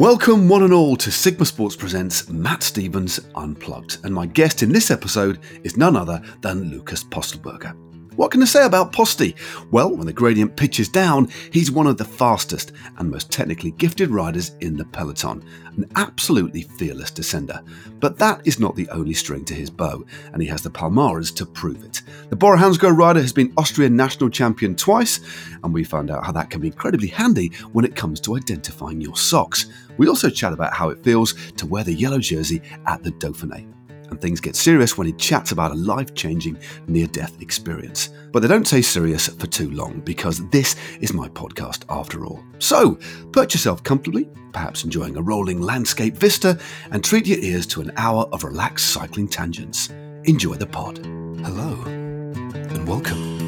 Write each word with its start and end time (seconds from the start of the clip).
Welcome, 0.00 0.48
one 0.48 0.62
and 0.62 0.72
all, 0.72 0.96
to 0.96 1.12
Sigma 1.12 1.44
Sports 1.44 1.76
Presents 1.76 2.30
Matt 2.30 2.62
Stevens 2.62 3.20
Unplugged. 3.34 3.98
And 4.02 4.14
my 4.14 4.24
guest 4.24 4.62
in 4.62 4.72
this 4.72 4.90
episode 4.90 5.40
is 5.62 5.76
none 5.76 5.94
other 5.94 6.22
than 6.40 6.70
Lucas 6.70 7.04
Pöstlberger. 7.04 7.89
What 8.20 8.32
can 8.32 8.42
I 8.42 8.44
say 8.44 8.66
about 8.66 8.92
Posty? 8.92 9.34
Well, 9.70 9.96
when 9.96 10.06
the 10.06 10.12
gradient 10.12 10.54
pitches 10.54 10.90
down, 10.90 11.30
he's 11.50 11.70
one 11.70 11.86
of 11.86 11.96
the 11.96 12.04
fastest 12.04 12.72
and 12.98 13.10
most 13.10 13.32
technically 13.32 13.70
gifted 13.70 14.10
riders 14.10 14.54
in 14.60 14.76
the 14.76 14.84
peloton, 14.84 15.42
an 15.74 15.86
absolutely 15.96 16.64
fearless 16.64 17.10
descender. 17.10 17.66
But 17.98 18.18
that 18.18 18.46
is 18.46 18.60
not 18.60 18.76
the 18.76 18.90
only 18.90 19.14
string 19.14 19.46
to 19.46 19.54
his 19.54 19.70
bow, 19.70 20.04
and 20.34 20.42
he 20.42 20.48
has 20.48 20.60
the 20.60 20.68
Palmares 20.68 21.34
to 21.36 21.46
prove 21.46 21.82
it. 21.82 22.02
The 22.28 22.36
Bora 22.36 22.58
Hansgrohe 22.58 22.94
rider 22.94 23.22
has 23.22 23.32
been 23.32 23.54
Austrian 23.56 23.96
national 23.96 24.28
champion 24.28 24.76
twice, 24.76 25.20
and 25.64 25.72
we 25.72 25.82
found 25.82 26.10
out 26.10 26.26
how 26.26 26.32
that 26.32 26.50
can 26.50 26.60
be 26.60 26.66
incredibly 26.66 27.08
handy 27.08 27.48
when 27.72 27.86
it 27.86 27.96
comes 27.96 28.20
to 28.20 28.36
identifying 28.36 29.00
your 29.00 29.16
socks. 29.16 29.64
We 29.96 30.08
also 30.08 30.28
chat 30.28 30.52
about 30.52 30.74
how 30.74 30.90
it 30.90 31.02
feels 31.02 31.32
to 31.52 31.66
wear 31.66 31.84
the 31.84 31.94
yellow 31.94 32.18
jersey 32.18 32.60
at 32.84 33.02
the 33.02 33.12
Dauphiné 33.12 33.79
and 34.10 34.20
things 34.20 34.40
get 34.40 34.56
serious 34.56 34.98
when 34.98 35.06
he 35.06 35.12
chats 35.14 35.52
about 35.52 35.72
a 35.72 35.76
life 35.76 36.14
changing 36.14 36.58
near 36.86 37.06
death 37.06 37.40
experience. 37.40 38.10
But 38.32 38.40
they 38.40 38.48
don't 38.48 38.66
stay 38.66 38.82
serious 38.82 39.28
for 39.28 39.46
too 39.46 39.70
long 39.70 40.00
because 40.00 40.48
this 40.50 40.76
is 41.00 41.12
my 41.12 41.28
podcast 41.28 41.84
after 41.88 42.24
all. 42.24 42.42
So, 42.58 42.98
perch 43.32 43.54
yourself 43.54 43.82
comfortably, 43.82 44.28
perhaps 44.52 44.84
enjoying 44.84 45.16
a 45.16 45.22
rolling 45.22 45.60
landscape 45.60 46.16
vista, 46.16 46.58
and 46.90 47.02
treat 47.02 47.26
your 47.26 47.38
ears 47.38 47.66
to 47.68 47.80
an 47.80 47.92
hour 47.96 48.28
of 48.32 48.44
relaxed 48.44 48.90
cycling 48.90 49.28
tangents. 49.28 49.90
Enjoy 50.24 50.54
the 50.54 50.66
pod. 50.66 50.98
Hello, 51.44 51.82
and 51.86 52.86
welcome. 52.86 53.40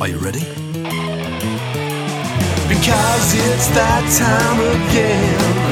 Are 0.00 0.08
you 0.08 0.18
ready? 0.18 0.44
Because 2.68 3.34
it's 3.34 3.68
that 3.68 4.04
time 4.18 4.60
again. 4.90 5.63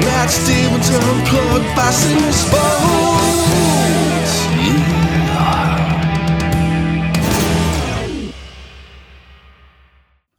Matt 0.00 0.30
Stevens 0.30 0.90
unplugged 0.90 1.76
by. 1.76 1.86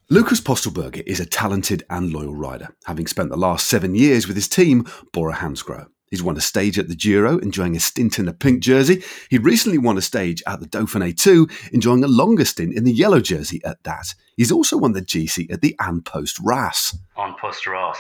Lucas 0.10 0.40
Pöstlberger 0.40 1.04
is 1.06 1.20
a 1.20 1.26
talented 1.26 1.84
and 1.90 2.14
loyal 2.14 2.34
rider, 2.34 2.70
having 2.86 3.08
spent 3.08 3.30
the 3.30 3.36
last 3.36 3.68
seven 3.68 3.94
years 3.94 4.26
with 4.26 4.38
his 4.38 4.48
team, 4.48 4.86
Bora 5.12 5.34
Hansgrohe. 5.34 5.88
He's 6.10 6.24
won 6.24 6.38
a 6.38 6.42
stage 6.42 6.80
at 6.80 6.88
the 6.88 6.96
Giro, 6.96 7.38
enjoying 7.40 7.76
a 7.76 7.80
stint 7.82 8.18
in 8.18 8.26
the 8.26 8.34
pink 8.34 8.62
jersey. 8.62 9.04
He 9.30 9.38
recently 9.38 9.78
won 9.78 9.98
a 9.98 10.02
stage 10.02 10.42
at 10.48 10.62
the 10.62 10.66
Dauphiné 10.66 11.16
2, 11.16 11.48
enjoying 11.74 12.06
a 12.06 12.08
longer 12.08 12.46
stint 12.46 12.74
in 12.74 12.86
the 12.86 12.94
yellow 12.94 13.20
jersey 13.20 13.60
at 13.66 13.84
that. 13.84 14.16
He's 14.38 14.52
also 14.52 14.78
won 14.78 14.94
the 14.94 15.02
GC 15.02 15.52
at 15.52 15.60
the 15.60 15.76
An 15.80 16.02
Post 16.02 16.40
Ras. 16.42 16.98
An 17.18 17.36
Post 17.40 17.68
Ras. 17.68 17.98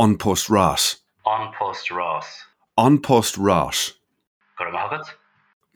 An 0.00 0.16
Post 0.16 0.48
Ras. 0.48 0.96
On 1.26 1.52
Post 1.52 1.90
Ras. 1.90 2.24
On 2.78 3.02
Post 3.02 3.36
Ras. 3.36 3.92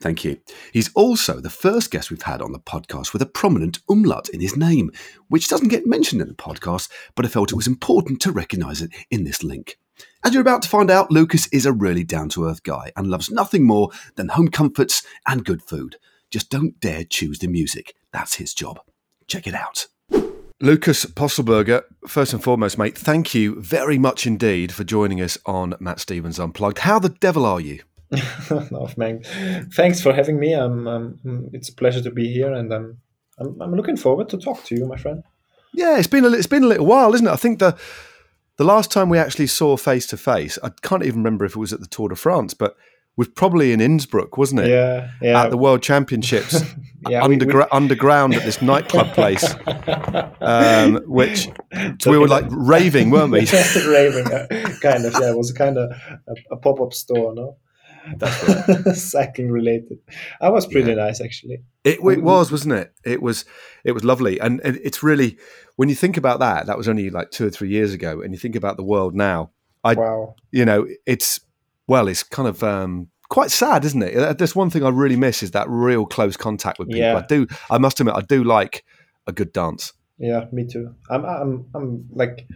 Thank 0.01 0.25
you. 0.25 0.39
He's 0.73 0.91
also 0.95 1.39
the 1.39 1.51
first 1.51 1.91
guest 1.91 2.09
we've 2.09 2.23
had 2.23 2.41
on 2.41 2.51
the 2.51 2.57
podcast 2.57 3.13
with 3.13 3.21
a 3.21 3.27
prominent 3.27 3.81
umlaut 3.87 4.27
in 4.29 4.39
his 4.39 4.57
name, 4.57 4.89
which 5.27 5.47
doesn't 5.47 5.67
get 5.67 5.85
mentioned 5.85 6.23
in 6.23 6.27
the 6.27 6.33
podcast, 6.33 6.89
but 7.13 7.23
I 7.23 7.29
felt 7.29 7.51
it 7.51 7.55
was 7.55 7.67
important 7.67 8.19
to 8.21 8.31
recognise 8.31 8.81
it 8.81 8.89
in 9.11 9.25
this 9.25 9.43
link. 9.43 9.77
As 10.23 10.33
you're 10.33 10.41
about 10.41 10.63
to 10.63 10.69
find 10.69 10.89
out, 10.89 11.11
Lucas 11.11 11.45
is 11.53 11.67
a 11.67 11.71
really 11.71 12.03
down 12.03 12.29
to 12.29 12.49
earth 12.49 12.63
guy 12.63 12.91
and 12.97 13.05
loves 13.05 13.29
nothing 13.29 13.63
more 13.63 13.91
than 14.15 14.29
home 14.29 14.47
comforts 14.47 15.05
and 15.27 15.45
good 15.45 15.61
food. 15.61 15.97
Just 16.31 16.49
don't 16.49 16.79
dare 16.79 17.03
choose 17.03 17.37
the 17.37 17.47
music. 17.47 17.93
That's 18.11 18.33
his 18.33 18.55
job. 18.55 18.79
Check 19.27 19.45
it 19.45 19.53
out. 19.53 19.85
Lucas 20.61 21.05
Pöstlberger, 21.05 21.83
first 22.07 22.31
and 22.31 22.41
foremost, 22.41 22.77
mate, 22.77 22.97
thank 22.97 23.35
you 23.35 23.61
very 23.61 23.97
much 23.97 24.25
indeed 24.25 24.71
for 24.71 24.85
joining 24.85 25.19
us 25.19 25.37
on 25.45 25.75
Matt 25.81 25.99
Stevens 25.99 26.39
Unplugged. 26.39 26.79
How 26.79 26.97
the 26.97 27.09
devil 27.09 27.45
are 27.45 27.59
you? 27.59 27.81
no, 28.71 28.87
man. 28.95 29.21
Thanks 29.73 29.99
for 29.99 30.13
having 30.13 30.39
me. 30.39 30.53
Um, 30.53 30.87
um, 30.87 31.49
it's 31.51 31.67
a 31.67 31.75
pleasure 31.75 32.01
to 32.01 32.11
be 32.11 32.31
here, 32.31 32.53
and 32.53 32.71
um, 32.71 32.97
I'm, 33.37 33.61
I'm 33.61 33.75
looking 33.75 33.97
forward 33.97 34.29
to 34.29 34.37
talk 34.37 34.63
to 34.65 34.75
you, 34.75 34.85
my 34.85 34.95
friend. 34.95 35.23
Yeah, 35.73 35.97
it's 35.97 36.07
been 36.07 36.23
a, 36.23 36.29
it's 36.29 36.47
been 36.47 36.63
a 36.63 36.67
little 36.67 36.85
while, 36.85 37.13
isn't 37.13 37.27
it? 37.27 37.31
I 37.31 37.35
think 37.35 37.59
the 37.59 37.77
the 38.55 38.63
last 38.63 38.89
time 38.89 39.09
we 39.09 39.17
actually 39.17 39.47
saw 39.47 39.75
face 39.75 40.07
to 40.07 40.17
face, 40.17 40.57
I 40.63 40.69
can't 40.81 41.03
even 41.03 41.19
remember 41.19 41.43
if 41.43 41.57
it 41.57 41.59
was 41.59 41.73
at 41.73 41.81
the 41.81 41.87
Tour 41.87 42.07
de 42.07 42.15
France, 42.15 42.53
but 42.53 42.77
was 43.17 43.27
probably 43.29 43.71
in 43.71 43.79
Innsbruck, 43.79 44.37
wasn't 44.37 44.61
it? 44.61 44.69
Yeah, 44.69 45.09
yeah. 45.21 45.43
At 45.43 45.49
the 45.49 45.57
World 45.57 45.81
Championships, 45.81 46.61
yeah, 47.09 47.21
undergra- 47.21 47.53
we, 47.53 47.59
we... 47.59 47.65
underground 47.71 48.35
at 48.35 48.43
this 48.43 48.61
nightclub 48.61 49.13
place, 49.13 49.55
um, 50.41 51.01
which 51.05 51.49
so 52.01 52.11
we 52.11 52.17
were 52.17 52.27
like 52.27 52.45
raving, 52.49 53.11
weren't 53.11 53.31
we? 53.31 53.39
raving, 53.87 54.25
kind 54.81 55.05
of. 55.05 55.13
Yeah, 55.13 55.31
it 55.31 55.37
was 55.37 55.51
kind 55.53 55.77
of 55.77 55.91
a, 56.27 56.35
a 56.51 56.57
pop 56.57 56.81
up 56.81 56.93
store, 56.93 57.33
no? 57.33 57.57
That's 58.17 58.69
right. 58.69 58.95
cycling 58.95 59.49
related. 59.49 59.97
That 60.39 60.53
was 60.53 60.67
pretty 60.67 60.89
yeah. 60.89 61.05
nice, 61.05 61.21
actually. 61.21 61.63
It, 61.83 61.99
it, 62.03 62.21
was, 62.21 62.51
wasn't 62.51 62.75
it? 62.75 62.93
It 63.03 63.21
was. 63.21 63.45
It 63.83 63.93
was 63.93 64.03
lovely, 64.03 64.39
and 64.39 64.61
it's 64.63 65.01
really 65.01 65.37
when 65.75 65.89
you 65.89 65.95
think 65.95 66.17
about 66.17 66.39
that. 66.39 66.67
That 66.67 66.77
was 66.77 66.87
only 66.87 67.09
like 67.09 67.31
two 67.31 67.47
or 67.47 67.49
three 67.49 67.69
years 67.69 67.93
ago, 67.93 68.21
and 68.21 68.33
you 68.33 68.37
think 68.37 68.55
about 68.55 68.77
the 68.77 68.83
world 68.83 69.15
now. 69.15 69.51
I, 69.83 69.93
wow. 69.93 70.35
You 70.51 70.65
know, 70.65 70.87
it's 71.05 71.39
well, 71.87 72.07
it's 72.07 72.23
kind 72.23 72.47
of 72.47 72.63
um, 72.63 73.09
quite 73.29 73.51
sad, 73.51 73.85
isn't 73.85 74.01
it? 74.01 74.37
There's 74.37 74.55
one 74.55 74.69
thing 74.69 74.83
I 74.83 74.89
really 74.89 75.15
miss 75.15 75.43
is 75.43 75.51
that 75.51 75.69
real 75.69 76.05
close 76.05 76.37
contact 76.37 76.79
with 76.79 76.89
people. 76.89 77.01
Yeah. 77.01 77.17
I 77.17 77.25
do. 77.25 77.47
I 77.69 77.77
must 77.77 77.99
admit, 77.99 78.15
I 78.15 78.21
do 78.21 78.43
like 78.43 78.83
a 79.27 79.31
good 79.31 79.53
dance. 79.53 79.93
Yeah, 80.17 80.45
me 80.51 80.65
too. 80.65 80.95
I'm. 81.09 81.25
I'm. 81.25 81.65
I'm 81.75 82.07
like, 82.11 82.47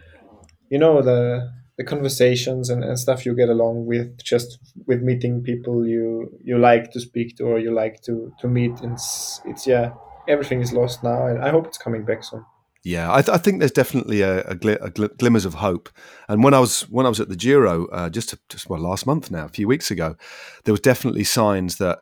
you 0.70 0.78
know, 0.78 1.02
the 1.02 1.52
the 1.76 1.84
conversations 1.84 2.68
and, 2.70 2.84
and 2.84 2.98
stuff 2.98 3.24
you 3.24 3.34
get 3.34 3.48
along 3.48 3.86
with 3.86 4.22
just 4.22 4.58
with 4.86 5.02
meeting 5.02 5.42
people 5.42 5.86
you 5.86 6.30
you 6.42 6.58
like 6.58 6.90
to 6.92 7.00
speak 7.00 7.36
to 7.36 7.44
or 7.44 7.58
you 7.58 7.72
like 7.72 8.00
to 8.02 8.32
to 8.40 8.48
meet. 8.48 8.72
It's 8.82 9.40
it's 9.44 9.66
yeah. 9.66 9.92
Everything 10.28 10.60
is 10.60 10.72
lost 10.72 11.02
now, 11.02 11.26
and 11.26 11.42
I 11.42 11.50
hope 11.50 11.66
it's 11.66 11.78
coming 11.78 12.04
back 12.04 12.22
soon. 12.22 12.44
Yeah, 12.82 13.12
I, 13.12 13.20
th- 13.20 13.34
I, 13.34 13.38
think 13.38 13.58
there's 13.58 13.72
definitely 13.72 14.22
a, 14.22 14.40
a, 14.40 14.54
gl- 14.54 14.82
a 14.82 14.90
gl- 14.90 15.16
glimmers 15.18 15.44
of 15.44 15.54
hope. 15.54 15.90
And 16.28 16.42
when 16.42 16.54
I 16.54 16.60
was 16.60 16.82
when 16.82 17.04
I 17.04 17.10
was 17.10 17.20
at 17.20 17.28
the 17.28 17.36
Giro 17.36 17.86
uh, 17.88 18.08
just 18.08 18.34
just 18.48 18.70
well 18.70 18.80
last 18.80 19.06
month 19.06 19.30
now, 19.30 19.44
a 19.44 19.50
few 19.50 19.68
weeks 19.68 19.90
ago, 19.90 20.16
there 20.64 20.72
was 20.72 20.80
definitely 20.80 21.24
signs 21.24 21.76
that 21.76 21.98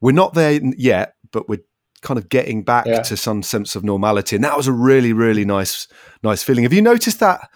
we're 0.00 0.12
not 0.12 0.34
there 0.34 0.60
yet, 0.76 1.14
but 1.32 1.48
we're 1.48 1.64
kind 2.02 2.18
of 2.18 2.28
getting 2.28 2.62
back 2.62 2.86
yeah. 2.86 3.02
to 3.02 3.16
some 3.16 3.42
sense 3.42 3.74
of 3.74 3.82
normality. 3.82 4.36
And 4.36 4.44
that 4.44 4.56
was 4.56 4.68
a 4.68 4.72
really 4.72 5.12
really 5.12 5.44
nice 5.44 5.88
nice 6.22 6.42
feeling. 6.42 6.62
Have 6.62 6.72
you 6.72 6.82
noticed 6.82 7.18
that? 7.18 7.48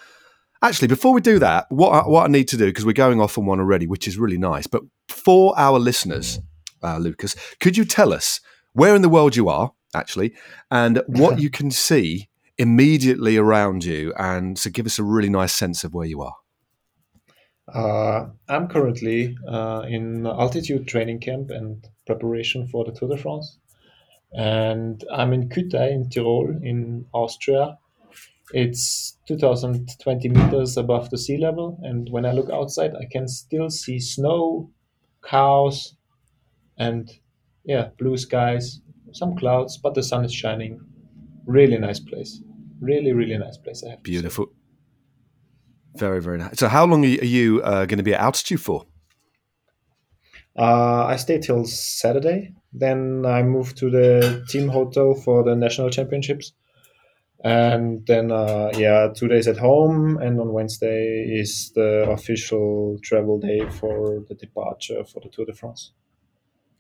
Actually, 0.61 0.89
before 0.89 1.13
we 1.13 1.21
do 1.21 1.39
that, 1.39 1.67
what 1.69 1.91
I, 1.91 2.09
what 2.09 2.25
I 2.25 2.29
need 2.29 2.49
to 2.49 2.57
do 2.57 2.67
because 2.67 2.85
we're 2.85 2.95
going 2.95 3.21
off 3.21 3.39
on 3.39 3.47
one 3.47 3.61
already, 3.61 3.87
which 3.87 4.09
is 4.09 4.19
really 4.19 4.39
nice. 4.39 4.67
But 4.67 4.83
for 5.09 5.57
our 5.57 5.79
listeners, 5.79 6.41
uh, 6.83 6.99
Lucas, 6.99 7.37
could 7.61 7.77
you 7.77 7.85
tell 7.85 8.13
us 8.13 8.41
where 8.73 8.97
in 8.97 9.03
the 9.03 9.09
world 9.09 9.37
you 9.37 9.49
are? 9.49 9.73
Actually, 9.95 10.35
and 10.69 11.01
what 11.07 11.39
you 11.41 11.49
can 11.49 11.71
see 11.71 12.29
immediately 12.59 13.37
around 13.37 13.85
you 13.85 14.13
and 14.19 14.57
to 14.59 14.71
give 14.71 14.87
us 14.87 14.99
a 14.99 15.03
really 15.03 15.29
nice 15.29 15.53
sense 15.53 15.85
of 15.85 15.95
where 15.95 16.07
you 16.07 16.23
are? 16.23 16.37
Uh, 17.73 18.29
I'm 18.49 18.69
currently 18.69 19.37
uh, 19.49 19.85
in 19.89 20.27
altitude 20.27 20.87
training 20.87 21.21
camp 21.21 21.51
and 21.51 21.85
preparation 22.07 22.69
for 22.69 22.85
the 22.85 22.93
Tour 22.93 23.09
de 23.09 23.17
France. 23.17 23.59
And 24.33 25.03
I'm 25.13 25.33
in 25.33 25.49
Kühtai 25.49 25.91
in 25.91 26.09
Tyrol 26.09 26.59
in 26.63 27.07
Austria. 27.13 27.79
It's 28.53 29.19
2020 29.27 30.29
meters 30.29 30.77
above 30.77 31.11
the 31.11 31.19
sea 31.19 31.39
level. 31.39 31.79
And 31.83 32.09
when 32.11 32.25
I 32.25 32.33
look 32.33 32.51
outside, 32.51 32.93
I 32.95 33.07
can 33.11 33.27
still 33.27 33.71
see 33.71 33.99
snow, 33.99 34.71
cows, 35.25 35.97
and 36.79 37.11
yeah, 37.65 37.89
blue 37.99 38.17
skies, 38.17 38.81
some 39.13 39.37
clouds, 39.37 39.79
but 39.79 39.95
the 39.95 40.03
sun 40.03 40.25
is 40.25 40.33
shining. 40.33 40.81
Really 41.47 41.79
nice 41.79 42.01
place 42.01 42.41
really 42.81 43.13
really 43.13 43.39
nice 43.39 43.57
place. 43.57 43.83
I 43.85 43.91
have 43.91 44.03
beautiful, 44.03 44.49
very 45.97 46.21
very 46.21 46.39
nice. 46.39 46.59
So 46.59 46.69
how 46.69 46.87
long 46.87 47.05
are 47.05 47.09
you 47.09 47.63
uh, 47.63 47.87
going 47.87 47.99
to 47.99 48.05
be 48.05 48.15
at 48.15 48.21
altitude 48.21 48.61
for? 48.61 48.87
Uh, 50.59 51.05
I 51.07 51.17
stay 51.17 51.39
till 51.39 51.65
Saturday. 51.65 52.55
Then 52.73 53.25
I 53.27 53.43
move 53.43 53.75
to 53.77 53.91
the 53.91 54.45
team 54.49 54.69
hotel 54.69 55.15
for 55.15 55.43
the 55.45 55.55
national 55.55 55.91
championships, 55.91 56.53
and 57.43 58.07
then 58.07 58.31
uh, 58.31 58.71
yeah, 58.77 59.09
two 59.15 59.29
days 59.29 59.49
at 59.49 59.57
home. 59.57 60.19
And 60.19 60.41
on 60.41 60.53
Wednesday 60.53 61.27
is 61.29 61.73
the 61.75 62.09
official 62.11 62.99
travel 63.03 63.39
day 63.39 63.69
for 63.69 64.25
the 64.29 64.35
departure 64.35 65.05
for 65.05 65.21
the 65.21 65.29
Tour 65.29 65.47
de 65.47 65.55
France. 65.55 65.93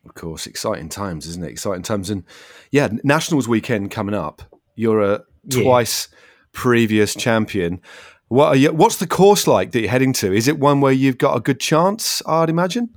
Of 0.05 0.15
course, 0.15 0.47
exciting 0.47 0.89
times, 0.89 1.27
isn't 1.27 1.45
it? 1.45 1.51
Exciting 1.51 1.83
times, 1.83 2.11
and 2.11 2.25
yeah, 2.71 2.89
Nationals 3.03 3.49
weekend 3.49 3.91
coming 3.91 4.15
up. 4.15 4.56
You're 4.77 5.01
a 5.03 5.25
twice 5.51 6.09
yeah. 6.11 6.19
previous 6.53 7.15
champion. 7.15 7.81
What 8.29 8.49
are 8.49 8.57
you, 8.57 8.73
what's 8.73 8.97
the 8.97 9.07
course 9.07 9.47
like 9.47 9.73
that 9.73 9.81
you're 9.81 9.91
heading 9.91 10.13
to? 10.15 10.33
Is 10.33 10.49
it 10.49 10.59
one 10.59 10.81
where 10.81 10.93
you've 10.93 11.19
got 11.19 11.37
a 11.37 11.41
good 11.41 11.61
chance? 11.61 12.23
I'd 12.27 12.51
imagine. 12.51 12.91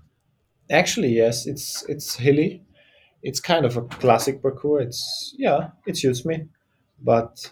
Actually, 0.72 1.10
yes. 1.10 1.46
It's 1.48 1.84
it's 1.90 2.16
hilly. 2.16 2.64
It's 3.24 3.40
kind 3.40 3.66
of 3.66 3.76
a 3.78 3.82
classic 3.82 4.42
parcours. 4.42 4.86
It's 4.88 5.36
yeah, 5.38 5.70
it 5.86 5.98
suits 5.98 6.26
me, 6.26 6.46
but 7.04 7.52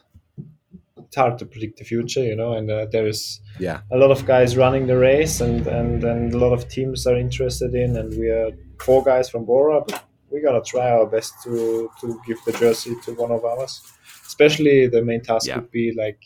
it's 0.98 1.16
hard 1.16 1.38
to 1.40 1.46
predict 1.46 1.78
the 1.80 1.84
future, 1.86 2.24
you 2.24 2.36
know, 2.36 2.54
and 2.54 2.70
uh, 2.72 2.86
there 2.92 3.08
is 3.08 3.42
Yeah. 3.60 3.82
a 3.92 3.98
lot 3.98 4.12
of 4.12 4.26
guys 4.26 4.56
running 4.58 4.88
the 4.88 4.98
race, 4.98 5.42
and, 5.42 5.68
and 5.68 6.04
and 6.04 6.34
a 6.34 6.38
lot 6.38 6.54
of 6.54 6.68
teams 6.70 7.06
are 7.08 7.18
interested 7.18 7.74
in, 7.76 7.98
and 7.98 8.18
we 8.18 8.30
are 8.30 8.52
four 8.80 9.04
guys 9.04 9.30
from 9.30 9.46
Bora, 9.46 9.82
but 9.88 10.04
we're 10.30 10.42
gonna 10.44 10.64
try 10.64 10.90
our 10.90 11.06
best 11.06 11.34
to 11.44 11.90
to 12.02 12.20
give 12.28 12.38
the 12.46 12.54
jersey 12.54 12.96
to 13.06 13.14
one 13.14 13.32
of 13.32 13.44
ours. 13.46 13.82
Especially 14.28 14.88
the 14.88 15.02
main 15.02 15.22
task 15.22 15.48
Yeah. 15.48 15.56
would 15.58 15.72
be 15.72 15.94
like, 15.98 16.20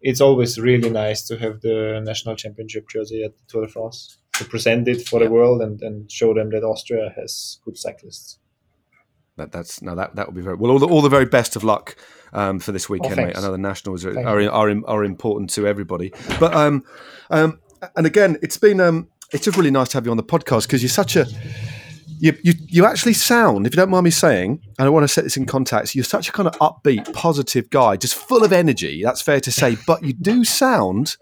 it's 0.00 0.20
always 0.20 0.58
really 0.58 0.90
nice 0.90 1.26
to 1.28 1.38
have 1.38 1.60
the 1.60 2.00
national 2.04 2.36
championship 2.36 2.88
jersey 2.88 3.22
at 3.24 3.36
the 3.36 3.42
Tour 3.48 3.66
de 3.66 3.72
France 3.72 4.18
to 4.34 4.44
present 4.44 4.88
it 4.88 5.06
for 5.06 5.20
the 5.20 5.30
world 5.30 5.60
and, 5.60 5.82
and 5.82 6.10
show 6.10 6.32
them 6.34 6.50
that 6.50 6.62
Austria 6.64 7.12
has 7.16 7.58
good 7.64 7.76
cyclists. 7.76 8.38
That, 9.36 9.52
that's 9.52 9.80
no, 9.82 9.94
that 9.94 10.16
that 10.16 10.26
would 10.26 10.34
be 10.34 10.42
very 10.42 10.56
well. 10.56 10.72
All 10.72 10.78
the, 10.80 10.88
all 10.88 11.00
the 11.02 11.08
very 11.08 11.24
best 11.26 11.54
of 11.54 11.62
luck 11.62 11.96
um, 12.32 12.58
for 12.58 12.72
this 12.72 12.88
weekend, 12.88 13.16
mate. 13.16 13.36
I 13.38 13.40
know 13.40 13.52
the 13.52 13.58
nationals 13.58 14.04
are 14.04 14.18
are, 14.18 14.40
are 14.50 14.70
are 14.86 15.04
important 15.04 15.50
to 15.50 15.66
everybody, 15.66 16.12
but 16.40 16.52
um, 16.54 16.82
um, 17.30 17.60
and 17.94 18.04
again, 18.04 18.36
it's 18.42 18.56
been 18.56 18.80
um, 18.80 19.08
it's 19.32 19.44
just 19.44 19.56
really 19.56 19.70
nice 19.70 19.90
to 19.90 19.96
have 19.96 20.04
you 20.06 20.10
on 20.10 20.16
the 20.16 20.24
podcast 20.24 20.62
because 20.66 20.82
you're 20.82 20.88
such 20.90 21.14
a 21.14 21.26
you, 22.20 22.36
you 22.42 22.52
you 22.66 22.84
actually 22.84 23.14
sound, 23.14 23.66
if 23.66 23.72
you 23.72 23.76
don't 23.76 23.90
mind 23.90 24.04
me 24.04 24.10
saying, 24.10 24.60
and 24.78 24.86
I 24.86 24.88
want 24.90 25.04
to 25.04 25.08
set 25.08 25.24
this 25.24 25.36
in 25.36 25.46
context, 25.46 25.94
you're 25.94 26.04
such 26.04 26.28
a 26.28 26.32
kind 26.32 26.48
of 26.48 26.58
upbeat, 26.58 27.12
positive 27.12 27.70
guy, 27.70 27.96
just 27.96 28.14
full 28.14 28.44
of 28.44 28.52
energy. 28.52 29.02
That's 29.02 29.22
fair 29.22 29.40
to 29.40 29.52
say, 29.52 29.76
but 29.86 30.02
you 30.02 30.12
do 30.12 30.44
sound 30.44 31.16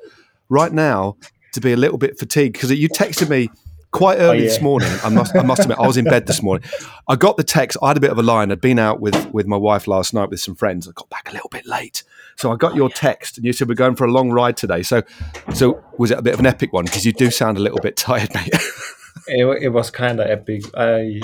right 0.49 0.73
now 0.73 1.17
to 1.53 1.61
be 1.61 1.73
a 1.73 1.77
little 1.77 1.99
bit 1.99 2.19
fatigued 2.19 2.55
because 2.55 2.71
you 2.73 2.89
texted 2.89 3.29
me 3.29 3.51
quite 3.91 4.19
early 4.19 4.29
oh, 4.39 4.43
yeah. 4.43 4.49
this 4.49 4.61
morning. 4.61 4.91
I 5.03 5.09
must, 5.09 5.35
I 5.35 5.43
must 5.43 5.63
admit, 5.63 5.79
I 5.79 5.87
was 5.87 5.97
in 5.97 6.05
bed 6.05 6.27
this 6.27 6.43
morning. 6.43 6.69
I 7.09 7.17
got 7.17 7.37
the 7.37 7.45
text. 7.45 7.79
I 7.83 7.89
had 7.89 7.97
a 7.97 8.01
bit 8.01 8.11
of 8.11 8.19
a 8.19 8.23
line. 8.23 8.53
I'd 8.53 8.61
been 8.61 8.79
out 8.79 9.01
with 9.01 9.33
with 9.33 9.47
my 9.47 9.57
wife 9.57 9.87
last 9.87 10.15
night 10.15 10.31
with 10.31 10.41
some 10.41 10.55
friends. 10.55 10.89
I 10.89 10.93
got 10.93 11.09
back 11.09 11.31
a 11.31 11.33
little 11.33 11.49
bit 11.51 11.67
late, 11.67 12.03
so 12.37 12.53
I 12.53 12.57
got 12.57 12.73
oh, 12.73 12.77
your 12.77 12.91
text, 12.91 13.39
and 13.39 13.47
you 13.47 13.53
said 13.53 13.69
we're 13.69 13.75
going 13.75 13.97
for 13.97 14.05
a 14.05 14.11
long 14.11 14.31
ride 14.31 14.57
today. 14.57 14.83
So, 14.83 15.03
so 15.55 15.83
was 15.99 16.11
it 16.11 16.19
a 16.19 16.23
bit 16.23 16.35
of 16.35 16.41
an 16.41 16.47
epic 16.47 16.73
one? 16.73 16.85
Because 16.85 17.07
you 17.07 17.13
do 17.13 17.31
sound 17.31 17.59
a 17.59 17.61
little 17.61 17.81
bit 17.81 17.97
tired, 18.09 18.33
mate. 18.35 18.55
It, 19.29 19.63
it 19.63 19.69
was 19.71 19.91
kind 19.91 20.21
of 20.21 20.27
epic. 20.29 20.63
I 20.77 21.21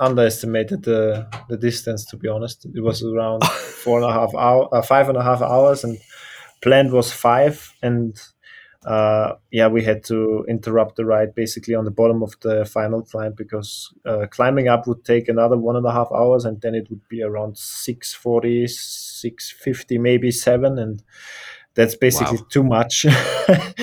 underestimated 0.00 0.82
the 0.84 1.26
the 1.48 1.56
distance. 1.56 2.04
To 2.06 2.16
be 2.16 2.28
honest, 2.28 2.66
it 2.66 2.82
was 2.82 3.02
around 3.02 3.44
four 3.84 4.00
and 4.00 4.10
a 4.10 4.12
half 4.12 4.34
hour, 4.34 4.68
uh, 4.72 4.82
five 4.82 5.08
and 5.08 5.18
a 5.18 5.22
half 5.22 5.42
hours, 5.42 5.84
and 5.84 5.98
planned 6.62 6.92
was 6.92 7.12
five. 7.12 7.72
And 7.82 8.18
uh, 8.86 9.34
yeah, 9.50 9.68
we 9.68 9.84
had 9.84 10.04
to 10.04 10.44
interrupt 10.48 10.96
the 10.96 11.04
ride 11.04 11.34
basically 11.34 11.74
on 11.74 11.84
the 11.84 11.90
bottom 11.90 12.22
of 12.22 12.34
the 12.42 12.64
final 12.66 13.02
climb 13.02 13.32
because 13.36 13.92
uh, 14.06 14.26
climbing 14.30 14.68
up 14.68 14.86
would 14.86 15.04
take 15.04 15.28
another 15.28 15.56
one 15.58 15.76
and 15.76 15.86
a 15.86 15.92
half 15.92 16.08
hours, 16.12 16.44
and 16.44 16.60
then 16.60 16.74
it 16.74 16.88
would 16.90 17.06
be 17.08 17.22
around 17.22 17.58
640, 17.58 18.66
650, 18.68 19.98
maybe 19.98 20.30
seven, 20.30 20.78
and 20.78 21.02
that's 21.74 21.96
basically 21.96 22.38
Wow. 22.38 22.46
too 22.50 22.62
much. 22.64 23.04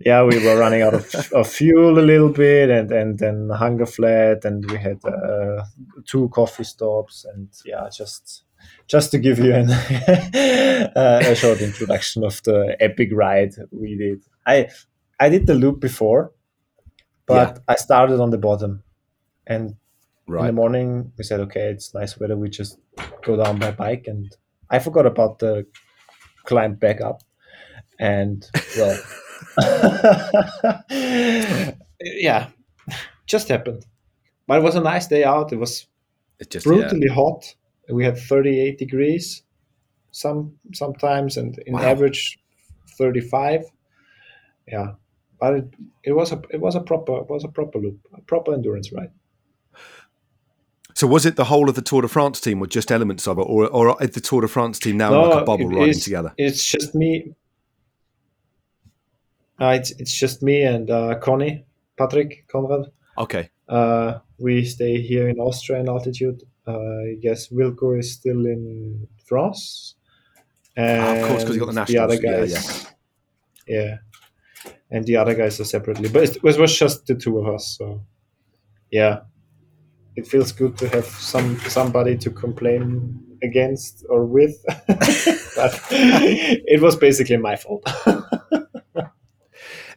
yeah, 0.00 0.22
we 0.24 0.38
were 0.44 0.58
running 0.58 0.82
out 0.82 0.94
of, 0.94 1.32
of 1.32 1.48
fuel 1.48 1.98
a 1.98 2.00
little 2.12 2.30
bit, 2.30 2.70
and 2.70 2.90
and 2.92 3.18
then 3.18 3.50
hunger 3.50 3.86
flat, 3.86 4.44
and 4.44 4.70
we 4.70 4.76
had 4.78 4.98
uh, 5.04 5.64
two 6.04 6.28
coffee 6.30 6.64
stops, 6.64 7.24
and 7.24 7.48
yeah, 7.64 7.88
just 7.90 8.44
just 8.88 9.10
to 9.12 9.18
give 9.18 9.38
you 9.38 9.54
an, 9.54 9.70
uh, 10.96 11.22
a 11.26 11.34
short 11.34 11.60
introduction 11.60 12.24
of 12.24 12.42
the 12.44 12.76
epic 12.80 13.10
ride 13.12 13.54
we 13.70 13.96
did. 13.96 14.22
I 14.46 14.68
I 15.20 15.28
did 15.28 15.46
the 15.46 15.54
loop 15.54 15.80
before, 15.80 16.32
but 17.26 17.60
I 17.68 17.76
started 17.76 18.20
on 18.20 18.30
the 18.30 18.38
bottom, 18.38 18.82
and 19.46 19.76
in 20.28 20.46
the 20.46 20.52
morning 20.52 21.12
we 21.16 21.24
said, 21.24 21.40
okay, 21.40 21.70
it's 21.70 21.94
nice 21.94 22.18
weather, 22.18 22.36
we 22.36 22.48
just 22.48 22.78
go 23.24 23.36
down 23.36 23.58
by 23.58 23.70
bike, 23.70 24.04
and 24.06 24.34
I 24.70 24.78
forgot 24.80 25.06
about 25.06 25.38
the 25.38 25.66
climb 26.46 26.74
back 26.74 27.00
up, 27.00 27.22
and 27.98 28.48
well, 28.78 28.98
yeah, 32.00 32.48
just 33.26 33.48
happened. 33.48 33.84
But 34.46 34.58
it 34.58 34.62
was 34.62 34.76
a 34.76 34.80
nice 34.80 35.06
day 35.08 35.24
out. 35.24 35.52
It 35.52 35.56
was 35.58 35.86
It's 36.38 36.48
just 36.50 36.66
yeah. 36.66 36.72
brutally 36.72 37.08
hot. 37.08 37.54
We 37.90 38.04
had 38.04 38.18
38 38.18 38.78
degrees 38.78 39.42
some 40.12 40.54
sometimes, 40.72 41.36
and 41.36 41.58
in 41.66 41.74
Wow. 41.74 41.82
average 41.82 42.38
35. 42.98 43.64
Yeah, 44.66 44.94
but 45.38 45.54
it, 45.54 45.74
it 46.04 46.12
was 46.12 46.32
a 46.32 46.40
it 46.50 46.60
was 46.60 46.74
a 46.74 46.80
proper 46.80 47.18
it 47.18 47.28
was 47.28 47.44
a 47.44 47.48
proper 47.48 47.78
loop, 47.78 47.98
a 48.16 48.22
proper 48.22 48.54
endurance 48.54 48.90
ride. 48.92 49.12
So 50.96 51.06
was 51.06 51.26
it 51.26 51.36
the 51.36 51.44
whole 51.44 51.68
of 51.68 51.74
the 51.74 51.82
Tour 51.82 52.00
de 52.00 52.08
France 52.08 52.40
team, 52.40 52.58
or 52.62 52.66
just 52.66 52.90
elements 52.90 53.28
of 53.28 53.38
it, 53.38 53.42
or 53.42 53.66
or 53.68 54.02
is 54.02 54.12
the 54.12 54.20
Tour 54.22 54.40
de 54.40 54.48
France 54.48 54.78
team 54.78 54.96
now 54.96 55.26
like 55.26 55.42
a 55.42 55.44
bubble 55.44 55.68
riding 55.68 56.00
together? 56.00 56.32
It's 56.38 56.64
just 56.64 56.94
me. 56.94 57.34
Uh, 59.60 59.76
it's 59.78 59.90
it's 60.00 60.14
just 60.18 60.42
me 60.42 60.62
and 60.62 60.90
uh, 60.90 61.18
Connie, 61.18 61.66
Patrick, 61.98 62.46
Konrad. 62.48 62.90
Okay. 63.18 63.50
Uh, 63.68 64.20
we 64.38 64.64
stay 64.64 64.98
here 65.02 65.28
in 65.28 65.38
Austria 65.38 65.80
in 65.80 65.88
altitude. 65.88 66.42
Uh, 66.66 66.78
I 67.10 67.16
guess 67.20 67.48
Wilco 67.48 67.98
is 67.98 68.12
still 68.12 68.46
in 68.46 69.06
France. 69.26 69.96
And 70.76 71.02
Ah, 71.02 71.14
of 71.16 71.28
course, 71.28 71.44
'cause 71.44 71.54
you 71.56 71.60
got 71.60 71.74
the 71.74 71.84
The 71.92 71.98
other 71.98 72.14
nationals. 72.16 72.52
Yeah, 72.52 72.66
guys, 72.68 72.86
yeah, 73.66 74.72
And 74.90 75.04
the 75.04 75.16
other 75.16 75.34
guys 75.34 75.60
are 75.60 75.64
separately, 75.64 76.08
but 76.08 76.22
it 76.24 76.42
was, 76.42 76.56
was 76.56 76.78
just 76.78 77.06
the 77.06 77.14
two 77.14 77.38
of 77.38 77.54
us. 77.54 77.76
So, 77.76 78.00
yeah, 78.90 79.20
it 80.16 80.26
feels 80.26 80.52
good 80.52 80.76
to 80.78 80.88
have 80.88 81.04
some 81.06 81.58
somebody 81.60 82.16
to 82.18 82.30
complain 82.30 83.22
against 83.42 84.04
or 84.08 84.24
with. 84.24 84.56
but 84.88 85.80
it 85.90 86.80
was 86.80 86.96
basically 86.96 87.36
my 87.36 87.56
fault. 87.56 87.82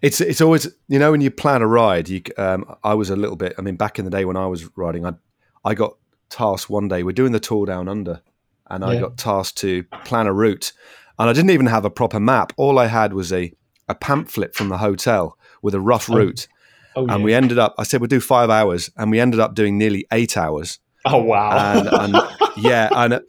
It's 0.02 0.22
it's 0.22 0.40
always 0.40 0.66
you 0.88 0.98
know 0.98 1.12
when 1.12 1.20
you 1.22 1.30
plan 1.30 1.62
a 1.62 1.68
ride. 1.68 2.08
You 2.08 2.22
um, 2.38 2.64
I 2.86 2.94
was 2.94 3.10
a 3.10 3.18
little 3.18 3.36
bit. 3.36 3.54
I 3.58 3.62
mean, 3.62 3.76
back 3.76 4.00
in 4.00 4.06
the 4.06 4.12
day 4.12 4.24
when 4.24 4.38
I 4.38 4.46
was 4.48 4.70
riding, 4.78 5.06
I 5.06 5.14
I 5.66 5.74
got 5.74 5.98
tasked 6.30 6.70
one 6.70 6.88
day. 6.88 7.04
We're 7.04 7.12
doing 7.12 7.34
the 7.34 7.40
tour 7.40 7.66
down 7.66 7.90
under, 7.90 8.22
and 8.70 8.86
I 8.86 8.94
Yeah. 8.94 9.02
got 9.02 9.18
tasked 9.18 9.58
to 9.58 9.84
plan 10.06 10.26
a 10.28 10.32
route, 10.34 10.72
and 11.18 11.30
I 11.30 11.34
didn't 11.34 11.50
even 11.52 11.66
have 11.66 11.84
a 11.84 11.90
proper 11.90 12.18
map. 12.20 12.54
All 12.56 12.80
I 12.80 12.86
had 12.88 13.12
was 13.14 13.34
a 13.34 13.52
a 13.90 13.96
pamphlet 13.96 14.56
from 14.56 14.70
the 14.70 14.78
hotel 14.78 15.38
with 15.62 15.76
a 15.76 15.82
rough 15.82 16.10
Oh, 16.10 16.16
route, 16.16 16.48
Oh, 16.50 16.56
Oh, 17.00 17.08
and 17.08 17.20
yeah. 17.20 17.26
we 17.26 17.34
ended 17.34 17.60
up. 17.60 17.76
I 17.78 17.84
said 17.84 18.02
we'll 18.02 18.08
do 18.08 18.20
five 18.20 18.50
hours, 18.50 18.90
and 18.98 19.12
we 19.12 19.20
ended 19.20 19.40
up 19.40 19.56
doing 19.56 19.78
nearly 19.78 20.06
eight 20.12 20.38
hours. 20.38 20.80
oh 21.06 21.18
wow. 21.18 21.80
and, 21.80 21.88
and 21.88 22.24
yeah, 22.58 22.90
and 22.92 23.22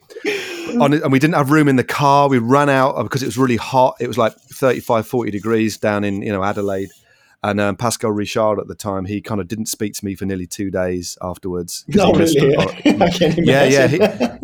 on 0.79 0.93
it, 0.93 1.03
and 1.03 1.11
we 1.11 1.19
didn't 1.19 1.35
have 1.35 1.51
room 1.51 1.67
in 1.67 1.75
the 1.75 1.83
car. 1.83 2.29
We 2.29 2.37
ran 2.37 2.69
out 2.69 3.01
because 3.03 3.23
it 3.23 3.27
was 3.27 3.37
really 3.37 3.57
hot. 3.57 3.95
It 3.99 4.07
was 4.07 4.17
like 4.17 4.33
35, 4.33 5.07
40 5.07 5.31
degrees 5.31 5.77
down 5.77 6.03
in 6.03 6.21
you 6.21 6.31
know 6.31 6.43
Adelaide. 6.43 6.89
And 7.43 7.59
um, 7.59 7.75
Pascal 7.75 8.11
Richard 8.11 8.59
at 8.59 8.67
the 8.67 8.75
time, 8.75 9.05
he 9.05 9.19
kind 9.19 9.41
of 9.41 9.47
didn't 9.47 9.65
speak 9.65 9.93
to 9.95 10.05
me 10.05 10.13
for 10.15 10.25
nearly 10.25 10.45
two 10.45 10.69
days 10.69 11.17
afterwards. 11.23 11.83
'cause 11.87 11.95
no, 11.95 12.11
he 12.11 12.17
missed 12.19 12.39
really. 12.39 12.55
on- 12.55 12.75
yeah, 13.43 13.63
yeah, 13.63 14.37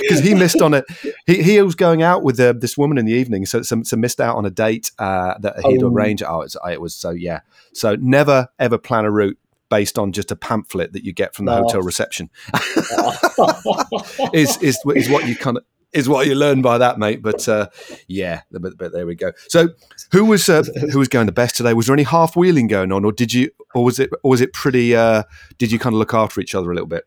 because 0.00 0.20
he 0.22 0.34
missed 0.34 0.62
on 0.62 0.74
it. 0.74 0.84
He, 1.26 1.42
he 1.42 1.60
was 1.62 1.74
going 1.74 2.02
out 2.02 2.22
with 2.22 2.38
uh, 2.38 2.52
this 2.56 2.78
woman 2.78 2.96
in 2.98 3.06
the 3.06 3.12
evening, 3.12 3.46
so, 3.46 3.62
so, 3.62 3.82
so 3.82 3.96
missed 3.96 4.20
out 4.20 4.36
on 4.36 4.46
a 4.46 4.50
date 4.50 4.92
uh, 4.98 5.34
that 5.40 5.58
he'd 5.66 5.82
Oh. 5.82 5.88
arranged. 5.88 6.22
Oh, 6.22 6.42
it 6.42 6.44
was, 6.44 6.56
it 6.70 6.80
was 6.80 6.94
so 6.94 7.10
yeah. 7.10 7.40
So 7.72 7.96
never 7.96 8.48
ever 8.58 8.78
plan 8.78 9.04
a 9.04 9.10
route 9.10 9.38
based 9.68 9.98
on 9.98 10.12
just 10.12 10.30
a 10.30 10.36
pamphlet 10.36 10.92
that 10.92 11.02
you 11.04 11.12
get 11.12 11.34
from 11.34 11.46
the 11.46 11.56
No. 11.56 11.62
hotel 11.62 11.80
reception 11.82 12.28
is 14.34 14.58
is 14.62 14.78
is 14.94 15.08
what 15.08 15.26
you 15.26 15.34
kind 15.36 15.56
of 15.56 15.64
is 15.92 16.08
what 16.08 16.26
you 16.26 16.34
learn 16.34 16.62
by 16.62 16.78
that, 16.78 16.98
mate. 16.98 17.22
But 17.22 17.48
uh, 17.48 17.68
yeah, 18.08 18.42
but, 18.50 18.76
but 18.76 18.92
there 18.92 19.06
we 19.06 19.14
go. 19.14 19.32
So 19.48 19.68
who 20.10 20.24
was 20.24 20.48
uh, 20.48 20.62
who 20.92 20.98
was 20.98 21.08
going 21.08 21.26
the 21.26 21.32
best 21.32 21.56
today? 21.56 21.74
Was 21.74 21.86
there 21.86 21.94
any 21.94 22.02
half 22.02 22.36
wheeling 22.36 22.66
going 22.66 22.92
on, 22.92 23.04
or 23.04 23.12
did 23.12 23.32
you, 23.32 23.50
or 23.74 23.84
was 23.84 23.98
it, 23.98 24.10
or 24.22 24.30
was 24.30 24.40
it 24.40 24.52
pretty? 24.52 24.96
Uh, 24.96 25.24
did 25.58 25.70
you 25.70 25.78
kind 25.78 25.94
of 25.94 25.98
look 25.98 26.14
after 26.14 26.40
each 26.40 26.54
other 26.54 26.70
a 26.70 26.74
little 26.74 26.88
bit? 26.88 27.04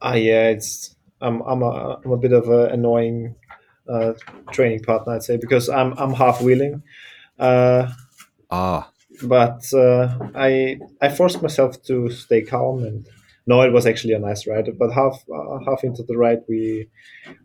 Ah, 0.00 0.14
yeah, 0.14 0.48
it's 0.48 0.94
I'm 1.20 1.40
I'm 1.42 1.62
a 1.62 2.00
I'm 2.04 2.12
a 2.12 2.16
bit 2.16 2.32
of 2.32 2.48
an 2.48 2.70
annoying 2.70 3.34
uh, 3.88 4.12
training 4.52 4.82
partner, 4.82 5.14
I'd 5.14 5.22
say, 5.22 5.36
because 5.36 5.68
I'm 5.68 5.92
I'm 5.98 6.14
half 6.14 6.40
wheeling, 6.40 6.82
uh, 7.38 7.92
Ah, 8.50 8.90
but 9.22 9.62
uh, 9.74 10.16
I 10.34 10.78
I 11.00 11.08
forced 11.08 11.42
myself 11.42 11.82
to 11.84 12.10
stay 12.10 12.42
calm 12.42 12.84
and. 12.84 13.06
No, 13.46 13.60
it 13.62 13.72
was 13.72 13.86
actually 13.86 14.14
a 14.14 14.18
nice 14.18 14.46
ride. 14.46 14.68
But 14.78 14.90
half 14.92 15.22
uh, 15.32 15.58
half 15.66 15.84
into 15.84 16.02
the 16.02 16.16
ride, 16.16 16.40
we 16.48 16.88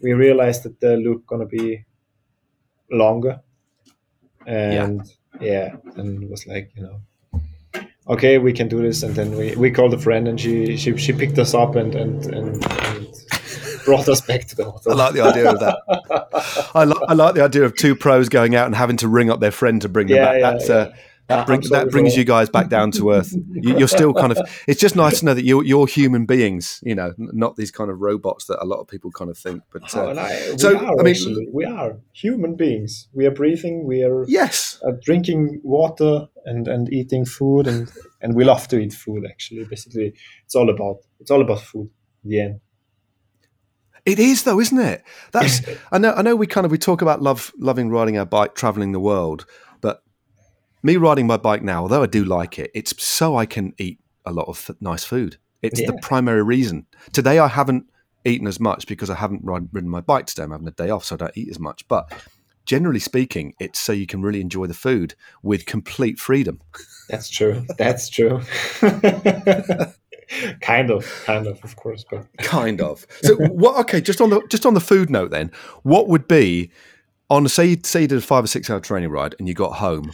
we 0.01 0.13
realized 0.13 0.63
that 0.63 0.79
the 0.79 0.95
loop 0.97 1.25
gonna 1.27 1.45
be 1.45 1.85
longer, 2.91 3.41
and 4.45 5.01
yeah, 5.41 5.75
and 5.95 6.23
it 6.23 6.29
was 6.29 6.47
like 6.47 6.71
you 6.75 6.83
know, 6.83 7.81
okay, 8.07 8.37
we 8.37 8.53
can 8.53 8.67
do 8.67 8.81
this. 8.81 9.03
And 9.03 9.15
then 9.15 9.35
we, 9.35 9.55
we 9.55 9.71
called 9.71 9.93
a 9.93 9.99
friend, 9.99 10.27
and 10.27 10.39
she 10.39 10.77
she, 10.77 10.95
she 10.97 11.13
picked 11.13 11.37
us 11.37 11.53
up 11.53 11.75
and 11.75 11.93
and, 11.95 12.25
and, 12.27 12.65
and 12.65 13.07
brought 13.85 14.07
us 14.07 14.21
back 14.21 14.45
to 14.47 14.55
the 14.55 14.65
hotel. 14.71 14.93
I 14.93 14.95
like 14.95 15.13
the 15.13 15.21
idea 15.21 15.51
of 15.51 15.59
that. 15.59 16.71
I, 16.75 16.85
li- 16.85 17.05
I 17.07 17.13
like 17.13 17.35
the 17.35 17.43
idea 17.43 17.63
of 17.63 17.75
two 17.75 17.95
pros 17.95 18.29
going 18.29 18.55
out 18.55 18.67
and 18.67 18.75
having 18.75 18.97
to 18.97 19.07
ring 19.07 19.29
up 19.29 19.39
their 19.39 19.51
friend 19.51 19.81
to 19.81 19.89
bring 19.89 20.07
them 20.07 20.17
Yeah, 20.17 20.25
back. 20.25 20.39
yeah, 20.39 20.51
that's 20.51 20.69
yeah. 20.69 20.75
Uh, 20.75 20.93
that, 21.29 21.39
I'm 21.39 21.45
bring, 21.45 21.61
that 21.69 21.89
brings 21.89 22.17
you 22.17 22.25
guys 22.25 22.49
back 22.49 22.67
down 22.69 22.91
to 22.91 23.11
earth. 23.11 23.33
You, 23.33 23.77
you're 23.77 23.87
still 23.87 24.13
kind 24.13 24.31
of. 24.31 24.39
It's 24.67 24.81
just 24.81 24.95
nice 24.95 25.19
to 25.19 25.25
know 25.25 25.33
that 25.33 25.45
you're 25.45 25.63
you're 25.63 25.87
human 25.87 26.25
beings. 26.25 26.81
You 26.83 26.95
know, 26.95 27.13
not 27.17 27.55
these 27.55 27.71
kind 27.71 27.89
of 27.89 28.01
robots 28.01 28.45
that 28.45 28.61
a 28.61 28.65
lot 28.65 28.79
of 28.79 28.87
people 28.87 29.11
kind 29.11 29.29
of 29.29 29.37
think. 29.37 29.63
But 29.71 29.83
Oh, 29.95 30.09
uh, 30.09 30.29
we 30.51 30.57
so, 30.57 30.75
are 30.77 30.99
I 30.99 31.03
mean- 31.03 31.07
actually 31.15 31.47
we 31.53 31.65
are 31.65 31.97
human 32.13 32.55
beings. 32.55 33.07
We 33.13 33.25
are 33.25 33.31
breathing. 33.31 33.85
We 33.85 34.03
are 34.03 34.25
yes, 34.27 34.81
uh, 34.85 34.91
drinking 35.01 35.61
water 35.63 36.27
and, 36.45 36.67
and 36.67 36.91
eating 36.91 37.25
food, 37.25 37.67
and, 37.67 37.89
and 38.21 38.35
we 38.35 38.43
love 38.43 38.67
to 38.69 38.77
eat 38.79 38.93
food. 38.93 39.25
Actually, 39.29 39.65
basically, 39.65 40.13
it's 40.45 40.55
all 40.55 40.69
about 40.69 40.97
it's 41.19 41.31
all 41.31 41.41
about 41.41 41.61
food. 41.61 41.89
In 42.25 42.29
the 42.31 42.41
end. 42.41 42.59
it 44.05 44.19
is 44.19 44.43
though, 44.43 44.59
isn't 44.59 44.79
it? 44.79 45.03
That's. 45.31 45.61
I 45.91 45.97
know. 45.99 46.13
I 46.13 46.21
know. 46.21 46.35
We 46.35 46.47
kind 46.47 46.65
of 46.65 46.71
we 46.71 46.77
talk 46.77 47.01
about 47.01 47.21
love, 47.21 47.51
loving 47.57 47.89
riding 47.89 48.17
our 48.17 48.25
bike, 48.25 48.55
traveling 48.55 48.91
the 48.91 48.99
world, 48.99 49.45
me 50.81 50.97
riding 50.97 51.27
my 51.27 51.37
bike 51.37 51.61
now, 51.61 51.81
although 51.81 52.03
I 52.03 52.07
do 52.07 52.23
like 52.23 52.59
it, 52.59 52.71
it's 52.73 52.93
so 53.03 53.35
I 53.35 53.45
can 53.45 53.73
eat 53.77 53.99
a 54.25 54.31
lot 54.31 54.47
of 54.47 54.71
nice 54.79 55.03
food. 55.03 55.37
It's 55.61 55.81
the 55.81 55.97
primary 56.01 56.41
reason. 56.43 56.85
Today 57.11 57.39
I 57.39 57.47
haven't 57.47 57.85
eaten 58.23 58.47
as 58.47 58.59
much 58.59 58.87
because 58.87 59.09
I 59.09 59.15
haven't 59.15 59.43
ride, 59.43 59.67
ridden 59.71 59.89
my 59.89 60.01
bike 60.01 60.25
today. 60.25 60.43
I'm 60.43 60.51
having 60.51 60.67
a 60.67 60.71
day 60.71 60.89
off, 60.89 61.03
so 61.05 61.15
I 61.15 61.17
don't 61.17 61.37
eat 61.37 61.49
as 61.49 61.59
much. 61.59 61.85
But 61.87 62.11
generally 62.65 62.99
speaking, 62.99 63.53
it's 63.59 63.79
so 63.79 63.91
you 63.91 64.05
can 64.05 64.21
really 64.21 64.41
enjoy 64.41 64.67
the 64.67 64.73
food 64.73 65.15
with 65.43 65.65
complete 65.65 66.19
freedom. 66.19 66.61
That's 67.09 67.29
true. 67.29 67.65
That's 67.77 68.07
true. 68.09 68.41
kind 70.61 70.91
of, 70.91 71.23
kind 71.25 71.47
of, 71.47 71.61
of 71.63 71.75
course, 71.75 72.05
but 72.09 72.25
kind 72.37 72.79
of. 72.79 73.05
So 73.23 73.35
what? 73.35 73.79
Okay, 73.81 73.99
just 73.99 74.21
on 74.21 74.29
the 74.29 74.41
just 74.49 74.65
on 74.65 74.75
the 74.75 74.79
food 74.79 75.09
note, 75.09 75.31
then, 75.31 75.51
what 75.83 76.07
would 76.07 76.27
be 76.27 76.71
on 77.29 77.47
say 77.47 77.77
say 77.83 78.01
you 78.01 78.07
did 78.07 78.19
a 78.19 78.21
five 78.21 78.43
or 78.43 78.47
six 78.47 78.69
hour 78.69 78.79
training 78.79 79.09
ride 79.09 79.35
and 79.39 79.47
you 79.47 79.53
got 79.53 79.73
home? 79.73 80.11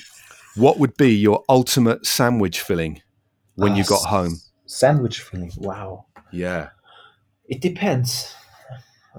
What 0.56 0.80
would 0.80 0.96
be 0.98 1.14
your 1.14 1.44
ultimate 1.50 2.06
sandwich 2.06 2.62
filling 2.62 3.02
when 3.56 3.76
you 3.76 3.84
Ah, 3.88 3.90
got 3.90 4.06
home? 4.06 4.40
Sandwich 4.66 5.22
filling. 5.22 5.52
Wow. 5.58 6.06
Yeah. 6.32 6.70
It 7.48 7.62
depends. 7.62 8.34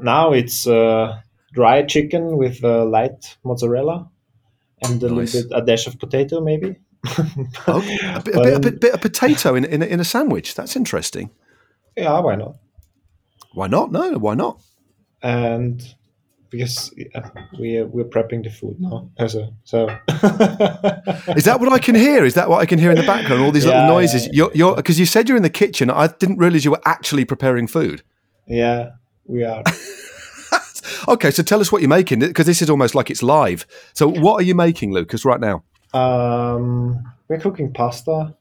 Now 0.01 0.33
it's 0.33 0.67
uh, 0.67 1.21
dry 1.53 1.83
chicken 1.85 2.37
with 2.37 2.63
uh, 2.65 2.85
light 2.85 3.37
mozzarella 3.45 4.09
and 4.83 5.03
a 5.03 5.09
Nice. 5.11 5.35
little 5.35 5.49
bit 5.51 5.59
a 5.63 5.65
dash 5.65 5.87
of 5.87 5.99
potato, 5.99 6.41
maybe. 6.41 6.77
Okay. 7.69 7.99
A 8.15 8.21
bit, 8.21 8.35
a 8.35 8.41
bit, 8.41 8.55
a 8.57 8.61
bit, 8.61 8.81
bit 8.81 8.95
of 8.95 9.01
potato 9.01 9.55
in, 9.55 9.65
in, 9.65 9.83
in 9.83 10.01
a 10.01 10.05
sandwich. 10.05 10.55
That's 10.55 10.75
interesting. 10.77 11.31
yeah, 11.97 12.19
why 12.21 12.35
not? 12.35 12.57
Why 13.55 13.69
not? 13.69 13.93
No, 13.93 14.19
why 14.19 14.35
not? 14.35 14.61
And 15.23 15.83
because 16.51 16.93
yeah, 16.97 17.31
we 17.59 17.79
are, 17.79 17.87
we're 17.87 18.05
prepping 18.05 18.45
the 18.45 18.51
food 18.51 18.77
now, 18.81 19.11
also, 19.19 19.53
so 19.65 19.89
Is 21.37 21.45
that 21.45 21.59
what 21.61 21.73
I 21.73 21.79
can 21.79 21.95
hear? 21.95 22.25
Is 22.25 22.35
that 22.35 22.49
what 22.49 22.61
I 22.61 22.67
can 22.67 22.79
hear 22.79 22.91
in 22.91 22.97
the 22.97 23.07
background? 23.07 23.43
All 23.43 23.53
these 23.53 23.67
little 23.67 23.87
noises. 23.87 24.27
yeah, 24.27 24.33
You're, 24.33 24.51
you're, 24.55 24.77
because 24.77 24.99
you 24.99 25.07
said 25.07 25.29
you're 25.29 25.37
in 25.37 25.43
the 25.43 25.51
kitchen. 25.51 25.91
I 25.91 26.09
didn't 26.09 26.39
realize 26.39 26.65
you 26.65 26.71
were 26.71 26.83
actually 26.85 27.25
preparing 27.25 27.67
food. 27.67 28.03
yeah, 28.47 28.91
we 29.27 29.45
are. 29.45 29.63
Okay, 31.09 31.31
so 31.31 31.43
tell 31.43 31.61
us 31.61 31.71
what 31.71 31.83
you're 31.83 31.89
making 31.89 32.21
because 32.21 32.47
this 32.47 32.63
is 32.63 32.71
almost 32.71 32.95
like 32.95 33.11
it's 33.11 33.23
live. 33.23 33.67
So, 33.93 34.09
what 34.09 34.41
are 34.41 34.45
you 34.45 34.55
making, 34.55 34.93
Lucas, 34.93 35.25
right 35.25 35.41
now? 35.41 35.63
Um, 35.95 37.03
we're 37.29 37.39
cooking 37.39 37.73
pasta, 37.73 38.35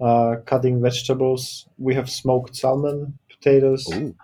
uh, 0.00 0.36
cutting 0.46 0.80
vegetables. 0.80 1.66
We 1.78 1.94
have 1.94 2.08
smoked 2.10 2.56
salmon, 2.56 3.18
potatoes, 3.28 3.86
Ooh. 3.92 4.14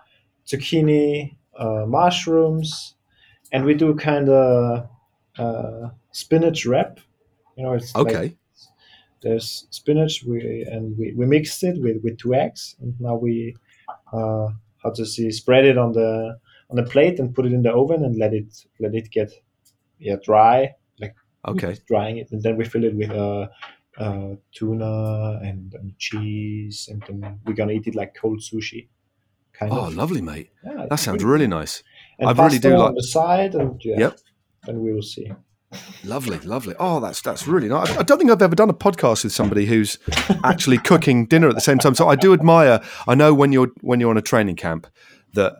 zucchini, 0.47 1.35
uh, 1.57 1.85
mushrooms, 1.87 2.95
and 3.53 3.65
we 3.65 3.73
do 3.75 3.95
kind 3.95 4.29
of 4.29 4.89
uh, 5.39 5.89
spinach 6.11 6.65
wrap. 6.65 6.99
You 7.55 7.63
know, 7.63 7.73
it's 7.73 7.95
like 7.95 8.05
Okay. 8.07 8.37
there's 9.21 9.67
spinach, 9.69 10.23
we 10.27 10.63
and 10.69 10.97
we, 10.97 11.13
we 11.15 11.25
mixed 11.25 11.63
it 11.63 11.81
with, 11.81 11.97
with 12.03 12.17
two 12.17 12.33
eggs, 12.33 12.75
and 12.81 12.93
now 12.99 13.15
we 13.15 13.55
uh, 14.11 14.47
how 14.83 14.91
to 14.95 15.05
say 15.05 15.29
spread 15.31 15.65
it 15.65 15.77
on 15.77 15.93
the 15.93 16.37
on 16.69 16.75
the 16.77 16.83
plate 16.83 17.19
and 17.19 17.33
put 17.35 17.45
it 17.45 17.53
in 17.53 17.61
the 17.63 17.71
oven 17.73 18.03
and 18.03 18.17
let 18.17 18.33
it 18.33 18.65
let 18.79 18.93
it 18.95 19.09
get 19.11 19.31
yeah 19.99 20.15
dry 20.23 20.73
like 20.99 21.15
Okay. 21.47 21.77
drying 21.87 22.17
it, 22.17 22.31
and 22.31 22.41
then 22.43 22.57
we 22.57 22.65
fill 22.65 22.83
it 22.83 22.95
with 22.95 23.11
uh, 23.11 23.47
uh, 23.97 24.29
tuna 24.53 25.39
and, 25.43 25.73
and 25.75 25.97
cheese, 25.99 26.89
and 26.91 27.03
then 27.07 27.39
we're 27.45 27.53
gonna 27.53 27.73
eat 27.73 27.87
it 27.87 27.95
like 27.95 28.15
cold 28.19 28.39
sushi. 28.39 28.87
Kind 29.53 29.71
Oh, 29.71 29.83
of. 29.83 29.95
lovely, 29.95 30.21
mate. 30.21 30.49
Yeah, 30.65 30.87
That 30.89 30.99
sounds 30.99 31.23
really 31.23 31.47
nice. 31.47 31.83
And 32.19 32.29
I 32.29 32.43
really 32.43 32.59
do 32.59 32.73
on 32.73 32.79
like- 32.79 32.95
the 32.95 33.03
side, 33.03 33.55
and 33.55 33.79
yeah, 33.83 33.99
Yep. 33.99 34.19
and 34.67 34.79
we 34.79 34.93
will 34.93 35.01
see. 35.01 35.31
Lovely, 36.03 36.37
lovely. 36.39 36.75
Oh, 36.79 36.99
that's 36.99 37.21
that's 37.21 37.47
really 37.47 37.67
nice. 37.67 37.89
I 37.91 38.01
I 38.01 38.03
don't 38.03 38.19
think 38.19 38.29
I've 38.29 38.41
ever 38.43 38.55
done 38.55 38.69
a 38.69 38.73
podcast 38.75 39.23
with 39.23 39.33
somebody 39.33 39.65
who's 39.65 39.97
actually 40.43 40.77
cooking 40.77 41.25
dinner 41.25 41.49
at 41.49 41.55
the 41.55 41.61
same 41.61 41.79
time. 41.79 41.95
So 41.95 42.07
I 42.07 42.15
do 42.15 42.31
admire. 42.33 42.79
I 43.07 43.15
know 43.15 43.33
when 43.33 43.51
you're 43.51 43.71
when 43.81 43.99
you're 43.99 44.11
on 44.11 44.17
a 44.17 44.21
training 44.21 44.55
camp 44.57 44.85
that 45.33 45.53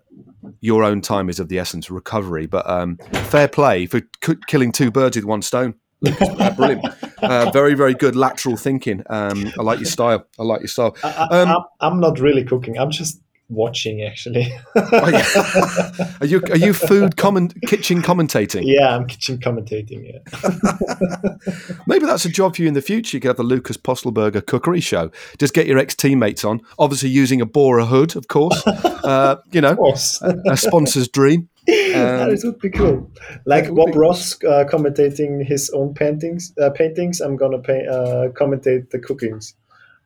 your 0.62 0.84
own 0.84 1.02
time 1.02 1.30
is 1.30 1.40
of 1.40 1.48
the 1.50 1.58
essence, 1.58 1.90
recovery. 1.90 2.46
But 2.46 2.70
um, 2.70 2.98
fair 3.30 3.48
play 3.48 3.88
for 3.88 4.02
c- 4.24 4.36
killing 4.46 4.72
two 4.72 4.92
birds 4.92 5.16
with 5.16 5.26
one 5.26 5.42
stone. 5.42 5.74
Lucas. 6.02 6.30
Uh, 6.30 6.52
brilliant. 6.56 6.86
Uh, 7.24 7.50
very 7.52 7.74
very 7.74 7.94
good 7.94 8.18
lateral 8.18 8.58
thinking. 8.58 9.02
Um, 9.10 9.50
I 9.58 9.62
like 9.64 9.80
your 9.80 9.86
style. 9.86 10.28
I 10.38 10.44
like 10.44 10.60
your 10.60 10.68
style. 10.68 10.94
I, 11.06 11.08
I, 11.32 11.40
Um, 11.42 11.48
I'm, 11.48 11.64
I'm 11.94 12.00
not 12.02 12.20
really 12.20 12.44
cooking. 12.44 12.78
I'm 12.78 12.92
just 12.92 13.22
watching 13.54 14.04
actually. 14.04 14.54
Oh, 14.76 15.10
yeah. 15.10 16.08
are 16.22 16.26
you 16.26 16.42
are 16.50 16.58
you 16.58 16.74
food 16.74 17.18
comment 17.18 17.54
kitchen 17.68 18.02
commentating? 18.02 18.64
yeah, 18.66 18.96
I'm 18.96 19.08
kitchen 19.08 19.38
commentating. 19.38 20.06
Yeah. 20.12 21.74
Maybe 21.88 22.06
that's 22.06 22.26
a 22.26 22.30
job 22.30 22.56
for 22.56 22.62
you 22.62 22.68
in 22.68 22.74
the 22.74 22.82
future. 22.82 23.18
You 23.18 23.22
could 23.22 23.30
have 23.30 23.38
the 23.38 23.44
Lucas 23.44 23.78
Pöstlberger 23.78 24.46
cookery 24.46 24.80
show. 24.82 25.12
Just 25.38 25.54
get 25.54 25.68
your 25.68 25.78
ex 25.78 25.96
teammates 25.96 26.44
on, 26.46 26.62
obviously 26.80 27.10
using 27.10 27.42
a 27.42 27.46
Bora 27.46 27.86
hood, 27.86 28.16
of 28.16 28.28
course. 28.28 28.62
Uh, 29.04 29.36
you 29.52 29.60
know, 29.60 29.76
course. 29.76 30.22
a 30.22 30.56
sponsor's 30.56 31.10
dream. 31.10 31.50
that 31.68 32.30
is- 32.32 32.46
would 32.46 32.58
be 32.60 32.70
cool. 32.70 33.12
Like 33.46 33.68
Bob 33.74 33.92
be- 33.92 33.98
Ross 33.98 34.42
uh, 34.46 34.64
commentating 34.64 35.46
his 35.46 35.70
own 35.72 35.94
paintings. 35.94 36.54
Uh, 36.58 36.70
paintings. 36.70 37.20
I'm 37.20 37.36
gonna 37.36 37.60
pay, 37.60 37.86
uh, 37.86 38.30
commentate 38.30 38.92
the 38.92 39.00
cookings. 39.00 39.56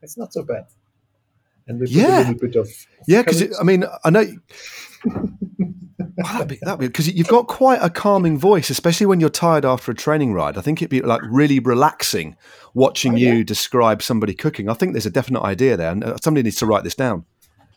It's 0.02 0.18
not 0.18 0.34
so 0.34 0.42
bad. 0.42 0.66
And 1.68 1.80
we 1.80 1.86
put 1.88 1.92
Yeah. 1.96 2.18
a 2.18 2.20
little 2.20 2.34
bit 2.36 2.56
of 2.56 2.70
Yeah, 3.08 3.22
because 3.22 3.58
I 3.60 3.64
mean, 3.64 3.86
I 4.04 4.10
know. 4.10 4.26
Oh, 6.26 6.44
that'd 6.46 6.80
be 6.80 6.88
because 6.88 7.08
you've 7.14 7.28
got 7.28 7.46
quite 7.48 7.78
a 7.80 7.92
calming 7.92 8.40
voice, 8.40 8.72
especially 8.72 9.06
when 9.06 9.20
you're 9.20 9.30
tired 9.30 9.64
after 9.66 9.92
a 9.92 9.96
training 9.96 10.34
ride. 10.34 10.58
I 10.58 10.62
think 10.62 10.82
it'd 10.82 10.90
be 10.90 11.00
like 11.02 11.22
really 11.24 11.60
relaxing 11.60 12.36
watching 12.74 13.14
Oh, 13.14 13.18
you 13.18 13.44
describe 13.44 14.02
somebody 14.02 14.34
cooking. 14.34 14.68
I 14.68 14.74
think 14.74 14.94
there's 14.94 15.06
a 15.06 15.12
definite 15.12 15.44
idea 15.44 15.78
there, 15.78 15.92
and 15.92 16.04
uh, 16.04 16.18
somebody 16.20 16.42
needs 16.42 16.56
to 16.58 16.66
write 16.66 16.84
this 16.84 16.96
down. 16.96 17.26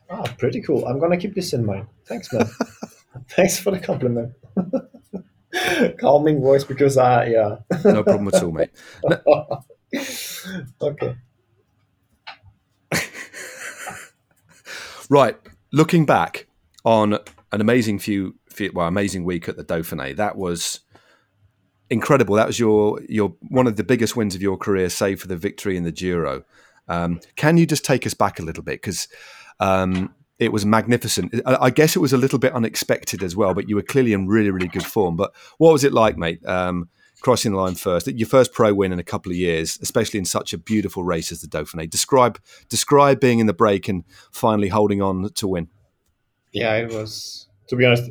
ah, 0.09 0.25
pretty 0.39 0.63
cool. 0.63 0.87
I'm 0.87 0.99
gonna 0.99 1.19
keep 1.19 1.35
this 1.35 1.53
in 1.53 1.67
mind. 1.67 1.87
Thanks, 2.07 2.33
man. 2.33 2.47
Thanks 3.29 3.59
for 3.61 3.73
the 3.73 3.79
compliment. 3.79 4.33
Calming 6.01 6.41
voice 6.41 6.65
because 6.65 6.97
I 6.97 7.27
yeah. 7.27 7.57
No 7.85 8.03
problem 8.03 8.29
at 8.29 8.43
all, 8.43 8.53
mate. 8.53 8.71
okay. 10.81 11.15
Right, 15.11 15.37
looking 15.73 16.07
back 16.07 16.47
on 16.85 17.15
an 17.51 17.61
amazing 17.61 17.99
few, 17.99 18.37
few 18.49 18.71
well, 18.73 18.87
amazing 18.87 19.25
week 19.25 19.49
at 19.49 19.57
the 19.57 19.65
Dauphiné. 19.65 20.15
That 20.15 20.37
was 20.37 20.81
incredible. 21.91 22.37
That 22.37 22.47
was 22.47 22.61
your 22.61 23.01
your 23.09 23.35
one 23.49 23.67
of 23.67 23.75
the 23.75 23.83
biggest 23.83 24.15
wins 24.15 24.37
of 24.37 24.41
your 24.41 24.57
career, 24.57 24.89
save 24.89 25.21
for 25.21 25.27
the 25.27 25.37
victory 25.37 25.77
in 25.77 25.83
the 25.83 25.91
Giro. 25.91 26.45
Um, 26.87 27.21
can 27.35 27.57
you 27.57 27.67
just 27.67 27.85
take 27.85 28.07
us 28.07 28.15
back 28.15 28.39
a 28.39 28.43
little 28.43 28.63
bit 28.63 28.81
because 28.81 29.09
um, 29.59 30.15
it 30.39 30.53
was 30.53 30.65
magnificent. 30.65 31.43
I, 31.45 31.71
guess 31.71 31.97
it 31.97 32.01
was 32.01 32.13
a 32.13 32.17
little 32.17 32.39
bit 32.39 32.53
unexpected 32.53 33.25
as 33.25 33.35
well, 33.35 33.53
but 33.53 33.69
you 33.69 33.75
were 33.75 33.83
clearly 33.83 34.13
in 34.13 34.29
really 34.29 34.51
really 34.51 34.69
good 34.69 34.87
form. 34.87 35.17
But 35.17 35.33
what 35.59 35.73
was 35.73 35.83
it 35.83 35.93
like, 35.93 36.19
mate? 36.19 36.47
Um, 36.47 36.89
crossing 37.21 37.53
the 37.53 37.59
line 37.59 37.75
first, 37.75 38.07
your 38.07 38.29
first 38.29 38.53
pro 38.53 38.73
win 38.73 38.93
in 38.93 38.99
a 38.99 39.05
couple 39.05 39.31
of 39.31 39.37
years, 39.37 39.79
especially 39.83 40.19
in 40.19 40.25
such 40.25 40.53
a 40.53 40.59
beautiful 40.59 41.05
race 41.05 41.31
as 41.33 41.41
the 41.41 41.49
Dauphiné. 41.49 41.89
Describe 41.89 42.39
describe 42.69 43.21
being 43.21 43.39
in 43.39 43.47
the 43.47 43.53
break 43.55 43.89
and 43.89 44.05
finally 44.33 44.69
holding 44.69 45.03
on 45.03 45.31
to 45.35 45.49
win. 45.49 45.69
yeah 46.53 46.75
it 46.77 46.93
was 46.93 47.49
to 47.69 47.77
be 47.77 47.85
honest 47.85 48.11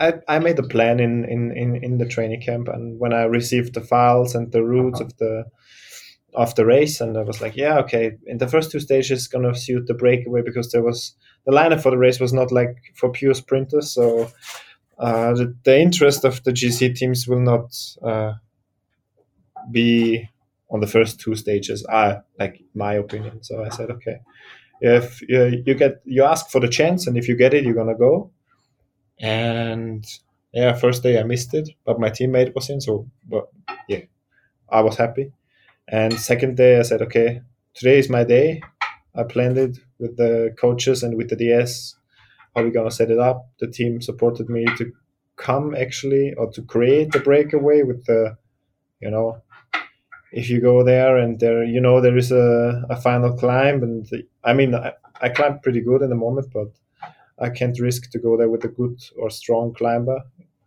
i, 0.00 0.14
I 0.28 0.38
made 0.38 0.58
a 0.58 0.62
plan 0.62 1.00
in, 1.00 1.24
in, 1.24 1.56
in, 1.56 1.76
in 1.76 1.98
the 1.98 2.06
training 2.06 2.40
camp 2.42 2.68
and 2.68 2.98
when 2.98 3.12
i 3.12 3.22
received 3.22 3.74
the 3.74 3.80
files 3.80 4.34
and 4.34 4.52
the 4.52 4.64
routes 4.64 5.00
of 5.00 5.16
the 5.18 5.44
of 6.34 6.54
the 6.54 6.66
race 6.66 7.00
and 7.00 7.16
i 7.16 7.22
was 7.22 7.40
like 7.40 7.56
yeah 7.56 7.78
okay 7.78 8.12
in 8.26 8.38
the 8.38 8.48
first 8.48 8.70
two 8.70 8.80
stages 8.80 9.26
gonna 9.26 9.54
suit 9.54 9.86
the 9.86 9.94
breakaway 9.94 10.42
because 10.42 10.70
there 10.70 10.82
was 10.82 11.14
the 11.46 11.52
lineup 11.52 11.80
for 11.80 11.90
the 11.90 11.98
race 11.98 12.20
was 12.20 12.32
not 12.32 12.52
like 12.52 12.76
for 12.94 13.10
pure 13.10 13.34
sprinters 13.34 13.90
so 13.92 14.30
uh, 14.98 15.34
the, 15.34 15.54
the 15.64 15.78
interest 15.80 16.24
of 16.24 16.42
the 16.44 16.52
gc 16.52 16.94
teams 16.96 17.28
will 17.28 17.40
not 17.40 17.74
uh, 18.02 18.34
be 19.70 20.28
on 20.70 20.80
the 20.80 20.86
first 20.86 21.20
two 21.20 21.34
stages 21.34 21.84
uh, 21.88 22.16
like 22.38 22.62
my 22.74 22.94
opinion 22.94 23.42
so 23.42 23.64
i 23.64 23.68
said 23.68 23.90
okay 23.90 24.18
if 24.80 25.22
you, 25.28 25.62
you 25.66 25.74
get 25.74 26.02
you 26.04 26.24
ask 26.24 26.50
for 26.50 26.60
the 26.60 26.68
chance 26.68 27.06
and 27.06 27.16
if 27.18 27.28
you 27.28 27.36
get 27.36 27.54
it 27.54 27.64
you're 27.64 27.74
gonna 27.74 27.96
go 27.96 28.30
and 29.20 30.06
yeah 30.52 30.74
first 30.74 31.02
day 31.02 31.20
i 31.20 31.24
missed 31.24 31.54
it 31.54 31.70
but 31.86 32.00
my 32.00 32.10
teammate 32.10 32.54
was 32.54 32.70
in 32.70 32.80
so 32.80 33.06
but 33.28 33.48
yeah 33.88 34.02
i 34.70 34.80
was 34.82 34.96
happy 34.96 35.32
And 35.88 36.12
second 36.32 36.56
day, 36.56 36.72
I 36.80 36.84
said, 36.90 37.02
okay, 37.06 37.42
today 37.78 37.98
is 38.02 38.08
my 38.18 38.24
day. 38.36 38.48
I 39.20 39.22
planned 39.34 39.58
it 39.66 39.74
with 40.02 40.14
the 40.22 40.32
coaches 40.64 41.02
and 41.04 41.12
with 41.18 41.28
the 41.32 41.36
DS. 41.42 41.72
How 42.56 42.64
we 42.64 42.70
gonna 42.70 42.90
set 42.90 43.10
it 43.10 43.18
up? 43.18 43.50
The 43.60 43.66
team 43.66 44.00
supported 44.00 44.48
me 44.48 44.64
to 44.78 44.90
come 45.36 45.74
actually 45.74 46.32
or 46.34 46.50
to 46.52 46.62
create 46.62 47.12
the 47.12 47.20
breakaway 47.20 47.82
with 47.82 48.06
the, 48.06 48.38
you 49.00 49.10
know, 49.10 49.42
if 50.32 50.48
you 50.48 50.60
go 50.60 50.82
there 50.82 51.18
and 51.18 51.38
there, 51.38 51.64
you 51.64 51.80
know, 51.80 52.00
there 52.00 52.16
is 52.16 52.32
a, 52.32 52.82
a 52.88 52.96
final 52.96 53.36
climb, 53.36 53.82
and 53.82 54.06
the, 54.06 54.26
I 54.42 54.54
mean, 54.54 54.74
I, 54.74 54.92
I 55.20 55.28
climbed 55.28 55.62
pretty 55.62 55.80
good 55.80 56.02
in 56.02 56.08
the 56.08 56.16
moment, 56.16 56.48
but 56.52 56.68
I 57.38 57.50
can't 57.50 57.78
risk 57.78 58.10
to 58.10 58.18
go 58.18 58.36
there 58.36 58.48
with 58.48 58.64
a 58.64 58.68
good 58.68 58.98
or 59.18 59.30
strong 59.30 59.74
climber. 59.74 60.22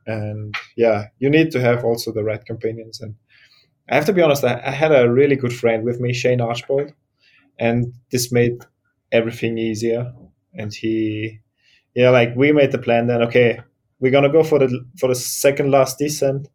And 0.05 0.55
yeah, 0.77 1.07
you 1.17 1.29
need 1.29 1.51
to 1.51 1.61
have 1.61 1.83
also 1.83 2.11
the 2.11 2.23
right 2.23 2.43
companions. 2.43 3.01
And 3.01 3.15
I 3.89 3.95
have 3.95 4.05
to 4.05 4.13
be 4.13 4.21
honest, 4.21 4.43
I, 4.43 4.61
I 4.63 4.71
had 4.71 4.91
a 4.91 5.11
really 5.11 5.35
good 5.35 5.53
friend 5.53 5.83
with 5.83 5.99
me, 5.99 6.13
Shane 6.13 6.41
Archbold, 6.41 6.93
and 7.57 7.93
this 8.11 8.31
made 8.31 8.63
everything 9.11 9.57
easier. 9.57 10.13
And 10.53 10.73
he, 10.73 11.39
yeah, 11.99 12.09
like 12.09 12.35
we 12.35 12.51
made 12.51 12.71
the 12.71 12.77
plan 12.77 13.07
then. 13.07 13.21
Okay, 13.23 13.59
we're 13.99 14.11
gonna 14.11 14.31
go 14.31 14.43
for 14.43 14.59
the 14.59 14.85
for 14.99 15.09
the 15.09 15.15
second 15.15 15.71
last 15.71 15.97
descent, 15.97 16.47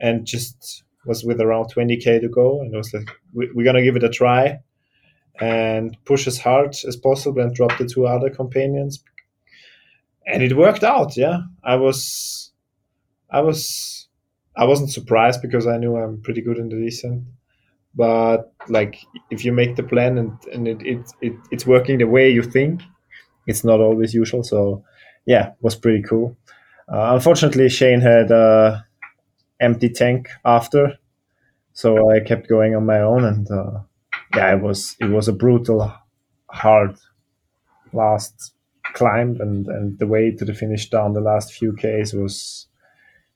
and 0.00 0.26
just 0.26 0.84
was 1.06 1.24
with 1.24 1.40
around 1.40 1.72
20k 1.72 2.20
to 2.20 2.28
go, 2.28 2.60
and 2.60 2.74
it 2.74 2.76
was 2.76 2.92
like 2.92 3.08
we, 3.32 3.50
we're 3.54 3.64
gonna 3.64 3.82
give 3.82 3.96
it 3.96 4.04
a 4.04 4.10
try, 4.10 4.58
and 5.40 5.96
push 6.04 6.26
as 6.26 6.38
hard 6.38 6.74
as 6.86 6.96
possible 6.96 7.42
and 7.42 7.54
drop 7.54 7.76
the 7.78 7.86
two 7.86 8.06
other 8.06 8.30
companions 8.30 9.02
and 10.26 10.42
it 10.42 10.56
worked 10.56 10.82
out. 10.82 11.16
Yeah, 11.16 11.40
I 11.62 11.76
was, 11.76 12.52
I 13.30 13.40
was, 13.40 14.08
I 14.56 14.64
wasn't 14.64 14.90
surprised 14.90 15.40
because 15.42 15.66
I 15.66 15.78
knew 15.78 15.96
I'm 15.96 16.20
pretty 16.22 16.40
good 16.40 16.58
in 16.58 16.68
the 16.68 16.76
descent. 16.76 17.22
But 17.94 18.52
like, 18.68 18.98
if 19.30 19.44
you 19.44 19.52
make 19.52 19.76
the 19.76 19.82
plan 19.82 20.18
and 20.18 20.32
and 20.52 20.68
it, 20.68 20.82
it, 20.82 21.12
it 21.22 21.32
it's 21.50 21.66
working 21.66 21.98
the 21.98 22.06
way 22.06 22.30
you 22.30 22.42
think, 22.42 22.82
it's 23.46 23.64
not 23.64 23.80
always 23.80 24.14
usual. 24.14 24.42
So, 24.42 24.84
yeah, 25.24 25.52
was 25.60 25.74
pretty 25.74 26.02
cool. 26.02 26.36
Uh, 26.88 27.14
unfortunately, 27.14 27.68
Shane 27.68 28.00
had 28.00 28.30
a 28.30 28.84
empty 29.60 29.88
tank 29.88 30.28
after, 30.44 30.94
so 31.72 32.10
I 32.10 32.20
kept 32.20 32.48
going 32.48 32.74
on 32.74 32.86
my 32.86 33.00
own, 33.00 33.24
and 33.24 33.50
uh, 33.50 33.80
yeah, 34.34 34.54
it 34.54 34.62
was 34.62 34.96
it 35.00 35.06
was 35.06 35.28
a 35.28 35.32
brutal, 35.32 35.92
hard 36.48 36.96
last 37.92 38.52
climb 38.94 39.36
and, 39.40 39.66
and 39.66 39.98
the 39.98 40.06
way 40.06 40.30
to 40.30 40.44
the 40.44 40.54
finish 40.54 40.88
down 40.88 41.12
the 41.12 41.20
last 41.20 41.52
few 41.52 41.72
Ks 41.72 42.12
was 42.12 42.66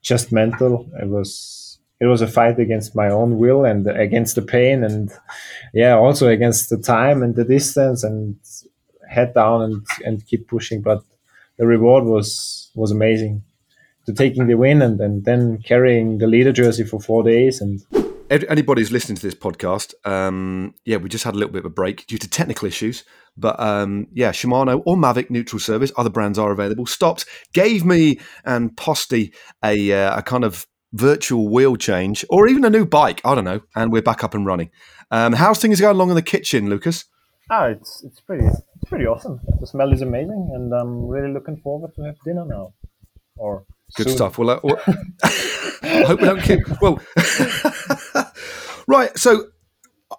just 0.02 0.32
mental. 0.32 0.90
It 1.00 1.08
was 1.08 1.78
it 2.00 2.06
was 2.06 2.22
a 2.22 2.26
fight 2.26 2.58
against 2.58 2.96
my 2.96 3.10
own 3.10 3.38
will 3.38 3.64
and 3.64 3.86
against 3.86 4.34
the 4.34 4.42
pain 4.42 4.82
and 4.82 5.10
yeah, 5.74 5.94
also 5.96 6.28
against 6.28 6.70
the 6.70 6.78
time 6.78 7.22
and 7.22 7.34
the 7.36 7.44
distance 7.44 8.02
and 8.02 8.36
head 9.10 9.34
down 9.34 9.62
and, 9.62 9.86
and 10.04 10.26
keep 10.26 10.48
pushing. 10.48 10.80
But 10.80 11.02
the 11.58 11.66
reward 11.66 12.04
was 12.04 12.70
was 12.74 12.90
amazing. 12.90 13.42
To 14.06 14.14
taking 14.14 14.46
the 14.46 14.54
win 14.54 14.80
and, 14.80 14.98
and 15.00 15.24
then 15.24 15.58
carrying 15.58 16.18
the 16.18 16.26
leader 16.26 16.52
jersey 16.52 16.84
for 16.84 16.98
four 16.98 17.22
days 17.22 17.60
and 17.60 17.84
anybody 18.30 18.80
who's 18.80 18.92
listening 18.92 19.16
to 19.16 19.22
this 19.22 19.34
podcast, 19.34 19.94
um, 20.06 20.74
yeah, 20.84 20.96
we 20.96 21.08
just 21.08 21.24
had 21.24 21.34
a 21.34 21.38
little 21.38 21.52
bit 21.52 21.60
of 21.60 21.66
a 21.66 21.70
break 21.70 22.06
due 22.06 22.18
to 22.18 22.28
technical 22.28 22.66
issues. 22.66 23.04
But 23.36 23.58
um, 23.60 24.06
yeah, 24.12 24.30
Shimano 24.30 24.82
or 24.86 24.96
Mavic 24.96 25.30
neutral 25.30 25.60
service, 25.60 25.92
other 25.96 26.10
brands 26.10 26.38
are 26.38 26.50
available. 26.50 26.86
Stopped, 26.86 27.26
gave 27.52 27.84
me 27.84 28.20
and 28.44 28.76
Posty 28.76 29.32
a, 29.64 29.92
uh, 29.92 30.18
a 30.18 30.22
kind 30.22 30.44
of 30.44 30.66
virtual 30.92 31.48
wheel 31.48 31.76
change 31.76 32.24
or 32.30 32.48
even 32.48 32.64
a 32.64 32.70
new 32.70 32.86
bike. 32.86 33.20
I 33.24 33.34
don't 33.34 33.44
know. 33.44 33.60
And 33.74 33.92
we're 33.92 34.02
back 34.02 34.24
up 34.24 34.34
and 34.34 34.46
running. 34.46 34.70
Um, 35.10 35.32
how's 35.32 35.58
things 35.58 35.80
going 35.80 35.96
along 35.96 36.10
in 36.10 36.16
the 36.16 36.22
kitchen, 36.22 36.70
Lucas? 36.70 37.04
Oh, 37.50 37.64
it's 37.64 38.02
it's 38.04 38.20
pretty 38.20 38.46
it's 38.80 38.88
pretty 38.88 39.06
awesome. 39.06 39.40
The 39.60 39.66
smell 39.66 39.92
is 39.92 40.00
amazing, 40.00 40.50
and 40.54 40.72
I'm 40.72 41.06
really 41.06 41.32
looking 41.32 41.58
forward 41.58 41.94
to 41.96 42.02
have 42.02 42.16
dinner 42.24 42.44
now. 42.46 42.72
Or 43.36 43.64
good 43.94 44.08
soon. 44.08 44.16
stuff. 44.16 44.38
Well, 44.38 44.50
uh, 44.50 44.60
well 44.62 44.80
I 45.82 46.04
hope 46.06 46.20
we 46.20 46.26
don't 46.26 46.42
keep 46.42 46.60
well. 46.80 46.98
right, 48.86 49.16
so 49.18 49.46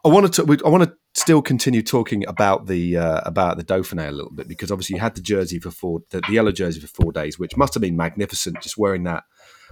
I 0.05 0.09
want 0.09 0.33
to. 0.33 0.59
I 0.65 0.69
want 0.69 0.83
to 0.83 0.93
still 1.13 1.41
continue 1.41 1.81
talking 1.81 2.25
about 2.27 2.67
the 2.67 2.97
uh, 2.97 3.21
about 3.25 3.57
the 3.57 3.63
Dauphiné 3.63 4.07
a 4.07 4.11
little 4.11 4.31
bit 4.31 4.47
because 4.47 4.71
obviously 4.71 4.95
you 4.95 5.01
had 5.01 5.15
the 5.15 5.21
jersey 5.21 5.59
for 5.59 5.71
four, 5.71 6.01
the, 6.11 6.21
the, 6.21 6.33
yellow 6.33 6.51
jersey 6.51 6.79
for 6.79 6.87
four 6.87 7.11
days, 7.11 7.39
which 7.39 7.57
must 7.57 7.73
have 7.73 7.81
been 7.81 7.97
magnificent. 7.97 8.61
Just 8.61 8.77
wearing 8.77 9.03
that, 9.03 9.23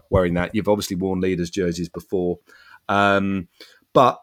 wearing 0.09 0.33
that. 0.33 0.55
You've 0.55 0.67
obviously 0.67 0.95
worn 0.95 1.19
leaders 1.19 1.49
jerseys 1.49 1.89
before, 1.89 2.39
um, 2.87 3.49
but 3.93 4.19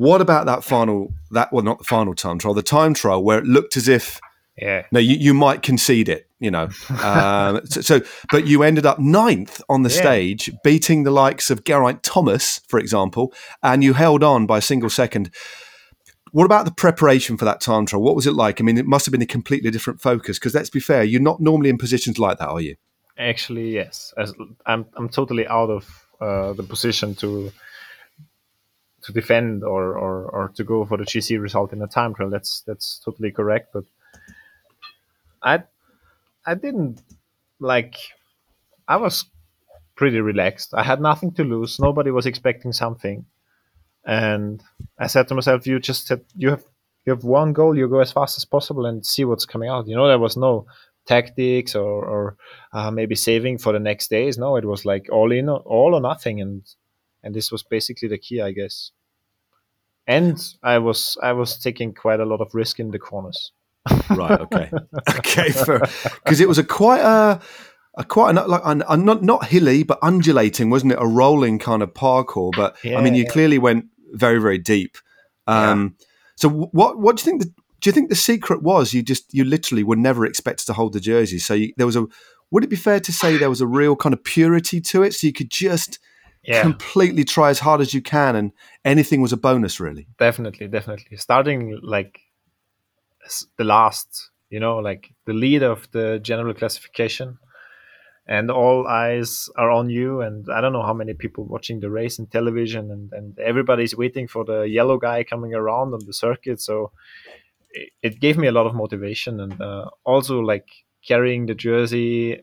what 0.00 0.22
about 0.22 0.46
that 0.46 0.64
final? 0.64 1.12
That 1.30 1.52
well, 1.52 1.62
not 1.62 1.76
the 1.76 1.84
final 1.84 2.14
time 2.14 2.38
trial, 2.38 2.54
the 2.54 2.62
time 2.62 2.94
trial 2.94 3.22
where 3.22 3.38
it 3.38 3.44
looked 3.44 3.76
as 3.76 3.86
if 3.86 4.18
yeah. 4.56 4.86
No, 4.90 4.98
you, 4.98 5.16
you 5.16 5.34
might 5.34 5.60
concede 5.62 6.08
it, 6.08 6.26
you 6.38 6.50
know. 6.50 6.68
um, 7.02 7.60
so, 7.66 7.80
so, 7.82 8.00
but 8.30 8.46
you 8.46 8.62
ended 8.62 8.86
up 8.86 8.98
ninth 8.98 9.60
on 9.68 9.82
the 9.82 9.90
yeah. 9.90 10.00
stage, 10.00 10.50
beating 10.64 11.02
the 11.02 11.10
likes 11.10 11.50
of 11.50 11.64
Geraint 11.64 12.02
Thomas, 12.02 12.60
for 12.68 12.78
example, 12.78 13.32
and 13.62 13.84
you 13.84 13.92
held 13.92 14.24
on 14.24 14.46
by 14.46 14.58
a 14.58 14.62
single 14.62 14.90
second. 14.90 15.30
What 16.32 16.46
about 16.46 16.64
the 16.64 16.72
preparation 16.72 17.36
for 17.36 17.44
that 17.44 17.60
time 17.60 17.84
trial? 17.84 18.02
What 18.02 18.16
was 18.16 18.26
it 18.26 18.32
like? 18.32 18.58
I 18.58 18.64
mean, 18.64 18.78
it 18.78 18.86
must 18.86 19.04
have 19.04 19.12
been 19.12 19.22
a 19.22 19.26
completely 19.26 19.70
different 19.70 20.00
focus 20.00 20.38
because 20.38 20.54
let's 20.54 20.70
be 20.70 20.80
fair, 20.80 21.04
you're 21.04 21.20
not 21.20 21.40
normally 21.40 21.68
in 21.68 21.76
positions 21.76 22.18
like 22.18 22.38
that, 22.38 22.48
are 22.48 22.60
you? 22.60 22.76
Actually, 23.18 23.70
yes. 23.70 24.14
As 24.16 24.32
I'm, 24.64 24.86
I'm 24.96 25.10
totally 25.10 25.46
out 25.46 25.68
of 25.68 26.06
uh, 26.20 26.54
the 26.54 26.62
position 26.62 27.14
to 27.16 27.52
to 29.10 29.20
defend 29.20 29.64
or, 29.64 29.98
or, 29.98 30.24
or 30.30 30.48
to 30.56 30.64
go 30.64 30.84
for 30.84 30.96
the 30.96 31.04
GC 31.04 31.40
result 31.40 31.72
in 31.72 31.82
a 31.82 31.86
time 31.86 32.14
trial. 32.14 32.30
That's 32.30 32.62
that's 32.66 33.00
totally 33.04 33.30
correct. 33.32 33.72
But 33.72 33.84
I 35.42 35.62
I 36.46 36.54
didn't 36.54 37.02
like 37.60 37.96
I 38.88 38.96
was 38.96 39.26
pretty 39.96 40.20
relaxed. 40.20 40.74
I 40.74 40.82
had 40.82 41.00
nothing 41.00 41.32
to 41.34 41.44
lose. 41.44 41.78
Nobody 41.80 42.10
was 42.10 42.26
expecting 42.26 42.72
something. 42.72 43.26
And 44.06 44.62
I 44.98 45.08
said 45.08 45.28
to 45.28 45.34
myself, 45.34 45.66
you 45.66 45.78
just 45.80 46.06
said 46.06 46.22
you 46.36 46.50
have 46.50 46.64
you 47.06 47.12
have 47.12 47.24
one 47.24 47.52
goal, 47.52 47.76
you 47.76 47.88
go 47.88 48.00
as 48.00 48.12
fast 48.12 48.38
as 48.38 48.44
possible 48.44 48.86
and 48.86 49.04
see 49.06 49.24
what's 49.24 49.46
coming 49.46 49.68
out. 49.70 49.88
You 49.88 49.96
know, 49.96 50.08
there 50.08 50.18
was 50.18 50.36
no 50.36 50.66
tactics 51.06 51.74
or, 51.74 52.04
or 52.04 52.36
uh, 52.72 52.90
maybe 52.90 53.14
saving 53.14 53.58
for 53.58 53.72
the 53.72 53.78
next 53.78 54.10
days. 54.10 54.38
No, 54.38 54.56
it 54.56 54.64
was 54.64 54.84
like 54.84 55.08
all 55.12 55.32
in, 55.32 55.48
all 55.48 55.94
or 55.94 56.00
nothing, 56.00 56.40
and 56.40 56.62
and 57.22 57.34
this 57.34 57.52
was 57.52 57.62
basically 57.62 58.08
the 58.08 58.18
key, 58.18 58.40
I 58.40 58.52
guess. 58.52 58.92
And 60.10 60.42
I 60.64 60.78
was 60.78 61.16
I 61.22 61.32
was 61.32 61.56
taking 61.56 61.94
quite 61.94 62.18
a 62.18 62.24
lot 62.24 62.40
of 62.40 62.52
risk 62.52 62.80
in 62.80 62.90
the 62.90 62.98
corners 62.98 63.52
right. 64.10 64.40
Okay. 64.40 64.70
okay. 65.18 65.48
Because 66.24 66.40
it 66.40 66.48
was 66.48 66.58
a 66.58 66.64
quite 66.64 67.00
a. 67.00 67.40
A 67.98 68.04
quite 68.04 68.36
a, 68.36 68.46
like 68.46 68.62
a, 68.64 68.84
a, 68.88 68.96
not 68.96 69.24
not 69.24 69.46
hilly 69.46 69.82
but 69.82 69.98
undulating, 70.00 70.70
wasn't 70.70 70.92
it? 70.92 70.98
A 71.00 71.06
rolling 71.06 71.58
kind 71.58 71.82
of 71.82 71.92
parcours, 71.92 72.52
but 72.54 72.76
yeah, 72.84 72.96
I 72.96 73.02
mean, 73.02 73.16
you 73.16 73.24
yeah. 73.24 73.30
clearly 73.30 73.58
went 73.58 73.86
very 74.12 74.40
very 74.40 74.58
deep. 74.58 74.96
Um, 75.48 75.96
yeah. 75.98 76.06
So 76.36 76.48
what 76.48 76.98
what 76.98 77.16
do 77.16 77.20
you 77.20 77.24
think? 77.24 77.42
The, 77.42 77.52
do 77.80 77.90
you 77.90 77.92
think 77.92 78.08
the 78.08 78.14
secret 78.14 78.62
was 78.62 78.94
you 78.94 79.02
just 79.02 79.34
you 79.34 79.42
literally 79.42 79.82
were 79.82 79.96
never 79.96 80.24
expected 80.24 80.66
to 80.66 80.72
hold 80.72 80.92
the 80.92 81.00
jersey? 81.00 81.40
So 81.40 81.54
you, 81.54 81.72
there 81.76 81.86
was 81.86 81.96
a. 81.96 82.06
Would 82.52 82.62
it 82.62 82.70
be 82.70 82.76
fair 82.76 83.00
to 83.00 83.12
say 83.12 83.36
there 83.36 83.50
was 83.50 83.60
a 83.60 83.66
real 83.66 83.96
kind 83.96 84.12
of 84.12 84.22
purity 84.22 84.80
to 84.82 85.02
it? 85.02 85.12
So 85.12 85.26
you 85.26 85.32
could 85.32 85.50
just 85.50 85.98
completely 86.62 87.24
try 87.24 87.50
as 87.50 87.58
hard 87.58 87.80
as 87.80 87.92
you 87.92 88.02
can, 88.02 88.36
and 88.36 88.52
anything 88.84 89.20
was 89.20 89.32
a 89.32 89.36
bonus, 89.36 89.80
really. 89.80 90.06
Definitely, 90.18 90.68
definitely. 90.68 91.16
Starting 91.16 91.78
like 91.82 92.20
the 93.56 93.64
last, 93.64 94.30
you 94.48 94.60
know, 94.60 94.78
like 94.78 95.12
the 95.26 95.32
lead 95.32 95.62
of 95.62 95.90
the 95.92 96.18
general 96.22 96.54
classification, 96.54 97.38
and 98.26 98.50
all 98.50 98.86
eyes 98.86 99.48
are 99.56 99.70
on 99.70 99.90
you. 99.90 100.20
And 100.20 100.46
I 100.50 100.60
don't 100.60 100.72
know 100.72 100.82
how 100.82 100.94
many 100.94 101.14
people 101.14 101.44
watching 101.44 101.80
the 101.80 101.90
race 101.90 102.18
in 102.18 102.26
television, 102.26 102.90
and 102.90 103.12
and 103.12 103.38
everybody's 103.38 103.96
waiting 103.96 104.28
for 104.28 104.44
the 104.44 104.62
yellow 104.62 104.98
guy 104.98 105.24
coming 105.24 105.54
around 105.54 105.92
on 105.92 106.00
the 106.06 106.12
circuit. 106.12 106.60
So 106.60 106.92
it, 107.70 107.90
it 108.02 108.20
gave 108.20 108.38
me 108.38 108.48
a 108.48 108.52
lot 108.52 108.66
of 108.66 108.74
motivation, 108.74 109.40
and 109.40 109.60
uh, 109.60 109.90
also 110.04 110.40
like 110.40 110.68
carrying 111.06 111.46
the 111.46 111.54
jersey 111.54 112.42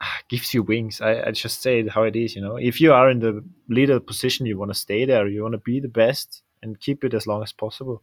gives 0.28 0.54
you 0.54 0.62
wings. 0.62 1.00
I, 1.00 1.28
I 1.28 1.30
just 1.30 1.62
say 1.62 1.80
it 1.80 1.90
how 1.90 2.02
it 2.02 2.16
is, 2.16 2.34
you 2.34 2.42
know. 2.42 2.56
If 2.56 2.80
you 2.80 2.92
are 2.92 3.10
in 3.10 3.20
the 3.20 3.44
leader 3.68 4.00
position, 4.00 4.46
you 4.46 4.58
want 4.58 4.70
to 4.72 4.78
stay 4.78 5.04
there. 5.04 5.26
You 5.26 5.42
want 5.42 5.52
to 5.52 5.58
be 5.58 5.80
the 5.80 5.88
best 5.88 6.42
and 6.62 6.80
keep 6.80 7.04
it 7.04 7.14
as 7.14 7.26
long 7.26 7.42
as 7.42 7.52
possible. 7.52 8.02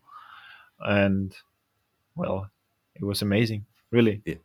And 0.79 1.35
well, 2.15 2.49
it 2.95 3.03
was 3.03 3.21
amazing, 3.21 3.65
really. 3.91 4.21
Yeah. 4.25 4.35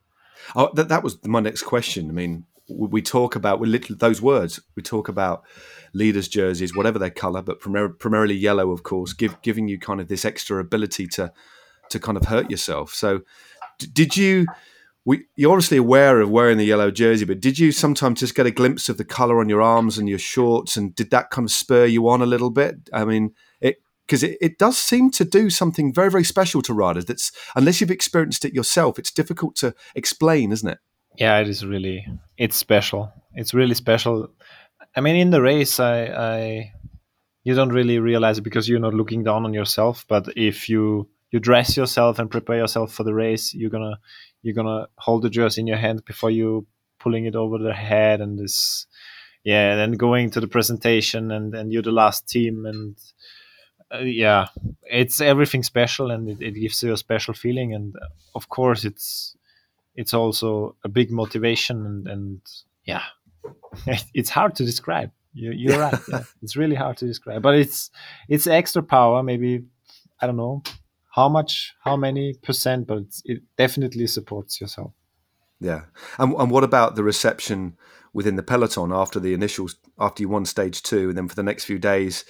Oh, 0.55 0.71
that, 0.75 0.89
that 0.89 1.03
was 1.03 1.25
my 1.25 1.41
next 1.41 1.63
question. 1.63 2.09
I 2.09 2.13
mean, 2.13 2.45
we 2.69 3.01
talk 3.01 3.35
about 3.35 3.61
we 3.61 3.67
literally 3.69 3.97
those 3.99 4.21
words. 4.21 4.61
We 4.77 4.83
talk 4.83 5.09
about 5.09 5.45
leaders' 5.95 6.29
jerseys, 6.29 6.77
whatever 6.77 6.99
their 6.99 7.11
color, 7.11 7.43
but 7.43 7.61
primar- 7.61 7.99
primarily 7.99 8.35
yellow, 8.35 8.71
of 8.71 8.83
course, 8.83 9.13
give, 9.15 9.41
giving 9.43 9.69
you 9.69 9.79
kind 9.79 10.01
of 10.01 10.09
this 10.09 10.25
extra 10.25 10.59
ability 10.59 11.07
to 11.09 11.33
to 11.91 11.99
kind 11.99 12.19
of 12.19 12.27
hurt 12.27 12.51
yourself. 12.51 12.93
So, 12.93 13.23
d- 13.79 13.89
did 13.93 14.17
you? 14.17 14.47
We, 15.09 15.25
you're 15.37 15.53
obviously 15.53 15.79
aware 15.79 16.21
of 16.21 16.29
wearing 16.29 16.59
the 16.59 16.67
yellow 16.67 16.91
jersey, 16.91 17.25
but 17.25 17.41
did 17.41 17.59
you 17.59 17.73
sometimes 17.73 18.21
just 18.21 18.35
get 18.35 18.45
a 18.45 18.51
glimpse 18.51 18.91
of 18.91 18.99
the 18.99 19.07
color 19.07 19.41
on 19.41 19.49
your 19.49 19.63
arms 19.63 19.97
and 19.97 20.07
your 20.07 20.19
shorts, 20.19 20.77
and 20.77 20.95
did 20.95 21.11
that 21.13 21.31
kind 21.31 21.47
of 21.47 21.51
spur 21.51 21.87
you 21.87 22.07
on 22.11 22.21
a 22.21 22.27
little 22.27 22.51
bit? 22.51 22.91
I 22.93 23.07
mean, 23.07 23.33
it 23.63 23.77
because 24.07 24.23
it, 24.23 24.37
it 24.43 24.59
does 24.59 24.77
seem 24.77 25.11
to 25.13 25.25
do 25.25 25.49
something 25.49 25.95
very 25.95 26.11
very 26.11 26.25
special 26.25 26.61
to 26.61 26.75
riders. 26.75 27.07
That's 27.07 27.33
unless 27.57 27.81
you've 27.81 27.91
experienced 27.91 28.45
it 28.45 28.53
yourself, 28.53 28.99
it's 28.99 29.11
difficult 29.11 29.57
to 29.57 29.75
explain, 29.95 30.53
isn't 30.53 30.69
it? 30.69 30.79
Yeah, 31.17 31.39
it 31.39 31.49
is 31.49 31.65
really. 31.65 32.07
It's 32.37 32.57
special. 32.57 33.11
It's 33.35 33.55
really 33.55 33.75
special. 33.75 34.29
I 34.95 35.01
mean, 35.01 35.17
in 35.17 35.31
the 35.31 35.41
race, 35.41 35.81
I, 35.81 36.05
I 36.05 36.73
you 37.45 37.55
don't 37.55 37.73
really 37.73 37.99
realize 37.99 38.37
it 38.37 38.43
because 38.43 38.69
you're 38.69 38.79
not 38.79 38.93
looking 38.93 39.25
down 39.25 39.47
on 39.47 39.55
yourself. 39.55 40.05
But 40.07 40.29
if 40.37 40.69
you 40.69 41.09
you 41.31 41.41
dress 41.41 41.79
yourself 41.79 42.19
and 42.19 42.31
prepare 42.31 42.59
yourself 42.59 42.93
for 42.93 43.05
the 43.05 43.15
race, 43.15 43.55
you're 43.55 43.71
gonna 43.71 43.99
you're 44.43 44.55
gonna 44.55 44.87
hold 44.97 45.23
the 45.23 45.31
jersey 45.31 45.61
in 45.61 45.67
your 45.67 45.77
hand 45.77 46.05
before 46.05 46.31
you 46.31 46.67
pulling 46.99 47.27
it 47.27 47.35
over 47.35 47.59
the 47.59 47.75
head 47.75 48.21
and 48.21 48.39
this 48.39 48.87
yeah 49.45 49.71
and 49.73 49.81
then 49.81 49.93
going 49.93 50.31
to 50.31 50.41
the 50.41 50.49
presentation 50.49 51.31
and 51.31 51.55
and 51.55 51.73
you're 51.73 51.83
the 51.83 51.93
last 51.93 52.29
team 52.29 52.67
and 52.67 52.97
uh, 53.95 53.99
yeah 53.99 54.47
it's 54.83 55.21
everything 55.21 55.63
special 55.63 56.11
and 56.11 56.29
it, 56.29 56.41
it 56.41 56.55
gives 56.55 56.83
you 56.83 56.93
a 56.93 56.97
special 56.97 57.35
feeling 57.35 57.73
and 57.73 57.95
uh, 57.97 58.07
of 58.35 58.49
course 58.49 58.85
it's 58.85 59.37
it's 59.95 60.15
also 60.15 60.77
a 60.85 60.89
big 60.89 61.11
motivation 61.11 61.85
and, 61.87 62.09
and 62.09 62.41
yeah 62.85 63.03
it's 64.15 64.31
hard 64.31 64.55
to 64.55 64.65
describe 64.65 65.11
you, 65.35 65.53
you're 65.53 65.79
right 65.79 65.99
yeah. 66.09 66.23
it's 66.43 66.57
really 66.57 66.77
hard 66.77 66.97
to 66.97 67.07
describe 67.07 67.43
but 67.43 67.55
it's 67.55 67.91
it's 68.29 68.47
extra 68.47 68.83
power 68.83 69.23
maybe 69.23 69.65
i 70.21 70.27
don't 70.27 70.37
know 70.37 70.63
how 71.19 71.29
much 71.29 71.75
how 71.81 71.97
many 71.97 72.35
percent 72.43 72.87
but 72.87 73.03
it 73.25 73.43
definitely 73.57 74.07
supports 74.07 74.61
yourself 74.61 74.93
yeah 75.61 75.83
and, 76.19 76.33
and 76.35 76.51
what 76.51 76.63
about 76.63 76.95
the 76.95 77.03
reception 77.03 77.77
within 78.13 78.37
the 78.37 78.43
peloton 78.43 78.93
after 78.93 79.19
the 79.19 79.35
initials 79.35 79.77
after 79.99 80.23
you 80.23 80.29
won 80.29 80.45
stage 80.45 80.81
two 80.83 81.09
and 81.09 81.19
then 81.19 81.29
for 81.29 81.35
the 81.35 81.43
next 81.43 81.65
few 81.65 81.79
days 81.79 82.25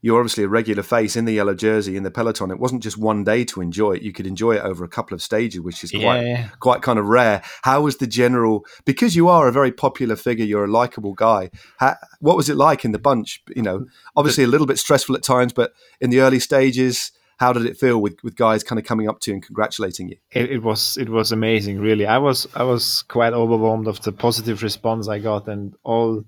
you're 0.00 0.20
obviously 0.20 0.44
a 0.44 0.48
regular 0.48 0.84
face 0.84 1.16
in 1.16 1.24
the 1.24 1.32
yellow 1.32 1.54
jersey 1.54 1.96
in 1.96 2.04
the 2.04 2.10
peloton. 2.12 2.52
It 2.52 2.60
wasn't 2.60 2.84
just 2.84 2.96
one 2.96 3.24
day 3.24 3.44
to 3.46 3.60
enjoy 3.60 3.94
it; 3.94 4.02
you 4.02 4.12
could 4.12 4.28
enjoy 4.28 4.52
it 4.52 4.62
over 4.62 4.84
a 4.84 4.88
couple 4.88 5.16
of 5.16 5.20
stages, 5.20 5.60
which 5.60 5.82
is 5.82 5.90
quite 5.90 6.22
yeah. 6.24 6.48
quite 6.60 6.82
kind 6.82 7.00
of 7.00 7.06
rare. 7.06 7.42
How 7.62 7.80
was 7.80 7.96
the 7.96 8.06
general? 8.06 8.64
Because 8.84 9.16
you 9.16 9.28
are 9.28 9.48
a 9.48 9.52
very 9.52 9.72
popular 9.72 10.14
figure, 10.14 10.44
you're 10.44 10.66
a 10.66 10.70
likable 10.70 11.14
guy. 11.14 11.50
How, 11.78 11.96
what 12.20 12.36
was 12.36 12.48
it 12.48 12.54
like 12.56 12.84
in 12.84 12.92
the 12.92 12.98
bunch? 13.00 13.42
You 13.56 13.62
know, 13.62 13.78
mm. 13.80 13.86
obviously 14.14 14.44
a 14.44 14.46
little 14.46 14.68
bit 14.68 14.78
stressful 14.78 15.16
at 15.16 15.24
times, 15.24 15.52
but 15.52 15.72
in 16.00 16.10
the 16.10 16.20
early 16.20 16.38
stages, 16.38 17.10
how 17.38 17.52
did 17.52 17.66
it 17.66 17.76
feel 17.76 18.00
with, 18.00 18.16
with 18.24 18.34
guys 18.34 18.64
kind 18.64 18.80
of 18.80 18.84
coming 18.84 19.08
up 19.08 19.20
to 19.20 19.30
you 19.30 19.36
and 19.36 19.46
congratulating 19.46 20.08
you? 20.08 20.16
It, 20.32 20.50
it, 20.50 20.62
was 20.62 20.98
it 20.98 21.08
was 21.08 21.30
amazing, 21.30 21.80
really. 21.80 22.04
I 22.04 22.18
was 22.18 22.48
I 22.54 22.64
was 22.64 23.02
quite 23.02 23.32
overwhelmed 23.32 23.86
of 23.86 24.02
the 24.02 24.12
positive 24.12 24.62
response 24.62 25.08
I 25.08 25.20
got, 25.20 25.46
and 25.46 25.74
all 25.84 26.24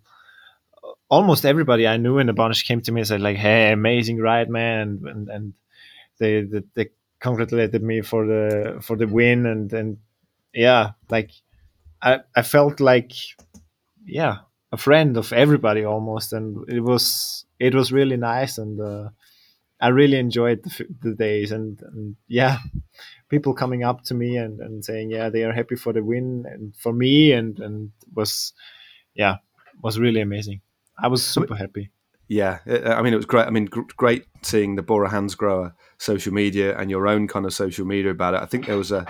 almost 1.08 1.44
everybody 1.44 1.86
I 1.86 1.96
knew 1.96 2.18
in 2.18 2.28
the 2.28 2.32
bunch 2.32 2.64
came 2.64 2.80
to 2.82 2.92
me 2.92 3.00
and 3.00 3.08
said 3.08 3.20
like, 3.20 3.36
"Hey, 3.36 3.72
amazing 3.72 4.18
ride, 4.18 4.48
man!" 4.48 5.02
and 5.04 5.28
and 5.28 5.52
they 6.18 6.42
they, 6.42 6.62
they 6.74 6.88
congratulated 7.18 7.82
me 7.82 8.02
for 8.02 8.24
the 8.24 8.78
for 8.80 8.96
the 8.96 9.08
win, 9.08 9.46
and 9.46 9.72
and 9.72 9.98
yeah, 10.54 10.92
like 11.10 11.32
I 12.00 12.20
I 12.36 12.42
felt 12.42 12.78
like 12.78 13.12
yeah 14.06 14.38
a 14.70 14.76
friend 14.76 15.16
of 15.16 15.32
everybody 15.32 15.84
almost, 15.84 16.32
and 16.32 16.68
it 16.68 16.80
was 16.80 17.44
it 17.58 17.74
was 17.74 17.90
really 17.90 18.16
nice, 18.16 18.58
and 18.58 18.80
uh, 18.80 19.08
I 19.80 19.88
really 19.88 20.18
enjoyed 20.18 20.62
the, 20.62 20.86
the 21.00 21.14
days, 21.14 21.52
and, 21.52 21.80
and 21.82 22.16
yeah, 22.28 22.58
people 23.28 23.54
coming 23.54 23.82
up 23.82 24.04
to 24.04 24.14
me 24.14 24.36
and, 24.36 24.60
and 24.60 24.84
saying 24.84 25.10
yeah 25.10 25.30
they 25.30 25.44
are 25.44 25.52
happy 25.52 25.76
for 25.76 25.92
the 25.92 26.02
win 26.02 26.44
and 26.46 26.76
for 26.76 26.92
me, 26.92 27.32
and 27.32 27.58
and 27.60 27.90
was 28.14 28.52
yeah 29.14 29.36
was 29.82 29.98
really 29.98 30.20
amazing. 30.20 30.60
I 30.98 31.08
was 31.08 31.24
super 31.26 31.54
happy. 31.54 31.90
Yeah, 32.28 32.58
I 32.66 33.02
mean, 33.02 33.12
it 33.12 33.16
was 33.16 33.26
great. 33.26 33.48
I 33.48 33.50
mean, 33.50 33.64
great 33.64 34.24
seeing 34.42 34.76
the 34.76 34.82
Bora 34.82 35.10
Hansgrohe 35.10 35.72
social 35.98 36.32
media 36.32 36.78
and 36.78 36.88
your 36.88 37.08
own 37.08 37.26
kind 37.26 37.44
of 37.44 37.52
social 37.52 37.84
media 37.84 38.12
about 38.12 38.34
it. 38.34 38.40
I 38.40 38.46
think 38.46 38.66
there 38.66 38.76
was 38.76 38.92
a, 38.92 39.04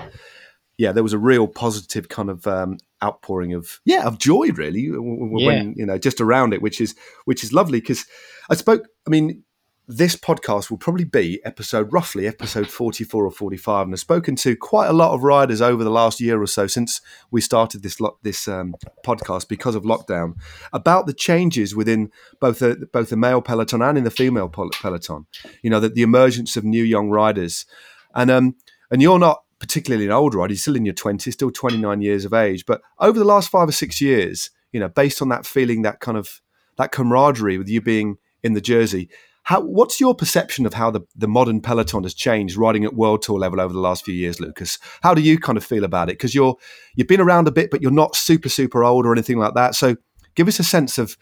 yeah, 0.79 0.93
there 0.93 1.03
was 1.03 1.13
a 1.13 1.19
real 1.19 1.47
positive 1.47 2.09
kind 2.09 2.31
of 2.31 2.47
um, 2.47 2.79
outpouring 3.05 3.53
of 3.53 3.81
yeah 3.85 4.07
of 4.07 4.19
joy 4.19 4.49
really 4.53 4.89
when 4.91 5.39
yeah. 5.39 5.63
you 5.77 5.85
know 5.85 5.99
just 5.99 6.19
around 6.19 6.55
it, 6.55 6.63
which 6.63 6.81
is 6.81 6.95
which 7.27 7.45
is 7.45 7.53
lovely 7.53 7.81
because 7.81 8.07
I 8.49 8.55
spoke. 8.55 8.89
I 9.07 9.11
mean, 9.11 9.45
this 9.92 10.14
podcast 10.14 10.70
will 10.70 10.79
probably 10.79 11.05
be 11.05 11.40
episode 11.44 11.92
roughly 11.92 12.24
episode 12.24 12.68
44 12.68 13.26
or 13.26 13.31
45 13.31 13.87
and 13.87 13.94
i've 13.94 13.98
spoken 13.98 14.37
to 14.37 14.55
quite 14.55 14.87
a 14.87 14.92
lot 14.92 15.12
of 15.12 15.24
riders 15.24 15.61
over 15.61 15.83
the 15.83 15.90
last 15.90 16.20
year 16.20 16.40
or 16.40 16.46
so 16.46 16.68
since 16.68 17.00
we 17.33 17.40
started 17.40 17.83
this 17.83 17.98
this 18.22 18.46
um, 18.46 18.76
podcast 19.05 19.48
because 19.48 19.74
of 19.74 19.83
lockdown 19.83 20.35
about 20.72 21.07
the 21.07 21.12
changes 21.12 21.74
within 21.74 22.09
both 22.38 22.61
the 22.61 22.88
both 22.92 23.11
the 23.11 23.16
male 23.16 23.42
peloton 23.42 23.83
and 23.83 23.98
in 23.98 24.05
the 24.05 24.12
female 24.12 24.48
peloton 24.48 25.26
you 25.61 25.68
know 25.68 25.81
that 25.81 25.96
the 25.96 26.03
emergence 26.03 26.57
of 26.57 26.64
new 26.64 26.85
young 26.85 27.11
riders. 27.11 27.66
And 28.14 28.31
um 28.31 28.57
and 28.92 29.03
you're 29.03 29.18
not 29.18 29.42
particularly 29.59 30.07
an 30.07 30.12
old 30.12 30.37
rider 30.37 30.53
you're 30.53 30.59
still 30.59 30.76
in 30.76 30.85
your 30.85 30.94
20s 30.94 31.33
still 31.33 31.50
29 31.50 32.00
years 32.00 32.24
of 32.24 32.33
age 32.33 32.64
but 32.64 32.81
over 33.00 33.18
the 33.18 33.24
last 33.24 33.48
five 33.50 33.68
or 33.68 33.72
six 33.72 34.00
years 34.00 34.50
you 34.72 34.79
know 34.79 34.88
based 34.88 35.20
on 35.20 35.29
that 35.31 35.46
feeling 35.46 35.83
that 35.83 35.98
kind 35.98 36.16
of 36.16 36.40
that 36.76 36.92
camaraderie 36.92 37.59
with 37.59 37.68
you 37.68 37.81
being 37.81 38.18
in 38.42 38.55
the 38.55 38.61
jersey 38.61 39.11
how, 39.42 39.61
what's 39.61 40.00
your 40.00 40.14
perception 40.14 40.66
of 40.66 40.74
how 40.74 40.90
the, 40.90 41.00
the 41.16 41.29
modern 41.29 41.61
peloton 41.61 42.03
has 42.03 42.14
changed 42.14 42.57
riding 42.57 42.85
at 42.85 42.94
world 42.94 43.22
tour 43.22 43.38
level 43.38 43.61
over 43.61 43.72
the 43.72 43.81
last 43.81 44.05
few 44.05 44.14
years, 44.14 44.40
Lucas? 44.40 44.79
How 45.03 45.14
do 45.14 45.22
you 45.22 45.38
kind 45.38 45.57
of 45.57 45.64
feel 45.64 45.85
about 45.85 46.09
it? 46.09 46.14
Because 46.14 46.35
you're 46.35 46.57
you've 46.94 47.09
been 47.09 47.20
around 47.20 47.48
a 47.48 47.53
bit, 47.53 47.70
but 47.70 47.83
you're 47.83 47.90
not 47.90 48.16
super 48.16 48.48
super 48.48 48.85
old 48.85 49.07
or 49.07 49.12
anything 49.12 49.38
like 49.38 49.55
that. 49.55 49.74
So 49.74 49.96
give 50.35 50.48
us 50.48 50.59
a 50.59 50.64
sense 50.64 50.98
of 50.98 51.16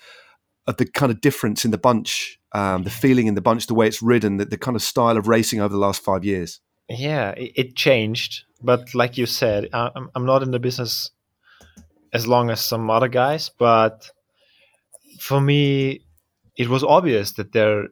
of 0.67 0.77
the 0.77 0.87
kind 0.87 1.11
of 1.11 1.21
difference 1.21 1.65
in 1.65 1.71
the 1.71 1.79
bunch, 1.79 2.39
um, 2.53 2.83
the 2.83 2.91
feeling 2.91 3.27
in 3.27 3.35
the 3.35 3.41
bunch, 3.41 3.67
the 3.67 3.75
way 3.75 3.87
it's 3.87 4.03
ridden, 4.03 4.37
the, 4.37 4.45
the 4.45 4.59
kind 4.59 4.77
of 4.77 4.83
style 4.83 5.17
of 5.17 5.27
racing 5.27 5.61
over 5.61 5.73
the 5.73 5.81
last 5.81 6.03
five 6.03 6.25
years. 6.25 6.61
Yeah, 6.91 7.33
it, 7.37 7.75
changed, 7.77 8.45
but 8.63 8.95
like 8.95 9.17
you 9.17 9.27
said, 9.27 9.69
I'm 9.73 10.11
I'm 10.15 10.27
not 10.27 10.43
in 10.43 10.51
the 10.51 10.59
business 10.59 11.11
as 12.13 12.27
long 12.27 12.51
as 12.51 12.61
some 12.61 12.91
other 12.91 13.09
guys, 13.09 13.51
but 13.59 14.11
for 15.21 15.41
me, 15.41 16.01
it 16.57 16.69
was 16.69 16.83
obvious 16.83 17.33
that 17.33 17.53
there 17.53 17.89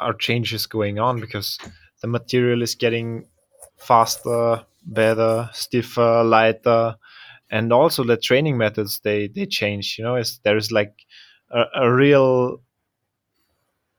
are 0.00 0.14
changes 0.14 0.66
going 0.66 0.98
on 0.98 1.20
because 1.20 1.58
the 2.00 2.08
material 2.08 2.62
is 2.62 2.74
getting 2.74 3.26
faster, 3.78 4.64
better, 4.84 5.48
stiffer, 5.52 6.22
lighter, 6.24 6.96
and 7.50 7.72
also 7.72 8.04
the 8.04 8.16
training 8.16 8.56
methods 8.58 9.00
they 9.00 9.28
they 9.28 9.46
change. 9.46 9.96
You 9.98 10.04
know, 10.04 10.16
is 10.16 10.40
there's 10.44 10.70
like 10.70 10.94
a, 11.50 11.64
a 11.74 11.92
real 11.92 12.60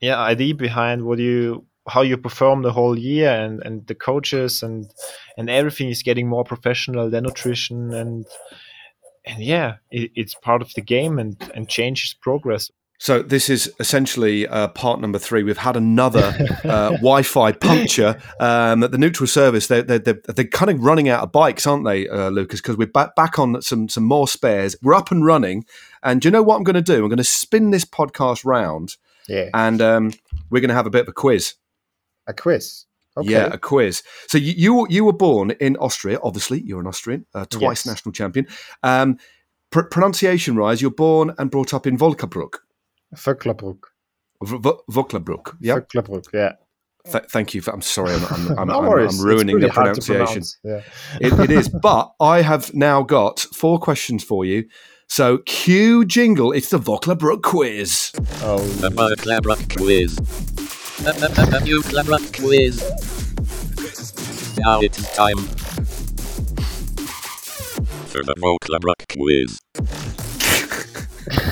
yeah 0.01 0.19
idea 0.19 0.55
behind 0.55 1.03
what 1.03 1.19
you 1.19 1.65
how 1.87 2.01
you 2.01 2.17
perform 2.17 2.61
the 2.61 2.71
whole 2.71 2.97
year 2.97 3.31
and 3.31 3.61
and 3.63 3.87
the 3.87 3.95
coaches 3.95 4.63
and 4.63 4.91
and 5.37 5.49
everything 5.49 5.89
is 5.89 6.03
getting 6.03 6.27
more 6.27 6.43
professional 6.43 7.09
the 7.09 7.21
nutrition 7.21 7.93
and 7.93 8.25
and 9.25 9.43
yeah 9.43 9.75
it, 9.91 10.11
it's 10.15 10.35
part 10.35 10.61
of 10.61 10.73
the 10.75 10.81
game 10.81 11.19
and 11.19 11.51
and 11.55 11.67
changes 11.67 12.13
progress 12.13 12.71
so 12.99 13.21
this 13.21 13.49
is 13.49 13.73
essentially 13.79 14.45
uh, 14.45 14.67
part 14.67 14.99
number 14.99 15.17
three. 15.17 15.41
We've 15.43 15.57
had 15.57 15.77
another 15.77 16.35
uh, 16.65 16.89
Wi-Fi 16.99 17.53
puncture 17.53 18.21
um, 18.41 18.83
at 18.83 18.91
the 18.91 18.97
neutral 18.97 19.25
service. 19.25 19.67
They're, 19.67 19.81
they're, 19.81 19.99
they're, 19.99 20.21
they're, 20.27 20.45
kind 20.45 20.69
of 20.69 20.81
running 20.81 21.07
out 21.07 21.23
of 21.23 21.31
bikes, 21.31 21.65
aren't 21.65 21.85
they, 21.85 22.09
uh, 22.09 22.29
Lucas? 22.29 22.59
Because 22.59 22.75
we're 22.75 22.87
back, 22.87 23.15
back 23.15 23.39
on 23.39 23.61
some 23.61 23.87
some 23.87 24.03
more 24.03 24.27
spares. 24.27 24.75
We're 24.81 24.93
up 24.93 25.11
and 25.11 25.25
running. 25.25 25.63
And 26.03 26.19
do 26.19 26.27
you 26.27 26.31
know 26.31 26.43
what 26.43 26.57
I'm 26.57 26.63
going 26.63 26.75
to 26.75 26.81
do? 26.81 27.03
I'm 27.03 27.09
going 27.09 27.17
to 27.17 27.23
spin 27.23 27.71
this 27.71 27.85
podcast 27.85 28.43
round. 28.43 28.97
Yeah. 29.29 29.49
And 29.53 29.81
um, 29.81 30.11
we're 30.49 30.59
going 30.59 30.69
to 30.69 30.75
have 30.75 30.87
a 30.87 30.91
bit 30.91 31.03
of 31.03 31.07
a 31.07 31.13
quiz. 31.13 31.53
A 32.27 32.33
quiz. 32.33 32.85
Okay. 33.15 33.31
Yeah, 33.31 33.47
a 33.51 33.57
quiz. 33.57 34.03
So 34.27 34.37
you, 34.37 34.53
you, 34.57 34.87
you 34.89 35.05
were 35.05 35.13
born 35.13 35.51
in 35.51 35.77
Austria. 35.77 36.19
Obviously, 36.21 36.61
you're 36.61 36.81
an 36.81 36.87
Austrian, 36.87 37.25
uh, 37.33 37.45
twice 37.45 37.85
yes. 37.85 37.85
national 37.85 38.11
champion. 38.11 38.45
Um, 38.83 39.17
pr- 39.71 39.83
pronunciation 39.83 40.57
rise. 40.57 40.81
You're 40.81 40.91
born 40.91 41.33
and 41.37 41.49
brought 41.49 41.73
up 41.73 41.87
in 41.87 41.97
Volkerbruck. 41.97 42.55
Vöcklabruck. 43.15 43.87
Vöcklabruck, 44.43 45.55
yeah. 45.59 45.75
Vöcklabruck, 45.75 46.25
yeah. 46.33 46.53
Th- 47.11 47.23
thank 47.29 47.53
you. 47.53 47.61
For, 47.61 47.71
I'm 47.71 47.81
sorry. 47.81 48.13
I'm, 48.13 48.25
I'm, 48.25 48.59
I'm, 48.59 48.67
no 48.69 48.97
I'm, 48.97 49.09
I'm 49.09 49.21
ruining 49.21 49.59
the 49.59 49.69
pronunciation. 49.69 50.43
Yeah. 50.63 50.81
it, 51.19 51.33
it 51.39 51.51
is. 51.51 51.69
But 51.81 52.11
I 52.19 52.41
have 52.41 52.73
now 52.73 53.03
got 53.03 53.39
four 53.39 53.79
questions 53.79 54.23
for 54.23 54.45
you. 54.45 54.65
So 55.07 55.39
cue 55.39 56.05
jingle. 56.05 56.51
It's 56.51 56.69
the 56.69 56.77
Vöcklabruck 56.77 57.41
quiz. 57.41 58.11
Oh, 58.43 58.59
the 58.59 58.89
Vöcklabruck 58.89 59.75
quiz. 59.75 60.15
The 60.15 61.13
Vöcklabruck 61.13 62.33
quiz. 62.37 62.83
Now 64.59 64.81
it's 64.81 65.15
time 65.15 65.37
for 68.07 68.23
the 68.23 68.35
Vöcklabruck 68.35 69.07
quiz. 69.07 69.59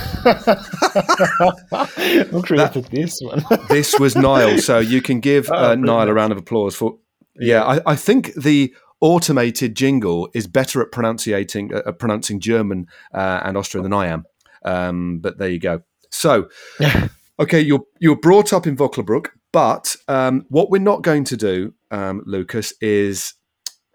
Who 2.31 2.41
created 2.41 2.85
that, 2.85 2.89
this 2.91 3.19
one? 3.21 3.43
this 3.69 3.97
was 3.99 4.15
Niall. 4.15 4.57
So 4.57 4.79
you 4.79 5.01
can 5.01 5.19
give 5.19 5.49
oh, 5.51 5.71
uh, 5.71 5.75
Niall 5.75 6.09
a 6.09 6.13
round 6.13 6.31
of 6.31 6.37
applause 6.37 6.75
for. 6.75 6.97
Yeah, 7.39 7.63
I, 7.63 7.91
I, 7.91 7.95
think 7.95 8.33
the 8.33 8.73
automated 8.99 9.75
jingle 9.75 10.27
is 10.33 10.47
better 10.47 10.81
at 10.81 10.91
pronouncing 10.91 11.71
uh, 11.73 11.91
pronouncing 11.93 12.39
German 12.39 12.87
uh, 13.13 13.41
and 13.43 13.55
Austrian 13.55 13.83
than 13.83 13.93
I 13.93 14.07
am. 14.07 14.25
Um, 14.65 15.19
but 15.19 15.37
there 15.37 15.49
you 15.49 15.59
go. 15.59 15.81
So, 16.11 16.49
okay, 17.39 17.61
you're 17.61 17.83
you're 17.99 18.17
brought 18.17 18.53
up 18.53 18.67
in 18.67 18.75
Vöcklabruck, 18.75 19.27
But 19.53 19.95
um, 20.07 20.45
what 20.49 20.69
we're 20.69 20.79
not 20.79 21.03
going 21.03 21.23
to 21.25 21.37
do, 21.37 21.73
um, 21.91 22.23
Lucas, 22.25 22.73
is 22.81 23.33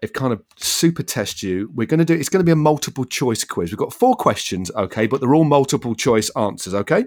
if 0.03 0.11
kind 0.11 0.33
of 0.33 0.43
super 0.57 1.01
test 1.01 1.41
you. 1.41 1.71
We're 1.73 1.87
going 1.87 1.99
to 1.99 2.05
do. 2.05 2.13
It's 2.13 2.29
going 2.29 2.41
to 2.41 2.45
be 2.45 2.51
a 2.51 2.57
multiple 2.57 3.05
choice 3.05 3.45
quiz. 3.45 3.71
We've 3.71 3.77
got 3.77 3.93
four 3.93 4.15
questions, 4.15 4.69
okay, 4.75 5.07
but 5.07 5.21
they're 5.21 5.33
all 5.33 5.45
multiple 5.45 5.95
choice 5.95 6.29
answers, 6.35 6.73
okay. 6.73 7.05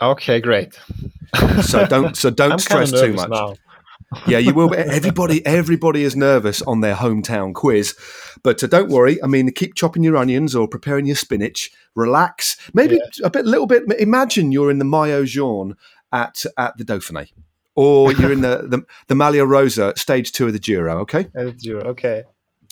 Okay, 0.00 0.40
great. 0.40 0.78
So 1.62 1.86
don't 1.86 2.16
so 2.16 2.30
don't 2.42 2.60
stress 2.60 2.90
too 2.90 3.14
much. 3.14 3.30
now. 3.30 3.56
Yeah, 4.28 4.38
you 4.38 4.54
will. 4.54 4.68
Be. 4.68 4.76
Everybody, 4.76 5.44
everybody 5.44 6.04
is 6.04 6.14
nervous 6.14 6.62
on 6.62 6.82
their 6.82 6.94
hometown 6.94 7.52
quiz, 7.52 7.96
but 8.44 8.62
uh, 8.62 8.68
don't 8.68 8.88
worry. 8.88 9.20
I 9.20 9.26
mean, 9.26 9.50
keep 9.50 9.74
chopping 9.74 10.04
your 10.04 10.16
onions 10.16 10.54
or 10.54 10.68
preparing 10.68 11.06
your 11.06 11.16
spinach. 11.16 11.72
Relax. 11.96 12.56
Maybe 12.74 13.00
a 13.24 13.30
bit, 13.30 13.44
little 13.44 13.66
bit. 13.66 13.82
Imagine 13.98 14.52
you're 14.52 14.70
in 14.70 14.78
the 14.78 14.84
Maillot 14.84 15.26
Jaune 15.26 15.74
at 16.12 16.44
at 16.56 16.76
the 16.78 16.84
Dauphiné, 16.84 17.32
or 17.74 18.12
you're 18.14 18.32
in 18.32 18.40
the 18.40 18.66
the, 18.68 18.84
the 19.08 19.14
Maglia 19.14 19.46
Rosa 19.46 19.92
stage 19.96 20.32
two 20.32 20.46
of 20.46 20.52
the 20.52 20.58
Giro. 20.58 21.00
Okay. 21.00 21.28
It's 21.34 21.62
zero. 21.62 21.82
Okay. 21.82 22.24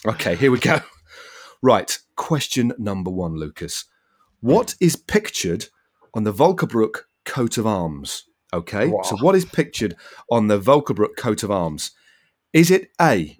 Okay. 0.06 0.36
Here 0.36 0.50
we 0.50 0.58
go. 0.58 0.80
Right. 1.64 1.96
Question 2.16 2.72
number 2.76 3.08
one, 3.08 3.36
Lucas. 3.36 3.84
What 4.40 4.74
is 4.80 4.96
pictured 4.96 5.66
on 6.12 6.24
the 6.24 6.32
Volkerbrook 6.32 7.02
coat 7.24 7.56
of 7.56 7.68
arms? 7.68 8.24
Okay. 8.52 8.88
Wow. 8.88 9.02
So 9.02 9.16
what 9.18 9.36
is 9.36 9.44
pictured 9.44 9.94
on 10.28 10.48
the 10.48 10.58
Volkerbrook 10.58 11.16
coat 11.16 11.44
of 11.44 11.52
arms? 11.52 11.92
Is 12.52 12.68
it 12.68 12.90
A, 13.00 13.38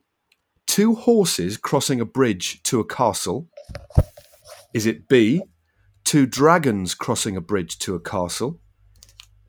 two 0.68 0.94
horses 0.94 1.56
crossing 1.56 2.00
a 2.00 2.04
bridge 2.04 2.62
to 2.62 2.78
a 2.78 2.84
castle? 2.84 3.48
Is 4.72 4.86
it 4.86 5.08
B, 5.08 5.42
two 6.04 6.24
dragons 6.26 6.94
crossing 6.94 7.36
a 7.36 7.40
bridge 7.40 7.78
to 7.80 7.94
a 7.94 8.00
castle? 8.00 8.60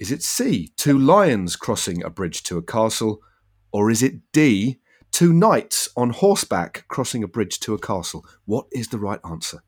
Is 0.03 0.11
it 0.11 0.21
C, 0.21 0.73
two 0.75 0.99
lions 0.99 1.55
crossing 1.55 2.03
a 2.03 2.09
bridge 2.09 2.43
to 2.43 2.57
a 2.57 2.61
castle? 2.61 3.21
Or 3.71 3.89
is 3.89 4.03
it 4.03 4.15
D, 4.33 4.81
two 5.13 5.31
knights 5.31 5.87
on 5.95 6.09
horseback 6.09 6.83
crossing 6.89 7.23
a 7.23 7.27
bridge 7.29 7.57
to 7.61 7.73
a 7.73 7.79
castle? 7.79 8.25
What 8.43 8.65
is 8.73 8.89
the 8.89 8.97
right 8.97 9.21
answer? 9.23 9.63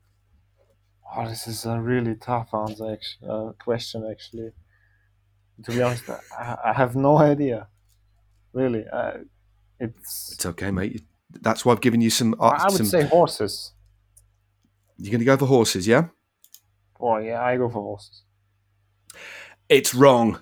Oh, 1.16 1.26
this 1.26 1.46
is 1.46 1.64
a 1.64 1.80
really 1.80 2.16
tough 2.16 2.52
answer. 2.52 2.92
Actually, 2.92 3.30
uh, 3.30 3.52
question 3.52 4.06
actually. 4.10 4.50
To 5.64 5.70
be 5.70 5.80
honest, 5.80 6.04
I, 6.10 6.58
I 6.66 6.72
have 6.74 6.94
no 6.94 7.16
idea. 7.16 7.68
Really, 8.52 8.84
uh, 8.92 9.20
it's. 9.80 10.32
It's 10.32 10.44
okay, 10.44 10.70
mate. 10.70 11.02
That's 11.30 11.64
why 11.64 11.72
I've 11.72 11.80
given 11.80 12.02
you 12.02 12.10
some. 12.10 12.34
Uh, 12.38 12.48
I 12.48 12.64
would 12.64 12.76
some 12.76 12.84
say 12.84 13.04
horses. 13.04 13.72
you're 14.98 15.12
going 15.12 15.20
to 15.20 15.24
go 15.24 15.38
for 15.38 15.46
horses, 15.46 15.88
yeah? 15.88 16.08
Oh 17.00 17.16
yeah, 17.16 17.42
I 17.42 17.56
go 17.56 17.70
for 17.70 17.80
horses. 17.80 18.20
It's 19.68 19.94
wrong. 19.94 20.40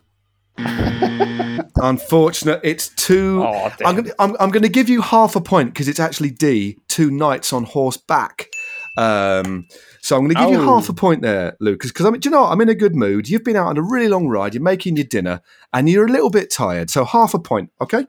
Unfortunate. 1.76 2.60
It's 2.62 2.88
two. 2.90 3.42
Oh. 3.44 3.70
I'm 3.84 3.94
going 3.96 4.04
to 4.06 4.14
I'm, 4.18 4.36
I'm 4.40 4.50
going 4.50 4.62
to 4.62 4.68
give 4.68 4.88
you 4.88 5.00
half 5.02 5.36
a 5.36 5.40
point 5.40 5.72
because 5.72 5.88
it's 5.88 6.00
actually 6.00 6.30
D, 6.30 6.78
two 6.88 7.10
knights 7.10 7.52
on 7.52 7.64
horseback. 7.64 8.48
Um, 8.96 9.66
so 10.00 10.16
I'm 10.16 10.22
going 10.22 10.34
to 10.36 10.40
give 10.40 10.50
you 10.50 10.60
Oh. 10.60 10.74
half 10.76 10.88
a 10.88 10.92
point 10.92 11.22
there, 11.22 11.56
Lucas, 11.60 11.90
because 11.90 12.06
I 12.06 12.10
mean, 12.10 12.20
do 12.20 12.28
you 12.28 12.30
know 12.30 12.42
what? 12.42 12.52
I'm 12.52 12.60
in 12.60 12.68
a 12.68 12.74
good 12.74 12.94
mood. 12.94 13.28
You've 13.28 13.42
been 13.44 13.56
out 13.56 13.66
on 13.68 13.76
a 13.78 13.82
really 13.82 14.08
long 14.08 14.28
ride. 14.28 14.54
You're 14.54 14.62
making 14.62 14.96
your 14.96 15.06
dinner, 15.06 15.40
and 15.72 15.88
you're 15.88 16.06
a 16.06 16.10
little 16.10 16.30
bit 16.30 16.50
tired. 16.50 16.90
So 16.90 17.04
half 17.04 17.34
a 17.34 17.38
point, 17.38 17.70
okay? 17.80 18.06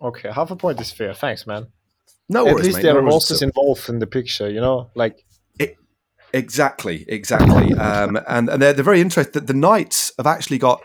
Okay, 0.00 0.30
half 0.30 0.50
a 0.50 0.56
point 0.56 0.80
is 0.80 0.92
fair. 0.92 1.12
Thanks, 1.14 1.46
man. 1.46 1.66
No 2.28 2.46
At 2.46 2.54
worries, 2.54 2.66
least 2.66 2.76
mate. 2.76 2.82
there 2.84 2.94
no 2.94 3.00
are 3.00 3.10
horses 3.10 3.42
involved 3.42 3.88
in 3.88 3.98
the 3.98 4.06
picture. 4.06 4.48
You 4.48 4.60
know, 4.60 4.90
like 4.94 5.24
Exactly, 6.32 7.04
exactly. 7.08 7.72
um, 7.74 8.18
and, 8.28 8.48
and 8.48 8.62
they're, 8.62 8.72
they're 8.72 8.84
very 8.84 9.00
interested. 9.00 9.46
The 9.46 9.54
knights 9.54 10.12
have 10.16 10.26
actually 10.26 10.58
got 10.58 10.80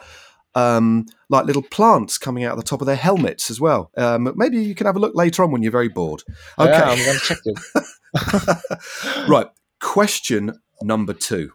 um, 0.55 1.05
like 1.29 1.45
little 1.45 1.61
plants 1.61 2.17
coming 2.17 2.43
out 2.45 2.53
of 2.53 2.57
the 2.57 2.63
top 2.63 2.81
of 2.81 2.87
their 2.87 2.95
helmets 2.95 3.49
as 3.51 3.59
well. 3.59 3.91
Um, 3.97 4.31
maybe 4.35 4.57
you 4.63 4.73
can 4.75 4.85
have 4.87 4.95
a 4.95 4.99
look 4.99 5.13
later 5.15 5.43
on 5.43 5.51
when 5.51 5.61
you're 5.61 5.71
very 5.71 5.89
bored. 5.89 6.23
Okay, 6.57 6.71
yeah, 6.71 6.83
I'm 6.83 7.05
gonna 7.05 7.19
check 7.19 7.37
it. 7.45 9.27
right. 9.29 9.47
Question 9.81 10.59
number 10.81 11.13
two. 11.13 11.51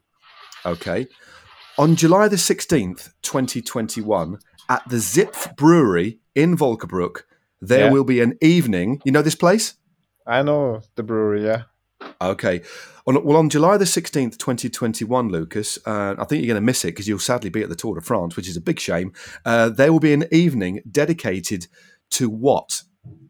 Okay. 0.64 1.06
On 1.78 1.96
July 1.96 2.28
the 2.28 2.36
16th, 2.36 3.10
2021, 3.22 4.38
at 4.68 4.86
the 4.88 4.96
Zipf 4.96 5.56
Brewery 5.56 6.18
in 6.34 6.56
Volkerbrook, 6.56 7.22
there 7.60 7.86
Yeah. 7.86 7.90
will 7.90 8.04
be 8.04 8.20
an 8.20 8.36
evening. 8.42 9.00
You 9.04 9.12
know 9.12 9.22
this 9.22 9.34
place? 9.34 9.74
I 10.26 10.42
know 10.42 10.82
the 10.96 11.02
brewery. 11.02 11.44
Yeah. 11.44 11.62
Okay. 12.22 12.62
On, 13.06 13.24
well, 13.24 13.38
on 13.38 13.48
July 13.48 13.76
the 13.76 13.84
16th, 13.84 14.36
2021, 14.36 15.28
Lucas, 15.30 15.78
uh, 15.86 16.14
I 16.18 16.24
think 16.24 16.42
you're 16.42 16.52
going 16.52 16.62
to 16.62 16.66
miss 16.66 16.84
it 16.84 16.88
because 16.88 17.08
you'll 17.08 17.18
sadly 17.18 17.50
be 17.50 17.62
at 17.62 17.68
the 17.68 17.74
Tour 17.74 17.94
de 17.94 18.02
France, 18.02 18.36
which 18.36 18.48
is 18.48 18.56
a 18.56 18.60
big 18.60 18.78
shame. 18.78 19.12
Uh, 19.44 19.70
there 19.70 19.92
will 19.92 20.00
be 20.00 20.12
an 20.12 20.26
evening 20.30 20.82
dedicated 20.90 21.66
to 22.10 22.28
what? 22.28 22.82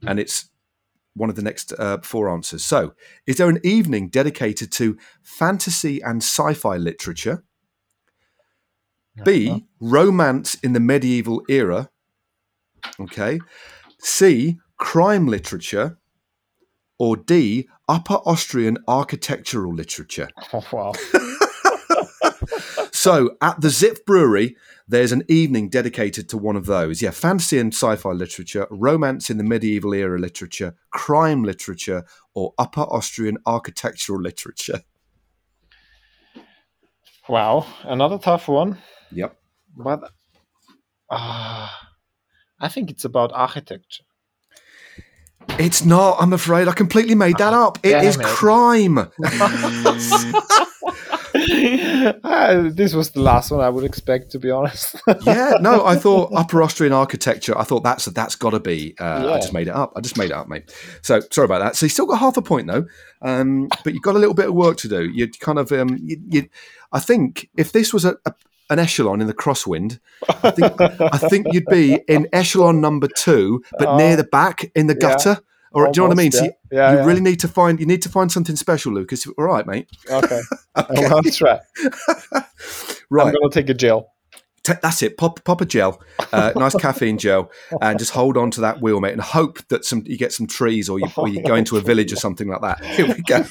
And 0.07 0.19
it's 0.19 0.51
one 1.15 1.31
of 1.31 1.37
the 1.37 1.43
next 1.43 1.73
uh, 1.79 1.99
four 2.03 2.29
answers. 2.29 2.65
So, 2.65 2.95
is 3.27 3.37
there 3.37 3.49
an 3.49 3.61
evening 3.63 4.09
dedicated 4.09 4.73
to 4.73 4.97
fantasy 5.23 6.01
and 6.01 6.23
sci 6.23 6.55
fi 6.55 6.77
literature? 6.77 7.45
B, 9.25 9.67
romance 9.81 10.55
in 10.57 10.73
the 10.73 10.81
medieval 10.81 11.43
era. 11.49 11.91
Okay. 12.99 13.39
C, 13.99 14.59
crime 14.79 15.27
literature. 15.27 15.99
Or 16.99 17.17
D, 17.17 17.69
Upper 17.91 18.15
Austrian 18.25 18.79
architectural 18.89 19.75
literature. 19.75 20.29
Oh, 20.53 20.65
wow. 20.73 20.93
So 22.93 23.37
at 23.41 23.61
the 23.61 23.69
Zipf 23.69 24.05
Brewery, 24.05 24.57
there's 24.87 25.13
an 25.13 25.23
evening 25.29 25.69
dedicated 25.71 26.29
to 26.31 26.37
one 26.39 26.57
of 26.57 26.67
those. 26.67 27.01
Yeah, 27.01 27.13
fantasy 27.13 27.59
and 27.59 27.73
sci 27.73 27.97
fi 27.97 28.11
literature, 28.11 28.67
romance 28.71 29.31
in 29.31 29.39
the 29.39 29.45
medieval 29.45 29.95
era 29.95 30.19
literature, 30.19 30.75
crime 30.91 31.43
literature, 31.43 32.05
or 32.35 32.53
Upper 32.59 32.83
Austrian 32.83 33.39
architectural 33.47 34.21
literature. 34.21 34.81
wow. 37.29 37.65
Another 37.85 38.19
tough 38.19 38.49
one, 38.49 38.79
Yep. 39.13 39.37
but 39.77 40.01
uh, 41.11 41.69
I 42.61 42.69
think 42.69 42.91
it's 42.91 43.05
about 43.05 43.31
architecture. 43.33 44.05
It's 45.59 45.85
not, 45.85 46.17
I'm 46.21 46.33
afraid. 46.33 46.69
I 46.69 46.73
completely 46.73 47.15
made 47.15 47.39
that 47.39 47.53
up. 47.53 47.79
It 47.83 47.91
damn 47.91 48.05
is 48.05 48.17
it. 48.17 48.25
crime. 48.25 48.99
Ah, 52.25 52.69
this 52.73 52.95
was 52.95 53.11
the 53.11 53.21
last 53.21 53.51
one 53.51 53.61
I 53.61 53.69
would 53.69 53.85
expect, 53.85 54.31
to 54.33 54.39
be 54.39 54.51
honest. 54.51 54.97
yeah, 55.23 55.55
no, 55.61 55.85
I 55.85 55.97
thought 55.97 56.33
Upper 56.35 56.63
Austrian 56.63 56.93
architecture. 56.93 57.57
I 57.57 57.65
thought 57.65 57.83
that's 57.83 58.07
that's 58.07 58.35
got 58.35 58.51
to 58.51 58.61
be. 58.61 58.95
Uh, 58.99 59.35
I 59.35 59.37
just 59.39 59.53
made 59.53 59.69
it 59.69 59.75
up. 59.75 59.93
I 59.97 60.01
just 60.01 60.19
made 60.19 60.31
it 60.31 60.37
up, 60.37 60.49
mate. 60.49 60.75
So 61.03 61.21
sorry 61.31 61.45
about 61.45 61.61
that. 61.61 61.77
So 61.77 61.87
you 61.87 61.91
still 61.91 62.07
got 62.07 62.19
half 62.19 62.37
a 62.37 62.43
point 62.43 62.67
though, 62.67 62.87
um, 63.23 63.69
but 63.85 63.93
you've 63.95 64.03
got 64.03 64.17
a 64.17 64.19
little 64.19 64.35
bit 64.35 64.49
of 64.49 64.55
work 64.55 64.77
to 64.79 64.89
do. 64.89 65.09
You 65.09 65.29
kind 65.29 65.59
of, 65.59 65.71
um, 65.73 65.99
you, 66.03 66.17
you, 66.29 66.49
I 66.93 67.01
think 67.01 67.49
if 67.57 67.73
this 67.73 67.93
was 67.93 68.05
a, 68.05 68.17
a 68.27 68.35
an 68.71 68.79
echelon 68.79 69.21
in 69.21 69.27
the 69.27 69.35
crosswind, 69.35 69.99
I 70.29 70.51
think 70.51 70.81
I 70.81 71.19
think 71.19 71.49
you'd 71.53 71.67
be 71.67 72.01
in 72.09 72.29
echelon 72.33 72.81
number 72.81 73.09
two, 73.09 73.63
but 73.79 73.97
near 73.97 74.17
the 74.17 74.25
back 74.25 74.71
in 74.75 74.87
the 74.87 74.95
yeah. 74.95 75.09
gutter. 75.09 75.41
Or 75.73 75.85
do 75.85 76.01
you 76.01 76.03
know 76.03 76.09
what 76.09 76.19
I 76.19 76.23
mean? 76.23 76.33
Almost, 76.35 76.39
So 76.39 76.45
you, 76.45 76.53
Yeah, 76.73 76.93
you 76.93 76.99
yeah. 76.99 77.05
really 77.05 77.21
need 77.21 77.39
to 77.41 77.49
find 77.49 77.79
you 77.79 77.87
need 77.87 78.03
to 78.03 78.09
find 78.09 78.33
something 78.33 78.57
special, 78.57 78.93
Lucas. 78.93 79.27
All 79.27 79.45
right, 79.45 79.67
mate. 79.67 79.89
okay. 80.11 80.41
I'll 80.75 81.23
try. 81.23 81.61
I'm 82.35 83.33
gonna 83.33 83.51
take 83.51 83.69
a 83.69 83.75
gel. 83.75 84.13
That's 84.65 85.03
it. 85.03 85.17
Pop, 85.17 85.43
pop 85.45 85.63
a 85.63 85.65
gel, 85.65 86.03
uh, 86.33 86.53
nice 86.57 86.75
caffeine 86.75 87.19
gel, 87.19 87.51
and 87.81 87.99
just 87.99 88.13
hold 88.13 88.37
on 88.37 88.51
to 88.53 88.61
that 88.61 88.81
wheel, 88.83 89.01
mate, 89.01 89.13
and 89.13 89.21
hope 89.21 89.67
that 89.69 89.85
some 89.85 90.03
you 90.07 90.19
get 90.19 90.33
some 90.33 90.47
trees, 90.47 90.89
or 90.89 90.99
you, 90.99 91.07
or 91.17 91.29
you 91.29 91.43
go 91.43 91.55
into 91.55 91.77
a 91.77 91.81
village 91.81 92.13
or 92.13 92.17
something 92.17 92.49
like 92.49 92.61
that. 92.61 92.85
Here 92.85 93.07
we 93.07 93.23
go. 93.23 93.45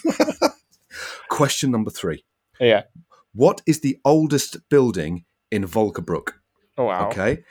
Question 1.29 1.71
number 1.71 1.89
three: 1.89 2.23
Yeah. 2.59 2.83
What 3.39 3.61
is 3.65 3.79
the 3.79 3.97
oldest 4.03 4.67
building 4.69 5.23
in 5.49 5.63
Volkerbrook? 5.63 6.33
Oh 6.77 6.85
wow. 6.85 7.07
Okay, 7.07 7.45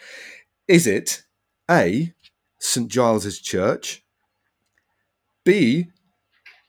is 0.67 0.87
it 0.87 1.23
A. 1.71 2.13
St 2.61 2.89
Giles's 2.91 3.41
Church, 3.41 4.05
B. 5.47 5.87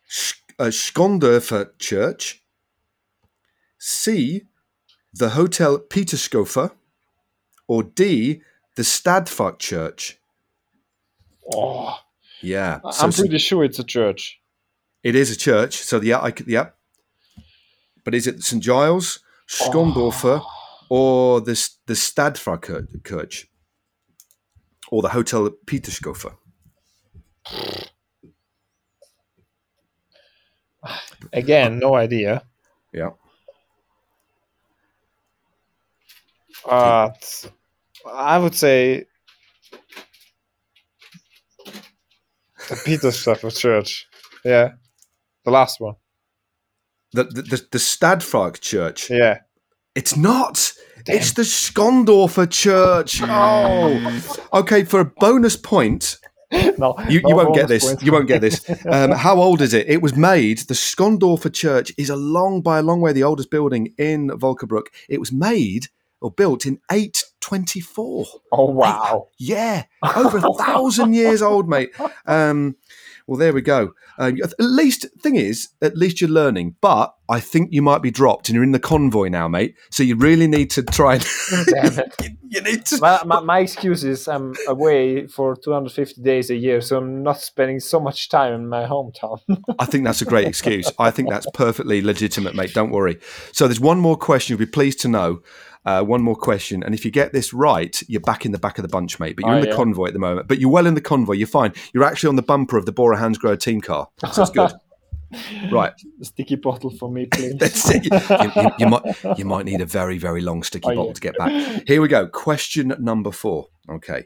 Sch- 0.08 0.42
uh, 0.58 0.72
Schondorfer 0.72 1.78
Church, 1.80 2.42
C. 3.78 4.44
The 5.14 5.30
Hotel 5.32 5.80
Peterskofer, 5.80 6.72
or 7.68 7.84
D. 7.84 8.42
The 8.78 8.84
Stadfurt 8.84 9.60
Church? 9.60 10.18
Oh, 11.54 11.98
Yeah, 12.42 12.80
I'm 12.86 13.12
so 13.12 13.24
pretty 13.24 13.40
sure 13.40 13.66
it's 13.66 13.80
a 13.80 13.84
church. 13.84 14.40
it 15.04 15.16
is 15.16 15.30
a 15.30 15.38
church. 15.38 15.76
So 15.84 16.00
yeah, 16.02 16.20
I 16.20 16.34
yeah. 16.48 16.70
But 18.04 18.16
is 18.16 18.28
it 18.28 18.44
St 18.44 18.64
Giles, 18.64 19.20
Schondorfer, 19.48 20.42
oh. 20.44 20.48
or 20.90 21.42
the 21.42 21.70
the 21.86 21.96
Church, 23.06 23.48
or 24.90 25.02
the 25.02 25.10
Hotel 25.10 25.50
Peterskofer? 25.66 26.36
Again, 31.34 31.80
no 31.80 31.96
idea. 31.96 32.44
Yeah. 32.94 33.10
But 36.66 37.52
I 38.06 38.38
would 38.38 38.56
say 38.56 39.06
the 42.70 42.76
Petersdorfer 42.76 43.58
Church. 43.58 44.08
Yeah, 44.46 44.74
the 45.44 45.52
last 45.52 45.80
one. 45.80 45.96
The 47.14 47.24
the, 47.24 47.42
the, 47.42 47.68
the 47.72 47.78
Stadfrag 47.78 48.60
Church. 48.60 49.10
Yeah. 49.10 49.40
It's 49.96 50.16
not. 50.16 50.74
It's 51.08 51.34
the 51.34 51.42
Skondorfer 51.42 52.50
Church. 52.50 53.22
Oh. 53.24 54.40
Okay, 54.54 54.84
for 54.84 55.00
a 55.00 55.06
bonus 55.06 55.58
point, 55.58 56.20
No, 56.78 56.96
you, 57.10 57.22
no 57.22 57.30
you 57.30 57.36
won't 57.36 57.56
get 57.56 57.68
this. 57.68 57.96
You 58.02 58.12
won't 58.12 58.28
get 58.28 58.42
this. 58.42 58.68
Um, 58.86 59.12
how 59.12 59.40
old 59.40 59.62
is 59.62 59.74
it? 59.74 59.88
It 59.88 60.02
was 60.02 60.16
made. 60.16 60.60
The 60.60 60.74
Skondorfer 60.74 61.54
Church 61.54 61.92
is 61.98 62.10
a 62.10 62.16
long, 62.16 62.62
by 62.62 62.80
a 62.80 62.82
long 62.82 63.02
way, 63.02 63.14
the 63.14 63.24
oldest 63.24 63.52
building 63.52 63.94
in 63.98 64.30
Volkerbruck. 64.30 64.88
It 65.08 65.20
was 65.20 65.32
made 65.32 65.88
or 66.22 66.32
built 66.32 66.66
in 66.66 66.80
824. 66.92 68.26
Oh 68.52 68.66
wow! 68.66 69.28
Yeah, 69.38 69.84
over 70.16 70.38
a 70.38 70.54
thousand 70.54 71.14
years 71.14 71.42
old, 71.42 71.70
mate. 71.70 71.92
Um, 72.26 72.76
well, 73.30 73.38
there 73.38 73.54
we 73.54 73.62
go. 73.62 73.94
Um, 74.18 74.40
at 74.44 74.54
least, 74.58 75.06
thing 75.20 75.36
is, 75.36 75.70
at 75.84 75.96
least 75.96 76.20
you're 76.20 76.32
learning. 76.32 76.76
But 76.82 77.14
I 77.30 77.40
think 77.40 77.70
you 77.72 77.84
might 77.84 78.02
be 78.02 78.10
dropped, 78.10 78.50
and 78.50 78.56
you're 78.56 78.64
in 78.64 78.72
the 78.72 78.80
convoy 78.80 79.28
now, 79.28 79.48
mate. 79.48 79.76
So 79.92 80.02
you 80.02 80.16
really 80.16 80.48
need 80.48 80.72
to 80.72 80.82
try 80.82 81.16
and 81.16 81.28
you, 82.24 82.38
you 82.48 82.62
need 82.62 82.88
to. 82.88 83.00
My, 83.00 83.22
my, 83.24 83.40
my 83.42 83.60
excuse 83.60 84.04
is 84.04 84.28
I'm 84.28 84.56
away 84.68 85.28
for 85.28 85.56
250 85.56 86.24
days 86.24 86.50
a 86.50 86.56
year, 86.56 86.82
so 86.82 86.98
I'm 86.98 87.22
not 87.22 87.40
spending 87.40 87.80
so 87.80 88.00
much 88.00 88.30
time 88.30 88.54
in 88.54 88.68
my 88.68 88.86
hometown. 88.86 89.42
I 89.78 89.86
think 89.86 90.06
that's 90.06 90.24
a 90.24 90.26
great 90.26 90.48
excuse. 90.48 90.92
I 90.98 91.12
think 91.12 91.30
that's 91.30 91.46
perfectly 91.54 92.02
legitimate, 92.02 92.56
mate. 92.56 92.74
Don't 92.74 92.90
worry. 92.90 93.20
So 93.52 93.68
there's 93.68 93.80
one 93.80 94.00
more 94.00 94.18
question. 94.18 94.54
You'll 94.54 94.66
be 94.66 94.72
pleased 94.72 95.02
to 95.02 95.08
know. 95.08 95.44
Uh, 95.86 96.04
one 96.04 96.22
more 96.22 96.36
question, 96.36 96.84
and 96.84 96.94
if 96.94 97.06
you 97.06 97.10
get 97.12 97.32
this 97.32 97.54
right, 97.54 98.02
you're 98.08 98.20
back 98.22 98.46
in 98.46 98.52
the 98.52 98.60
back 98.60 98.78
of 98.78 98.82
the 98.82 98.90
bunch, 98.90 99.20
mate. 99.20 99.36
But 99.38 99.46
you're 99.46 99.54
Oh, 99.54 99.58
in 99.58 99.62
the 99.64 99.70
yeah. 99.70 99.76
convoy 99.76 100.08
at 100.08 100.14
the 100.14 100.20
moment. 100.20 100.48
But 100.48 100.60
you're 100.60 100.70
well 100.70 100.86
in 100.86 100.94
the 100.94 101.02
convoy. 101.02 101.34
You're 101.34 101.48
fine. 101.48 101.74
You're 101.94 102.04
actually 102.04 102.30
on 102.30 102.36
the 102.36 102.42
bumper 102.44 102.78
of 102.78 102.86
the 102.86 102.92
Bora 102.92 103.18
Hansgrohe 103.18 103.58
team 103.60 103.80
car. 103.82 104.10
So 104.34 104.42
it's 104.44 104.52
good. 104.52 104.72
right. 105.72 105.94
Sticky 106.22 106.56
bottle 106.56 106.90
for 106.90 107.10
me, 107.10 107.28
please. 107.28 107.56
That's 107.60 107.90
it. 107.90 108.04
You, 108.06 108.62
you- 108.62 108.72
you 108.80 108.88
might 108.88 109.38
you 109.40 109.46
might 109.46 109.66
need 109.66 109.80
a 109.80 109.86
very 109.86 110.18
very 110.18 110.42
long 110.42 110.64
sticky 110.64 110.88
Oh, 110.88 110.92
yeah. 110.92 110.96
bottle 110.98 111.14
to 111.14 111.22
get 111.22 111.38
back. 111.38 111.84
Here 111.88 112.02
we 112.02 112.08
go. 112.10 112.28
Question 112.28 112.94
number 113.00 113.32
four. 113.32 113.68
Okay. 113.90 114.26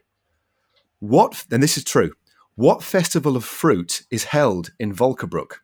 What? 0.99 1.45
And 1.51 1.61
this 1.61 1.77
is 1.77 1.83
true. 1.83 2.13
What 2.55 2.83
festival 2.83 3.35
of 3.35 3.43
fruit 3.43 4.03
is 4.11 4.25
held 4.25 4.71
in 4.79 4.93
Vöcklabruck? 4.93 5.55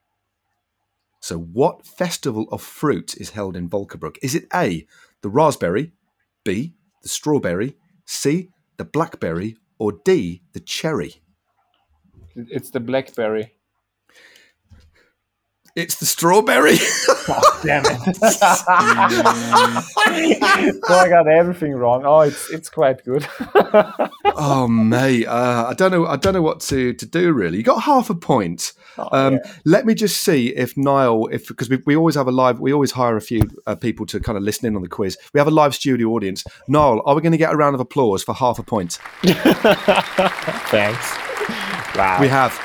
So, 1.22 1.38
what 1.38 1.86
festival 1.86 2.48
of 2.52 2.62
fruit 2.62 3.16
is 3.18 3.32
held 3.32 3.56
in 3.56 3.70
Vöcklabruck? 3.70 4.18
Is 4.22 4.36
it 4.36 4.46
A, 4.54 4.86
the 5.22 5.30
raspberry, 5.30 5.92
B, 6.44 6.76
the 7.02 7.10
strawberry, 7.10 7.76
C, 8.06 8.50
the 8.78 8.86
blackberry, 8.86 9.58
or 9.78 9.94
D, 10.06 10.42
the 10.54 10.60
cherry? 10.60 11.22
It's 12.36 12.70
the 12.70 12.80
blackberry. 12.80 13.54
It's 15.76 15.96
the 15.96 16.06
strawberry. 16.06 16.76
oh, 17.30 17.60
Damn 17.64 17.84
it! 17.86 18.16
so 20.86 20.94
I 20.94 21.10
got 21.10 21.28
everything 21.28 21.74
wrong. 21.74 22.04
Oh, 22.06 22.22
it's 22.22 22.50
it's 22.52 22.70
quite 22.70 23.04
good. 23.06 23.28
oh 24.26 24.68
mate, 24.68 25.26
uh, 25.28 25.68
I 25.70 25.74
don't 25.74 25.92
know. 25.92 26.06
I 26.06 26.16
don't 26.16 26.34
know 26.34 26.42
what 26.42 26.60
to, 26.62 26.94
to 26.94 27.06
do 27.06 27.32
really. 27.34 27.58
You 27.58 27.64
got 27.64 27.84
half 27.84 28.10
a 28.10 28.16
point. 28.16 28.74
Oh, 28.98 29.08
Um, 29.12 29.34
yeah. 29.34 29.40
Let 29.66 29.86
me 29.86 29.94
just 29.94 30.22
see 30.22 30.50
if 30.56 30.76
Niall, 30.76 31.28
if 31.28 31.48
because 31.48 31.70
we, 31.70 31.82
we 31.86 31.96
always 31.96 32.16
have 32.16 32.28
a 32.28 32.32
live, 32.32 32.60
we 32.60 32.74
always 32.74 32.92
hire 32.92 33.16
a 33.16 33.22
few 33.22 33.42
uh, 33.68 33.76
people 33.76 34.06
to 34.08 34.20
kind 34.20 34.38
of 34.38 34.44
listen 34.44 34.66
in 34.68 34.76
on 34.76 34.82
the 34.82 34.90
quiz. 34.90 35.18
We 35.34 35.40
have 35.40 35.48
a 35.48 35.52
live 35.52 35.76
studio 35.76 36.10
audience. 36.10 36.44
Niall, 36.68 37.02
are 37.06 37.16
we 37.16 37.22
going 37.22 37.32
to 37.32 37.38
get 37.38 37.54
a 37.54 37.58
round 37.58 37.76
of 37.76 37.82
applause 37.82 38.24
for 38.24 38.34
half 38.34 38.60
a 38.60 38.64
point? 38.64 38.94
Thanks. 40.70 41.18
Wow. 41.96 42.18
We 42.22 42.28
have. 42.28 42.60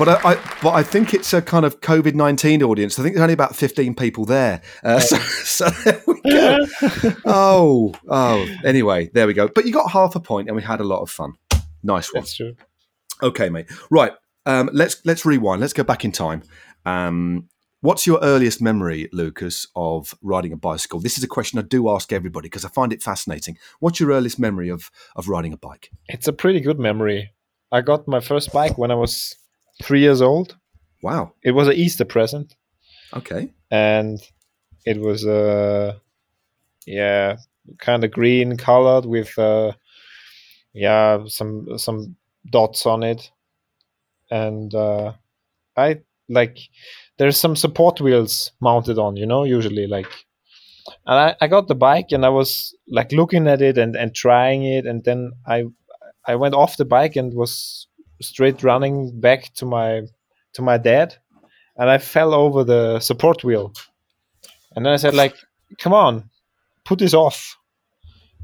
But 0.00 0.24
I, 0.24 0.30
I, 0.30 0.54
but 0.62 0.70
I 0.70 0.82
think 0.82 1.12
it's 1.12 1.34
a 1.34 1.42
kind 1.42 1.66
of 1.66 1.82
COVID 1.82 2.14
nineteen 2.14 2.62
audience. 2.62 2.98
I 2.98 3.02
think 3.02 3.16
there's 3.16 3.22
only 3.22 3.34
about 3.34 3.54
fifteen 3.54 3.94
people 3.94 4.24
there. 4.24 4.62
Uh, 4.82 4.98
so, 4.98 5.18
so 5.18 5.68
there 5.84 6.02
we 6.06 6.22
go. 6.22 6.66
Oh, 7.26 7.92
oh. 8.08 8.46
Anyway, 8.64 9.10
there 9.12 9.26
we 9.26 9.34
go. 9.34 9.48
But 9.48 9.66
you 9.66 9.74
got 9.74 9.90
half 9.90 10.16
a 10.16 10.20
point, 10.20 10.48
and 10.48 10.56
we 10.56 10.62
had 10.62 10.80
a 10.80 10.84
lot 10.84 11.02
of 11.02 11.10
fun. 11.10 11.34
Nice 11.82 12.14
one. 12.14 12.22
That's 12.22 12.34
true. 12.34 12.54
Okay, 13.22 13.50
mate. 13.50 13.66
Right. 13.90 14.12
Um, 14.46 14.70
let's 14.72 15.04
let's 15.04 15.26
rewind. 15.26 15.60
Let's 15.60 15.74
go 15.74 15.84
back 15.84 16.02
in 16.02 16.12
time. 16.12 16.44
Um, 16.86 17.50
what's 17.82 18.06
your 18.06 18.20
earliest 18.22 18.62
memory, 18.62 19.10
Lucas, 19.12 19.66
of 19.76 20.14
riding 20.22 20.54
a 20.54 20.56
bicycle? 20.56 21.00
This 21.00 21.18
is 21.18 21.24
a 21.24 21.28
question 21.28 21.58
I 21.58 21.62
do 21.62 21.90
ask 21.90 22.10
everybody 22.10 22.46
because 22.46 22.64
I 22.64 22.70
find 22.70 22.94
it 22.94 23.02
fascinating. 23.02 23.58
What's 23.80 24.00
your 24.00 24.12
earliest 24.12 24.38
memory 24.38 24.70
of 24.70 24.90
of 25.14 25.28
riding 25.28 25.52
a 25.52 25.58
bike? 25.58 25.90
It's 26.08 26.26
a 26.26 26.32
pretty 26.32 26.60
good 26.60 26.78
memory. 26.78 27.32
I 27.70 27.82
got 27.82 28.08
my 28.08 28.20
first 28.20 28.50
bike 28.50 28.78
when 28.78 28.90
I 28.90 28.94
was 28.94 29.36
three 29.82 30.00
years 30.00 30.20
old. 30.22 30.56
Wow. 31.02 31.32
It 31.42 31.52
was 31.52 31.68
an 31.68 31.74
Easter 31.74 32.04
present. 32.04 32.54
Okay. 33.14 33.52
and 33.70 34.20
it 34.86 35.00
was 35.00 35.26
uh 35.26 35.94
yeah 36.86 37.36
kind 37.78 38.04
of 38.04 38.10
green 38.10 38.56
colored 38.56 39.04
with 39.04 39.38
uh 39.38 39.72
yeah 40.72 41.18
some 41.26 41.66
some 41.78 42.16
dots 42.50 42.86
on 42.86 43.02
it 43.02 43.30
and 44.30 44.74
uh 44.74 45.12
i 45.76 46.00
like 46.28 46.58
there's 47.18 47.36
some 47.36 47.56
support 47.56 48.00
wheels 48.00 48.52
mounted 48.60 48.98
on 48.98 49.16
you 49.16 49.26
know 49.26 49.44
usually 49.44 49.86
like 49.86 50.06
and 51.06 51.18
I, 51.18 51.36
I 51.40 51.48
got 51.48 51.68
the 51.68 51.74
bike 51.74 52.12
and 52.12 52.24
i 52.24 52.28
was 52.28 52.74
like 52.88 53.12
looking 53.12 53.46
at 53.46 53.60
it 53.60 53.76
and 53.76 53.96
and 53.96 54.14
trying 54.14 54.64
it 54.64 54.86
and 54.86 55.04
then 55.04 55.32
i 55.46 55.64
i 56.26 56.34
went 56.36 56.54
off 56.54 56.76
the 56.76 56.84
bike 56.84 57.16
and 57.16 57.34
was 57.34 57.86
straight 58.20 58.62
running 58.62 59.20
back 59.20 59.52
to 59.54 59.66
my 59.66 60.02
to 60.54 60.62
my 60.62 60.78
dad 60.78 61.16
and 61.80 61.88
I 61.88 61.96
fell 61.96 62.34
over 62.34 62.62
the 62.62 63.00
support 63.00 63.42
wheel. 63.42 63.72
And 64.76 64.84
then 64.84 64.92
I 64.92 64.96
said, 64.96 65.14
like, 65.14 65.34
come 65.78 65.94
on, 65.94 66.28
put 66.84 66.98
this 66.98 67.14
off. 67.14 67.56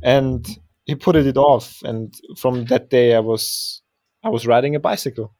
And 0.02 0.46
he 0.86 0.94
put 0.94 1.16
it 1.16 1.36
off. 1.36 1.82
And 1.82 2.14
from 2.38 2.64
that 2.66 2.88
day, 2.88 3.14
I 3.14 3.20
was 3.20 3.82
I 4.24 4.30
was 4.30 4.46
riding 4.46 4.74
a 4.74 4.80
bicycle. 4.80 5.34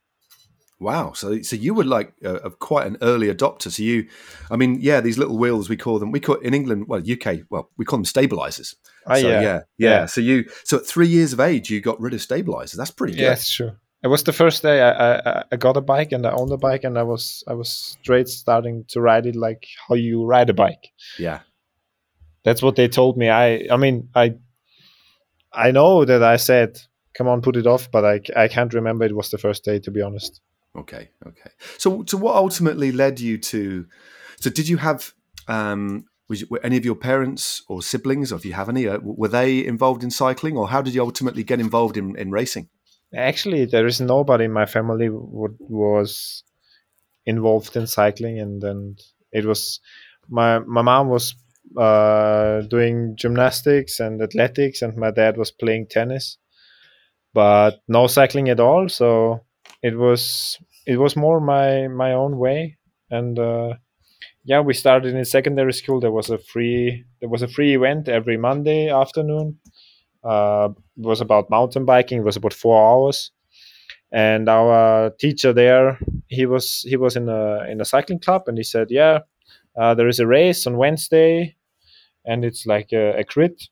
Wow. 0.79 1.13
So 1.13 1.41
so 1.41 1.57
you 1.57 1.73
were 1.73 1.85
like 1.85 2.13
a, 2.23 2.35
a 2.35 2.51
quite 2.51 2.87
an 2.87 2.99
early 3.01 3.33
adopter. 3.33 3.71
So 3.71 3.83
you, 3.83 4.09
I 4.51 4.57
mean, 4.57 4.79
yeah, 4.83 5.01
these 5.01 5.17
little 5.17 5.39
wheels 5.39 5.71
we 5.71 5.79
call 5.79 5.99
them. 5.99 6.13
We 6.13 6.21
call 6.21 6.37
in 6.37 6.53
England, 6.53 6.89
well, 6.89 7.01
UK, 7.01 7.47
well, 7.49 7.71
we 7.79 7.87
call 7.87 7.99
them 7.99 8.05
stabilizers. 8.05 8.77
Ah, 9.07 9.15
so 9.15 9.29
yeah. 9.29 9.41
yeah, 9.41 9.41
yeah. 9.41 9.61
Yeah. 9.79 10.07
So 10.07 10.21
you, 10.21 10.45
so 10.65 10.77
at 10.77 10.87
three 10.87 11.09
years 11.09 11.33
of 11.33 11.41
age, 11.41 11.71
you 11.71 11.81
got 11.81 11.99
rid 11.99 12.13
of 12.13 12.21
stabilizers. 12.21 12.77
That's 12.77 12.91
pretty 12.91 13.15
good. 13.15 13.23
Yeah, 13.23 13.37
true. 13.41 13.73
It 14.03 14.09
was 14.09 14.23
the 14.23 14.33
first 14.33 14.63
day 14.63 14.83
I, 14.83 15.17
I, 15.17 15.45
I 15.53 15.57
got 15.57 15.77
a 15.77 15.81
bike 15.81 16.13
and 16.13 16.27
I 16.27 16.31
owned 16.31 16.53
a 16.53 16.57
bike 16.57 16.85
and 16.85 16.99
I 16.99 17.03
was 17.03 17.43
I 17.49 17.55
was 17.55 17.71
straight 17.71 18.29
starting 18.29 18.85
to 18.89 19.01
ride 19.01 19.27
it 19.27 19.37
like 19.37 19.67
how 19.89 19.95
you 19.95 20.25
ride 20.25 20.51
a 20.51 20.55
bike. 20.55 20.93
Yeah. 21.19 21.41
That's 22.45 22.63
what 22.63 22.77
they 22.77 22.89
told 22.89 23.17
me. 23.17 23.31
I 23.31 23.67
I 23.71 23.77
mean 23.77 24.09
I 24.15 24.35
I 25.53 25.71
know 25.71 26.05
that 26.05 26.23
I 26.23 26.37
said 26.37 26.79
come 27.17 27.29
on 27.29 27.41
put 27.41 27.57
it 27.57 27.67
off, 27.67 27.91
but 27.91 28.05
I, 28.05 28.21
I 28.37 28.49
can't 28.49 28.75
remember 28.75 29.05
it 29.05 29.17
was 29.17 29.31
the 29.31 29.39
first 29.39 29.65
day 29.65 29.79
to 29.81 29.91
be 29.91 30.03
honest. 30.03 30.41
Okay, 30.77 31.09
okay. 31.27 31.51
So, 31.79 32.05
so 32.07 32.19
what 32.19 32.37
ultimately 32.37 32.93
led 32.93 33.19
you 33.19 33.39
to? 33.39 33.87
So, 34.39 34.51
did 34.51 34.69
you 34.69 34.77
have 34.77 35.15
um, 35.49 36.05
was 36.29 36.43
you, 36.43 36.47
were 36.51 36.61
any 36.63 36.77
of 36.77 36.85
your 36.85 36.95
parents 36.95 37.63
or 37.69 37.83
siblings, 37.83 38.33
or 38.33 38.37
if 38.37 38.45
you 38.45 38.53
have 38.53 38.69
any, 38.69 38.87
uh, 38.87 38.99
were 39.03 39.29
they 39.29 39.65
involved 39.65 40.03
in 40.03 40.11
cycling, 40.11 40.57
or 40.57 40.69
how 40.69 40.83
did 40.83 40.95
you 40.95 41.03
ultimately 41.03 41.45
get 41.45 41.61
involved 41.61 41.97
in, 41.97 42.17
in 42.17 42.31
racing? 42.31 42.69
Actually, 43.17 43.65
there 43.65 43.87
is 43.87 44.01
nobody 44.01 44.45
in 44.45 44.53
my 44.53 44.67
family 44.67 45.07
who 45.07 45.57
was 45.61 46.45
involved 47.27 47.77
in 47.77 47.87
cycling, 47.87 48.39
and 48.41 48.63
then 48.63 48.97
it 49.33 49.45
was 49.47 49.81
my 50.29 50.61
my 50.61 50.83
mom 50.83 51.09
was 51.09 51.35
uh, 51.79 52.63
doing 52.63 53.17
gymnastics 53.17 54.01
and 54.01 54.23
athletics, 54.23 54.83
and 54.83 54.97
my 54.97 55.11
dad 55.11 55.37
was 55.39 55.51
playing 55.53 55.87
tennis, 55.89 56.39
but 57.35 57.81
no 57.89 58.07
cycling 58.07 58.49
at 58.51 58.61
all. 58.61 58.89
So 58.89 59.43
it 59.83 59.97
was 59.97 60.59
it 60.87 60.99
was 60.99 61.17
more 61.17 61.41
my 61.41 61.89
my 61.89 62.13
own 62.13 62.39
way, 62.39 62.79
and 63.11 63.39
uh, 63.39 63.75
yeah, 64.45 64.61
we 64.61 64.75
started 64.75 65.15
in 65.15 65.25
secondary 65.27 65.73
school. 65.75 66.01
There 66.01 66.13
was 66.13 66.31
a 66.31 66.39
free 66.39 67.05
there 67.21 67.29
was 67.31 67.43
a 67.43 67.49
free 67.49 67.75
event 67.77 68.09
every 68.09 68.37
Monday 68.39 68.91
afternoon. 68.91 69.59
Uh, 70.27 70.69
was 70.97 71.21
about 71.21 71.51
mountain 71.51 71.85
biking. 71.85 72.19
It 72.19 72.25
was 72.25 72.37
about 72.37 72.55
four 72.55 72.77
hours, 72.91 73.31
and 74.13 74.49
our 74.49 75.11
teacher 75.21 75.53
there, 75.53 75.99
he 76.29 76.47
was 76.47 76.83
he 76.89 76.97
was 76.97 77.17
in 77.17 77.29
a 77.29 77.65
in 77.71 77.81
a 77.81 77.85
cycling 77.85 78.21
club, 78.21 78.43
and 78.49 78.59
he 78.59 78.65
said, 78.65 78.89
"Yeah, 78.91 79.21
uh, 79.77 79.95
there 79.95 80.09
is 80.09 80.21
a 80.21 80.27
race 80.27 80.67
on 80.67 80.77
Wednesday, 80.79 81.57
and 82.25 82.45
it's 82.45 82.67
like 82.67 82.93
a, 82.93 83.19
a 83.21 83.25
crit, 83.25 83.69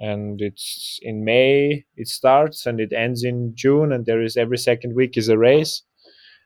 and 0.00 0.40
it's 0.40 0.98
in 1.02 1.24
May. 1.24 1.84
It 1.96 2.08
starts 2.08 2.66
and 2.66 2.80
it 2.80 2.92
ends 2.92 3.24
in 3.24 3.52
June, 3.54 3.92
and 3.92 4.06
there 4.06 4.22
is 4.22 4.36
every 4.36 4.58
second 4.58 4.94
week 4.94 5.16
is 5.16 5.28
a 5.28 5.38
race." 5.38 5.82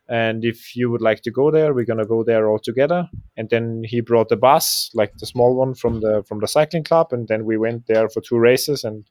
And 0.08 0.44
if 0.44 0.76
you 0.76 0.90
would 0.90 1.00
like 1.00 1.22
to 1.22 1.30
go 1.30 1.50
there, 1.50 1.72
we're 1.72 1.86
gonna 1.86 2.04
go 2.04 2.24
there 2.24 2.48
all 2.48 2.58
together. 2.58 3.08
And 3.36 3.48
then 3.50 3.82
he 3.84 4.00
brought 4.00 4.28
the 4.28 4.36
bus, 4.36 4.90
like 4.94 5.12
the 5.18 5.26
small 5.26 5.54
one 5.56 5.74
from 5.74 6.00
the 6.00 6.22
from 6.28 6.40
the 6.40 6.48
cycling 6.48 6.84
club, 6.84 7.12
and 7.12 7.28
then 7.28 7.44
we 7.44 7.56
went 7.56 7.86
there 7.86 8.08
for 8.08 8.20
two 8.20 8.38
races 8.38 8.84
and 8.84 9.04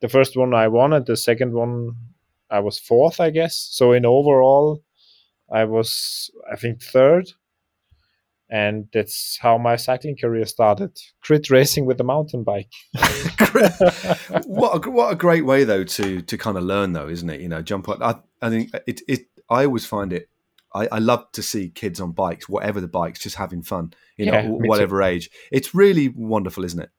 the 0.00 0.08
first 0.08 0.36
one 0.36 0.54
I 0.54 0.68
won, 0.68 0.92
and 0.92 1.06
the 1.06 1.16
second 1.16 1.52
one 1.52 1.96
I 2.50 2.60
was 2.60 2.78
fourth, 2.78 3.20
I 3.20 3.30
guess. 3.30 3.56
So 3.56 3.92
in 3.92 4.04
overall, 4.04 4.82
I 5.50 5.64
was 5.64 6.30
I 6.50 6.56
think 6.56 6.82
third, 6.82 7.30
and 8.48 8.88
that's 8.92 9.38
how 9.40 9.58
my 9.58 9.76
cycling 9.76 10.16
career 10.16 10.46
started. 10.46 10.98
Crit 11.22 11.50
racing 11.50 11.86
with 11.86 11.98
the 11.98 12.04
mountain 12.04 12.44
bike. 12.44 12.70
what 14.46 14.86
a, 14.86 14.90
what 14.90 15.12
a 15.12 15.16
great 15.16 15.44
way 15.44 15.64
though 15.64 15.84
to 15.84 16.22
to 16.22 16.38
kind 16.38 16.56
of 16.56 16.64
learn 16.64 16.92
though, 16.92 17.08
isn't 17.08 17.30
it? 17.30 17.40
You 17.40 17.48
know, 17.48 17.62
jump 17.62 17.88
on. 17.88 18.02
I, 18.02 18.16
I 18.42 18.50
think 18.50 18.70
it 18.86 19.02
it. 19.06 19.26
I 19.48 19.64
always 19.64 19.86
find 19.86 20.12
it. 20.12 20.28
I, 20.72 20.86
I 20.92 20.98
love 21.00 21.30
to 21.32 21.42
see 21.42 21.68
kids 21.68 22.00
on 22.00 22.12
bikes, 22.12 22.48
whatever 22.48 22.80
the 22.80 22.86
bikes, 22.86 23.18
just 23.18 23.34
having 23.36 23.62
fun. 23.62 23.92
You 24.16 24.26
know, 24.26 24.42
whatever 24.44 25.02
age. 25.02 25.30
It's 25.50 25.74
really 25.74 26.08
wonderful, 26.08 26.64
isn't 26.64 26.80
it? 26.80 26.90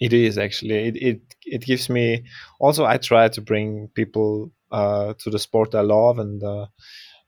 It 0.00 0.12
is 0.12 0.38
actually. 0.38 0.88
It 0.88 0.96
it 0.96 1.20
it 1.44 1.62
gives 1.62 1.88
me. 1.88 2.24
Also, 2.60 2.84
I 2.84 2.98
try 2.98 3.28
to 3.28 3.40
bring 3.40 3.88
people 3.94 4.52
uh, 4.70 5.14
to 5.18 5.30
the 5.30 5.38
sport 5.38 5.74
I 5.74 5.80
love, 5.80 6.18
and 6.18 6.42
uh, 6.42 6.66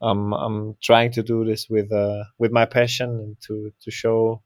um, 0.00 0.32
I'm 0.32 0.76
trying 0.82 1.12
to 1.12 1.22
do 1.22 1.44
this 1.44 1.68
with 1.68 1.92
uh, 1.92 2.24
with 2.38 2.52
my 2.52 2.66
passion 2.66 3.10
and 3.10 3.36
to 3.46 3.72
to 3.82 3.90
show 3.90 4.42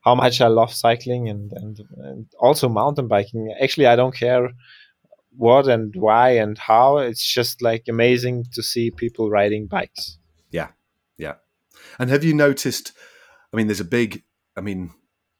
how 0.00 0.14
much 0.14 0.40
I 0.40 0.46
love 0.46 0.72
cycling 0.72 1.28
and 1.28 1.52
and, 1.52 1.80
and 1.98 2.26
also 2.38 2.68
mountain 2.68 3.08
biking. 3.08 3.54
Actually, 3.60 3.86
I 3.86 3.96
don't 3.96 4.14
care 4.14 4.50
what 5.36 5.68
and 5.68 5.94
why 5.96 6.30
and 6.30 6.56
how. 6.58 6.98
It's 6.98 7.26
just 7.26 7.62
like 7.62 7.84
amazing 7.88 8.46
to 8.52 8.62
see 8.62 8.90
people 8.90 9.30
riding 9.30 9.66
bikes. 9.66 10.18
Yeah, 10.50 10.68
yeah. 11.18 11.34
And 11.98 12.10
have 12.10 12.24
you 12.24 12.34
noticed? 12.34 12.92
I 13.52 13.56
mean, 13.56 13.66
there's 13.66 13.80
a 13.80 13.84
big. 13.84 14.22
I 14.56 14.62
mean, 14.62 14.90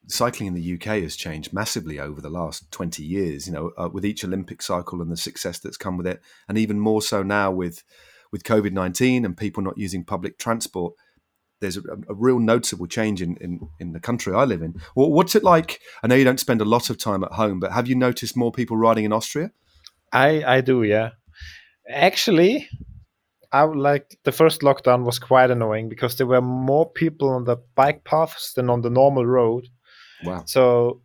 cycling 0.09 0.48
in 0.48 0.54
the 0.54 0.74
UK 0.74 1.02
has 1.02 1.16
changed 1.16 1.52
massively 1.52 1.98
over 1.98 2.20
the 2.20 2.30
last 2.30 2.70
20 2.70 3.02
years. 3.02 3.46
You 3.46 3.52
know, 3.52 3.70
uh, 3.76 3.88
with 3.92 4.04
each 4.04 4.24
Olympic 4.24 4.62
cycle 4.62 5.02
and 5.02 5.11
the 5.11 5.16
success 5.16 5.59
that's 5.59 5.76
come 5.76 5.96
with 5.96 6.07
it, 6.07 6.20
and 6.48 6.59
even 6.59 6.80
more 6.80 7.02
so 7.02 7.22
now 7.22 7.50
with 7.50 7.82
with 8.32 8.44
COVID 8.44 8.72
19 8.72 9.24
and 9.24 9.36
people 9.36 9.62
not 9.62 9.78
using 9.78 10.04
public 10.04 10.38
transport. 10.38 10.94
There's 11.61 11.78
a, 11.78 11.82
a 12.11 12.14
real 12.14 12.38
noticeable 12.38 12.86
change 12.86 13.22
in, 13.22 13.38
in, 13.38 13.61
in 13.80 13.92
the 13.92 14.00
country 14.00 14.34
I 14.34 14.44
live 14.44 14.61
in. 14.61 14.74
Well, 14.94 15.11
what's 15.11 15.34
it 15.34 15.42
like? 15.42 15.80
I 16.02 16.07
know 16.07 16.14
you 16.14 16.24
don't 16.24 16.38
spend 16.38 16.61
a 16.61 16.66
lot 16.66 16.90
of 16.90 16.98
time 16.98 17.24
at 17.24 17.32
home, 17.32 17.61
but 17.61 17.72
have 17.72 17.88
you 17.88 17.94
noticed 17.94 18.36
more 18.36 18.52
people 18.52 18.76
riding 18.76 19.07
in 19.07 19.12
Austria? 19.12 19.52
I 20.12 20.44
I 20.44 20.61
do, 20.61 20.82
yeah. 20.82 21.11
Actually, 21.88 22.68
I 23.52 23.62
like 23.62 24.18
the 24.24 24.32
first 24.32 24.61
lockdown 24.61 25.04
was 25.04 25.18
quite 25.18 25.50
annoying 25.50 25.88
because 25.88 26.16
there 26.16 26.26
were 26.26 26.42
more 26.42 26.90
people 26.90 27.30
on 27.30 27.44
the 27.44 27.57
bike 27.74 28.04
paths 28.04 28.52
than 28.54 28.68
on 28.68 28.82
the 28.82 28.90
normal 28.90 29.24
road. 29.24 29.68
Wow. 30.24 30.42
So 30.46 31.00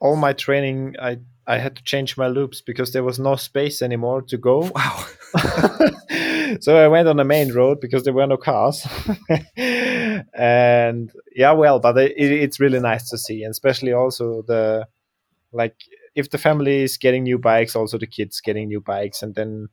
all 0.00 0.16
my 0.16 0.32
training, 0.32 0.96
I 1.00 1.18
I 1.46 1.58
had 1.58 1.76
to 1.76 1.82
change 1.82 2.16
my 2.18 2.28
loops 2.28 2.60
because 2.60 2.92
there 2.92 3.04
was 3.04 3.18
no 3.18 3.36
space 3.36 3.80
anymore 3.80 4.22
to 4.22 4.36
go. 4.36 4.70
Wow. 4.74 5.06
so 6.60 6.76
I 6.76 6.88
went 6.88 7.08
on 7.08 7.16
the 7.16 7.24
main 7.24 7.52
road 7.52 7.80
because 7.80 8.04
there 8.04 8.12
were 8.12 8.26
no 8.26 8.36
cars. 8.36 8.86
and 9.56 11.10
yeah, 11.34 11.52
well, 11.52 11.80
but 11.80 11.96
it, 11.98 12.12
it's 12.16 12.60
really 12.60 12.80
nice 12.80 13.08
to 13.10 13.18
see, 13.18 13.42
and 13.44 13.50
especially 13.50 13.92
also 13.92 14.42
the 14.46 14.86
like 15.52 15.76
if 16.14 16.30
the 16.30 16.38
family 16.38 16.82
is 16.82 16.96
getting 16.96 17.22
new 17.22 17.38
bikes, 17.38 17.76
also 17.76 17.98
the 17.98 18.06
kids 18.06 18.40
getting 18.40 18.68
new 18.68 18.80
bikes, 18.80 19.22
and 19.22 19.34
then 19.34 19.68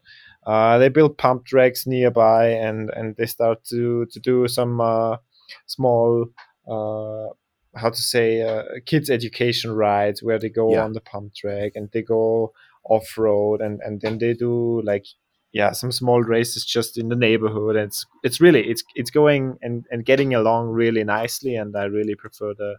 uh, 0.45 0.77
they 0.77 0.89
build 0.89 1.17
pump 1.17 1.45
tracks 1.45 1.85
nearby, 1.87 2.47
and 2.49 2.89
and 2.91 3.15
they 3.17 3.25
start 3.25 3.63
to 3.65 4.05
to 4.07 4.19
do 4.19 4.47
some 4.47 4.79
uh, 4.81 5.17
small. 5.65 6.27
Uh, 6.67 7.33
how 7.75 7.89
to 7.89 8.01
say 8.01 8.41
uh, 8.41 8.63
kids 8.85 9.09
education 9.09 9.71
rides 9.71 10.23
where 10.23 10.39
they 10.39 10.49
go 10.49 10.71
Yeah. 10.71 10.83
on 10.83 10.93
the 10.93 11.01
pump 11.01 11.33
track 11.35 11.71
and 11.75 11.89
they 11.91 12.01
go 12.01 12.53
off 12.83 13.17
road 13.17 13.61
and 13.61 13.79
and 13.85 14.01
then 14.01 14.17
they 14.19 14.33
do 14.33 14.81
like 14.83 15.05
yeah 15.51 15.71
some 15.71 15.91
small 15.91 16.21
races 16.21 16.65
just 16.65 16.97
in 16.97 17.09
the 17.09 17.15
neighborhood 17.15 17.75
and 17.75 17.85
it's 17.87 18.05
it's 18.23 18.39
really 18.39 18.63
it's 18.69 18.83
it's 18.95 19.09
going 19.09 19.57
and 19.61 19.85
and 19.91 20.05
getting 20.05 20.33
along 20.35 20.69
really 20.69 21.03
nicely 21.03 21.55
and 21.55 21.75
i 21.75 21.83
really 21.85 22.15
prefer 22.15 22.53
the 22.53 22.75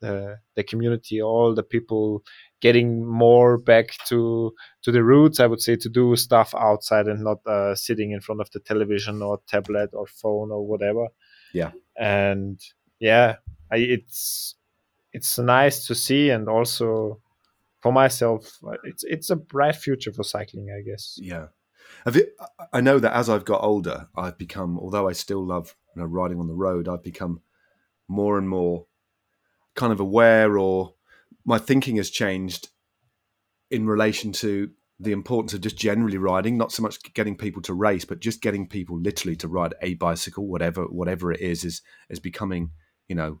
the 0.00 0.36
the 0.56 0.62
community 0.64 1.20
all 1.22 1.54
the 1.54 1.62
people 1.62 2.22
getting 2.60 3.04
more 3.06 3.58
back 3.58 3.86
to 4.08 4.52
to 4.82 4.90
the 4.92 5.02
roots 5.04 5.40
i 5.40 5.46
would 5.46 5.60
say 5.60 5.76
to 5.76 5.88
do 5.88 6.16
stuff 6.16 6.54
outside 6.54 7.06
and 7.06 7.22
not 7.22 7.38
uh, 7.46 7.74
sitting 7.74 8.12
in 8.12 8.20
front 8.20 8.40
of 8.40 8.50
the 8.52 8.60
television 8.60 9.20
or 9.22 9.38
tablet 9.46 9.90
or 9.92 10.06
phone 10.06 10.50
or 10.50 10.66
whatever 10.66 11.08
Yeah. 11.52 11.72
and 11.96 12.60
yeah 12.98 13.36
I, 13.70 13.76
it's 13.76 14.54
it's 15.12 15.38
nice 15.38 15.86
to 15.86 15.94
see 15.94 16.30
and 16.30 16.48
also 16.48 17.20
for 17.80 17.92
myself 17.92 18.58
it's 18.84 19.04
it's 19.04 19.30
a 19.30 19.36
bright 19.36 19.76
future 19.76 20.12
for 20.12 20.24
cycling 20.24 20.68
i 20.76 20.82
guess 20.82 21.18
Yeah. 21.20 21.46
You, 22.12 22.26
I 22.72 22.80
know 22.80 22.98
that 22.98 23.14
as 23.14 23.28
I've 23.28 23.44
got 23.44 23.62
older, 23.62 24.08
I've 24.16 24.38
become, 24.38 24.78
although 24.78 25.08
I 25.08 25.12
still 25.12 25.44
love 25.44 25.74
you 25.94 26.02
know, 26.02 26.08
riding 26.08 26.38
on 26.38 26.46
the 26.46 26.54
road, 26.54 26.88
I've 26.88 27.02
become 27.02 27.40
more 28.08 28.38
and 28.38 28.48
more 28.48 28.86
kind 29.74 29.92
of 29.92 30.00
aware, 30.00 30.58
or 30.58 30.94
my 31.44 31.58
thinking 31.58 31.96
has 31.96 32.10
changed 32.10 32.68
in 33.70 33.86
relation 33.86 34.32
to 34.32 34.70
the 35.00 35.12
importance 35.12 35.54
of 35.54 35.60
just 35.60 35.76
generally 35.76 36.18
riding, 36.18 36.56
not 36.56 36.72
so 36.72 36.82
much 36.82 37.02
getting 37.14 37.36
people 37.36 37.62
to 37.62 37.74
race, 37.74 38.04
but 38.04 38.20
just 38.20 38.42
getting 38.42 38.68
people 38.68 38.98
literally 39.00 39.36
to 39.36 39.48
ride 39.48 39.74
a 39.82 39.94
bicycle, 39.94 40.46
whatever 40.46 40.84
whatever 40.84 41.32
it 41.32 41.40
is, 41.40 41.64
is 41.64 41.82
is 42.08 42.20
becoming 42.20 42.70
you 43.08 43.14
know 43.14 43.40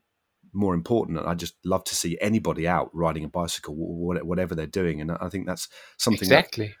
more 0.54 0.74
important. 0.74 1.18
And 1.18 1.26
I 1.26 1.34
just 1.34 1.54
love 1.64 1.84
to 1.84 1.94
see 1.94 2.16
anybody 2.20 2.66
out 2.66 2.90
riding 2.94 3.24
a 3.24 3.28
bicycle, 3.28 3.74
wh- 3.74 4.18
wh- 4.18 4.26
whatever 4.26 4.54
they're 4.54 4.66
doing, 4.66 5.00
and 5.00 5.12
I 5.12 5.28
think 5.28 5.46
that's 5.46 5.68
something 5.96 6.28
that 6.28 6.38
exactly 6.38 6.74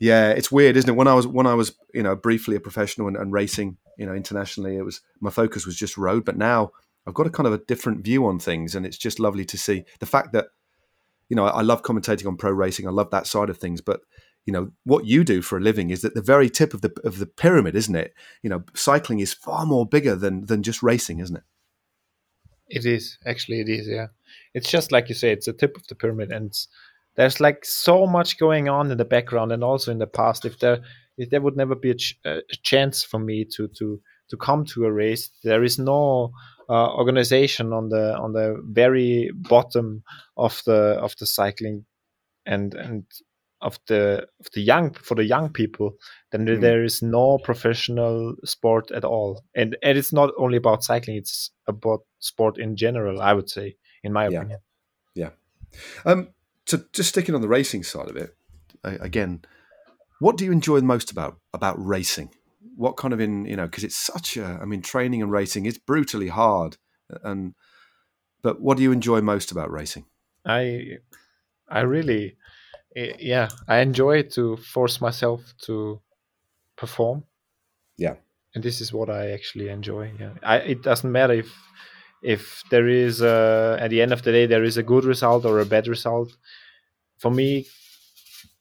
yeah, 0.00 0.30
it's 0.30 0.52
weird, 0.52 0.76
isn't 0.76 0.88
it? 0.88 0.96
When 0.96 1.08
I 1.08 1.14
was 1.14 1.26
when 1.26 1.46
I 1.46 1.54
was 1.54 1.74
you 1.92 2.02
know 2.02 2.14
briefly 2.14 2.56
a 2.56 2.60
professional 2.60 3.08
and, 3.08 3.16
and 3.16 3.32
racing, 3.32 3.78
you 3.96 4.06
know, 4.06 4.14
internationally, 4.14 4.76
it 4.76 4.84
was 4.84 5.00
my 5.20 5.30
focus 5.30 5.66
was 5.66 5.76
just 5.76 5.98
road. 5.98 6.24
But 6.24 6.36
now 6.36 6.70
I've 7.06 7.14
got 7.14 7.26
a 7.26 7.30
kind 7.30 7.46
of 7.46 7.52
a 7.52 7.58
different 7.58 8.04
view 8.04 8.24
on 8.26 8.38
things, 8.38 8.74
and 8.74 8.86
it's 8.86 8.98
just 8.98 9.18
lovely 9.18 9.44
to 9.46 9.58
see 9.58 9.84
the 9.98 10.06
fact 10.06 10.32
that 10.32 10.46
you 11.28 11.34
know 11.34 11.46
I, 11.46 11.58
I 11.58 11.62
love 11.62 11.82
commentating 11.82 12.26
on 12.26 12.36
pro 12.36 12.52
racing. 12.52 12.86
I 12.86 12.90
love 12.90 13.10
that 13.10 13.26
side 13.26 13.50
of 13.50 13.58
things, 13.58 13.80
but 13.80 14.00
you 14.46 14.52
know 14.52 14.70
what 14.84 15.04
you 15.04 15.24
do 15.24 15.42
for 15.42 15.58
a 15.58 15.60
living 15.60 15.90
is 15.90 16.04
at 16.04 16.14
the 16.14 16.22
very 16.22 16.48
tip 16.48 16.74
of 16.74 16.80
the 16.80 16.92
of 17.02 17.18
the 17.18 17.26
pyramid, 17.26 17.74
isn't 17.74 17.96
it? 17.96 18.14
You 18.42 18.50
know, 18.50 18.62
cycling 18.74 19.18
is 19.18 19.34
far 19.34 19.66
more 19.66 19.84
bigger 19.84 20.14
than 20.14 20.46
than 20.46 20.62
just 20.62 20.80
racing, 20.80 21.18
isn't 21.18 21.36
it? 21.36 21.44
It 22.68 22.84
is 22.84 23.18
actually 23.26 23.60
it 23.60 23.68
is 23.68 23.88
yeah. 23.88 24.08
It's 24.54 24.70
just 24.70 24.92
like 24.92 25.08
you 25.08 25.14
say, 25.14 25.32
it's 25.32 25.46
the 25.46 25.52
tip 25.52 25.76
of 25.76 25.86
the 25.86 25.94
pyramid, 25.94 26.32
and 26.32 26.52
there's 27.16 27.40
like 27.40 27.64
so 27.64 28.06
much 28.06 28.38
going 28.38 28.68
on 28.68 28.90
in 28.90 28.98
the 28.98 29.04
background 29.04 29.52
and 29.52 29.64
also 29.64 29.90
in 29.90 29.98
the 29.98 30.06
past. 30.06 30.44
If 30.44 30.58
there 30.58 30.80
if 31.16 31.30
there 31.30 31.40
would 31.40 31.56
never 31.56 31.74
be 31.74 31.90
a, 31.90 31.94
ch- 31.94 32.18
a 32.24 32.42
chance 32.62 33.02
for 33.02 33.18
me 33.18 33.44
to 33.56 33.68
to 33.78 34.00
to 34.30 34.36
come 34.36 34.64
to 34.66 34.84
a 34.84 34.92
race, 34.92 35.30
there 35.42 35.64
is 35.64 35.78
no 35.78 36.32
uh, 36.68 36.94
organization 36.94 37.72
on 37.72 37.88
the 37.88 38.16
on 38.16 38.32
the 38.32 38.62
very 38.64 39.30
bottom 39.34 40.02
of 40.36 40.62
the 40.66 40.98
of 41.00 41.16
the 41.16 41.26
cycling 41.26 41.86
and 42.46 42.74
and 42.74 43.04
of 43.60 43.78
the 43.88 44.26
of 44.40 44.46
the 44.54 44.60
young 44.60 44.92
for 44.92 45.14
the 45.16 45.24
young 45.24 45.50
people 45.50 45.92
then 46.30 46.46
Mm. 46.46 46.60
there 46.60 46.84
is 46.84 47.02
no 47.02 47.38
professional 47.38 48.34
sport 48.44 48.90
at 48.90 49.04
all 49.04 49.42
and 49.54 49.76
and 49.82 49.98
it's 49.98 50.12
not 50.12 50.30
only 50.38 50.56
about 50.56 50.84
cycling 50.84 51.16
it's 51.16 51.50
about 51.66 52.00
sport 52.18 52.58
in 52.58 52.76
general 52.76 53.20
i 53.20 53.32
would 53.32 53.50
say 53.50 53.76
in 54.04 54.12
my 54.12 54.26
opinion. 54.26 54.60
Yeah. 55.14 55.30
Um, 56.04 56.28
so 56.66 56.78
just 56.92 57.08
sticking 57.08 57.34
on 57.34 57.40
the 57.40 57.48
racing 57.48 57.82
side 57.82 58.08
of 58.08 58.16
it, 58.16 58.36
again, 58.84 59.42
what 60.20 60.36
do 60.36 60.44
you 60.44 60.52
enjoy 60.52 60.80
most 60.80 61.10
about 61.10 61.38
about 61.52 61.76
racing? 61.84 62.30
What 62.76 62.96
kind 62.96 63.12
of 63.12 63.20
in 63.20 63.44
you 63.44 63.56
know 63.56 63.66
because 63.66 63.84
it's 63.84 63.96
such 63.98 64.36
a 64.36 64.58
I 64.62 64.64
mean 64.64 64.82
training 64.82 65.20
and 65.22 65.32
racing 65.32 65.66
is 65.66 65.78
brutally 65.78 66.28
hard, 66.28 66.76
and 67.22 67.54
but 68.42 68.60
what 68.60 68.76
do 68.76 68.82
you 68.82 68.92
enjoy 68.92 69.20
most 69.20 69.50
about 69.50 69.70
racing? 69.70 70.04
i 70.46 70.96
i 71.68 71.80
really 71.80 72.36
eh, 72.98 73.12
yeah 73.18 73.48
i 73.68 73.78
enjoy 73.78 74.22
to 74.22 74.56
force 74.56 75.00
myself 75.00 75.40
to 75.66 76.00
perform. 76.76 77.24
Yeah. 77.96 78.14
and 78.54 78.62
this 78.62 78.80
is 78.80 78.92
what 78.92 79.08
i 79.10 79.30
actually 79.30 79.68
enjoy 79.68 80.12
yeah. 80.20 80.34
I, 80.42 80.56
it 80.72 80.82
doesn't 80.82 81.10
matter 81.10 81.34
if 81.34 81.50
if 82.22 82.62
there 82.70 82.88
is 82.88 83.22
uh, 83.22 83.76
at 83.80 83.90
the 83.90 84.02
end 84.02 84.12
of 84.12 84.22
the 84.22 84.32
day 84.32 84.46
there 84.46 84.64
is 84.64 84.76
a 84.76 84.82
good 84.82 85.04
result 85.04 85.44
or 85.44 85.60
a 85.60 85.64
bad 85.64 85.86
result. 85.86 86.36
For 87.18 87.30
me 87.30 87.66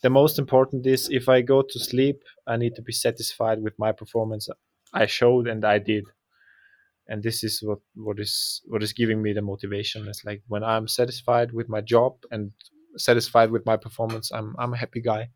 the 0.03 0.09
most 0.09 0.37
important 0.37 0.85
is 0.85 1.09
if 1.09 1.27
i 1.27 1.41
go 1.41 1.63
to 1.63 1.79
sleep 1.79 2.21
i 2.47 2.55
need 2.55 2.75
to 2.75 2.81
be 2.81 2.93
satisfied 2.93 3.61
with 3.61 3.73
my 3.79 3.91
performance. 3.91 4.47
I 4.93 5.05
showed 5.05 5.47
and 5.47 5.65
i 5.65 5.79
did. 5.79 6.05
And 7.09 7.23
this 7.23 7.43
is 7.43 7.61
what 7.63 7.79
what 7.95 8.19
is 8.19 8.61
what 8.67 8.83
is 8.83 8.93
giving 8.93 9.21
me 9.21 9.33
the 9.33 9.41
motivation. 9.41 10.07
It's 10.07 10.25
like 10.25 10.41
when 10.47 10.63
i'm 10.63 10.87
satisfied 10.87 11.51
with 11.51 11.69
my 11.69 11.81
job 11.81 12.13
and 12.31 12.51
satisfied 12.97 13.51
with 13.51 13.65
my 13.65 13.77
performance 13.77 14.31
i'm 14.31 14.55
i'm 14.59 14.73
a 14.73 14.77
happy 14.77 15.01
guy 15.01 15.29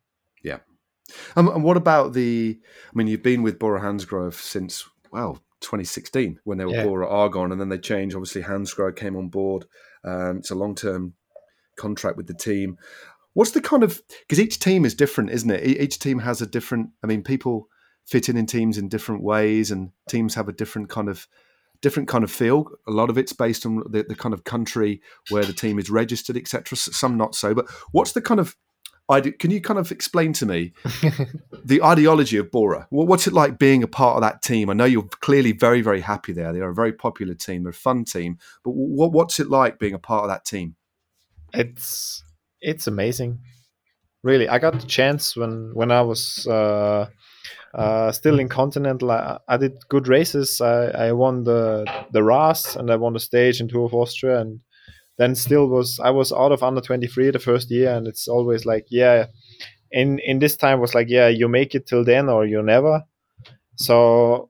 Um, 1.36 1.48
and 1.50 1.64
what 1.64 1.78
about 1.78 2.14
the? 2.14 2.60
I 2.60 2.92
mean, 2.96 3.08
you've 3.08 3.24
been 3.24 3.44
with 3.44 3.60
Bora 3.60 3.82
Hansgrohe 3.82 4.34
since 4.34 4.88
well 5.12 5.42
2016 5.62 6.40
when 6.44 6.58
they 6.58 6.66
were 6.66 6.74
Yeah. 6.74 6.84
Bora 6.86 7.08
Argon, 7.08 7.52
and 7.52 7.60
then 7.60 7.70
they 7.70 7.78
changed. 7.78 8.16
Obviously, 8.16 8.44
Hansgrohe 8.44 8.96
came 8.96 9.16
on 9.16 9.30
board. 9.30 9.66
Um, 10.04 10.38
it's 10.38 10.52
a 10.52 10.56
long 10.56 10.76
term 10.76 11.14
contract 11.78 12.18
with 12.18 12.28
the 12.28 12.34
team. 12.34 12.78
What's 13.34 13.52
the 13.52 13.62
kind 13.62 13.84
of 13.84 14.02
because 14.22 14.40
each 14.40 14.60
team 14.60 14.86
is 14.86 14.94
different, 14.96 15.32
isn't 15.32 15.52
it? 15.52 15.66
Each 15.66 16.00
team 16.00 16.20
has 16.20 16.42
a 16.42 16.48
different. 16.48 16.90
I 17.04 17.08
mean, 17.08 17.24
people 17.24 17.68
fit 18.06 18.30
in 18.30 18.38
in 18.38 18.46
teams 18.46 18.78
in 18.78 18.90
different 18.90 19.24
ways, 19.24 19.72
and 19.72 19.92
teams 20.10 20.36
have 20.36 20.50
a 20.50 20.54
different 20.54 20.90
kind 20.90 21.10
of 21.10 21.28
different 21.82 22.10
kind 22.10 22.24
of 22.24 22.32
feel. 22.32 22.70
A 22.88 22.92
lot 22.92 23.10
of 23.10 23.18
it's 23.18 23.34
based 23.34 23.66
on 23.66 23.84
the, 23.90 24.04
the 24.04 24.16
kind 24.16 24.34
of 24.34 24.44
country 24.44 25.02
where 25.30 25.44
the 25.44 25.54
team 25.54 25.80
is 25.80 25.90
registered, 25.90 26.38
etc. 26.38 26.78
Some 26.78 27.18
not 27.18 27.36
so. 27.36 27.54
But 27.54 27.70
what's 27.92 28.14
the 28.14 28.22
kind 28.22 28.40
of 28.40 28.56
Can 29.40 29.52
you 29.52 29.62
kind 29.62 29.80
of 29.80 29.92
explain 29.92 30.34
to 30.34 30.46
me 30.46 30.74
the 31.66 31.82
ideology 31.84 32.38
of 32.38 32.52
Bora? 32.52 32.88
What's 32.90 33.28
it 33.28 33.34
like 33.34 33.60
being 33.60 33.84
a 33.84 33.88
part 33.88 34.16
of 34.16 34.22
that 34.22 34.42
team? 34.42 34.70
I 34.70 34.74
know 34.74 34.86
you're 34.86 35.10
clearly 35.22 35.52
very, 35.52 35.82
very 35.82 36.02
happy 36.02 36.34
there. 36.34 36.54
They're 36.54 36.70
a 36.70 36.74
very 36.74 36.94
popular 36.94 37.34
team. 37.34 37.64
They're 37.64 37.72
a 37.72 37.74
fun 37.74 38.06
team. 38.06 38.38
But 38.64 38.72
wh- 38.72 39.14
what's 39.14 39.40
it 39.40 39.50
like 39.50 39.80
being 39.80 39.94
a 39.94 40.00
part 40.00 40.24
of 40.24 40.30
that 40.30 40.46
team? 40.46 40.76
it's 41.54 42.24
it's 42.62 42.88
amazing 42.88 43.40
really 44.24 44.48
i 44.48 44.60
got 44.60 44.80
the 44.80 44.88
chance 44.88 45.36
when 45.36 45.72
when 45.74 45.92
i 45.92 46.02
was 46.02 46.48
uh 46.48 47.08
uh, 47.74 48.12
still 48.12 48.40
in 48.40 48.50
continental 48.50 49.12
I, 49.12 49.40
I 49.48 49.58
did 49.58 49.78
good 49.90 50.08
races. 50.08 50.62
I, 50.62 51.08
I 51.08 51.12
won 51.14 51.44
the 51.44 51.86
the 52.12 52.24
ras 52.24 52.76
and 52.76 52.92
i 52.92 52.96
won 52.96 53.14
the 53.14 53.20
stage 53.20 53.62
in 53.62 53.68
tour 53.68 53.86
of 53.86 53.94
austria 53.94 54.40
and 54.40 54.60
then 55.18 55.36
still 55.36 55.68
was 55.68 56.00
i 56.04 56.10
was 56.10 56.32
out 56.32 56.52
of 56.52 56.64
under 56.64 56.82
23 56.82 57.32
the 57.32 57.40
first 57.40 57.72
year 57.72 57.94
and 57.96 58.08
it's 58.08 58.28
always 58.28 58.66
like 58.66 58.86
yeah 58.90 59.28
in 59.92 60.20
in 60.20 60.40
this 60.40 60.56
time 60.56 60.80
was 60.80 60.96
like 60.96 61.10
yeah 61.10 61.28
you 61.28 61.48
make 61.48 61.76
it 61.76 61.86
till 61.86 62.04
then 62.04 62.30
or 62.30 62.46
you 62.46 62.62
never. 62.64 63.04
So 63.76 64.50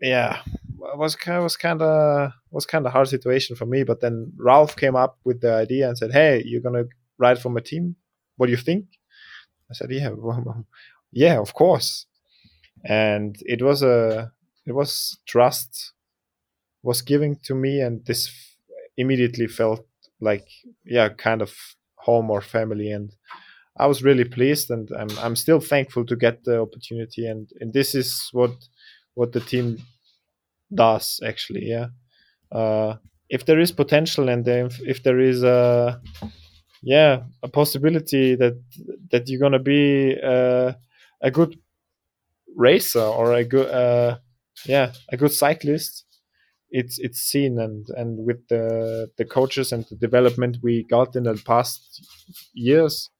yeah 0.00 0.42
was 0.78 1.16
kind 1.16 1.42
was 1.42 1.56
kind 1.56 1.82
of 1.82 2.30
was 2.50 2.66
kind 2.66 2.86
of 2.86 2.92
hard 2.92 3.08
situation 3.08 3.56
for 3.56 3.66
me 3.66 3.82
but 3.82 4.00
then 4.00 4.32
ralph 4.38 4.76
came 4.76 4.94
up 4.94 5.18
with 5.24 5.40
the 5.40 5.52
idea 5.52 5.88
and 5.88 5.98
said 5.98 6.12
hey 6.12 6.42
you're 6.44 6.62
gonna 6.62 6.84
ride 7.18 7.38
for 7.40 7.50
my 7.50 7.60
team? 7.60 7.96
What 8.36 8.46
do 8.46 8.52
you 8.52 8.58
think? 8.58 8.86
I 9.70 9.74
said 9.74 9.90
yeah 9.90 10.10
yeah 11.12 11.38
of 11.38 11.54
course. 11.54 12.06
And 12.84 13.36
it 13.46 13.62
was 13.62 13.82
a 13.82 14.32
it 14.66 14.72
was 14.72 15.18
trust 15.26 15.92
was 16.82 17.02
giving 17.02 17.36
to 17.44 17.54
me 17.54 17.80
and 17.80 18.04
this 18.06 18.30
immediately 18.96 19.46
felt 19.46 19.86
like 20.20 20.46
yeah 20.84 21.08
kind 21.08 21.42
of 21.42 21.52
home 21.96 22.30
or 22.30 22.40
family. 22.40 22.90
And 22.92 23.14
i 23.78 23.86
was 23.86 24.02
really 24.02 24.24
pleased 24.24 24.70
and 24.70 24.90
i'm, 24.98 25.10
I'm 25.18 25.36
still 25.36 25.60
thankful 25.60 26.04
to 26.06 26.16
get 26.16 26.44
the 26.44 26.60
opportunity. 26.60 27.26
And, 27.26 27.48
and 27.60 27.72
this 27.72 27.94
is 27.94 28.28
what 28.32 28.52
what 29.14 29.32
the 29.32 29.40
team 29.40 29.78
does 30.74 31.20
actually 31.24 31.66
yeah. 31.66 31.88
Uh, 32.50 32.96
if 33.28 33.44
there 33.44 33.60
is 33.60 33.72
potential 33.72 34.28
and 34.28 34.46
if, 34.48 34.80
if 34.80 35.02
there 35.02 35.20
is 35.20 35.42
a 35.42 36.00
yeah 36.82 37.22
a 37.42 37.48
possibility 37.48 38.34
that 38.36 38.54
that 39.10 39.28
you're 39.28 39.40
gonna 39.40 39.58
be 39.58 40.16
uh, 40.22 40.72
a 41.22 41.30
good 41.30 41.58
racer 42.56 43.00
or 43.00 43.32
a 43.34 43.44
good 43.44 43.68
uh, 43.70 44.18
yeah 44.66 44.92
a 45.10 45.16
good 45.16 45.32
cyclist 45.32 46.04
it's 46.70 46.98
it's 46.98 47.20
seen 47.20 47.58
and 47.58 47.86
and 47.96 48.26
with 48.26 48.46
the 48.48 49.10
the 49.18 49.24
coaches 49.24 49.72
and 49.72 49.84
the 49.90 49.96
development 49.96 50.58
we 50.62 50.84
got 50.90 51.16
in 51.16 51.24
the 51.24 51.34
past 51.46 51.80
years 52.54 53.10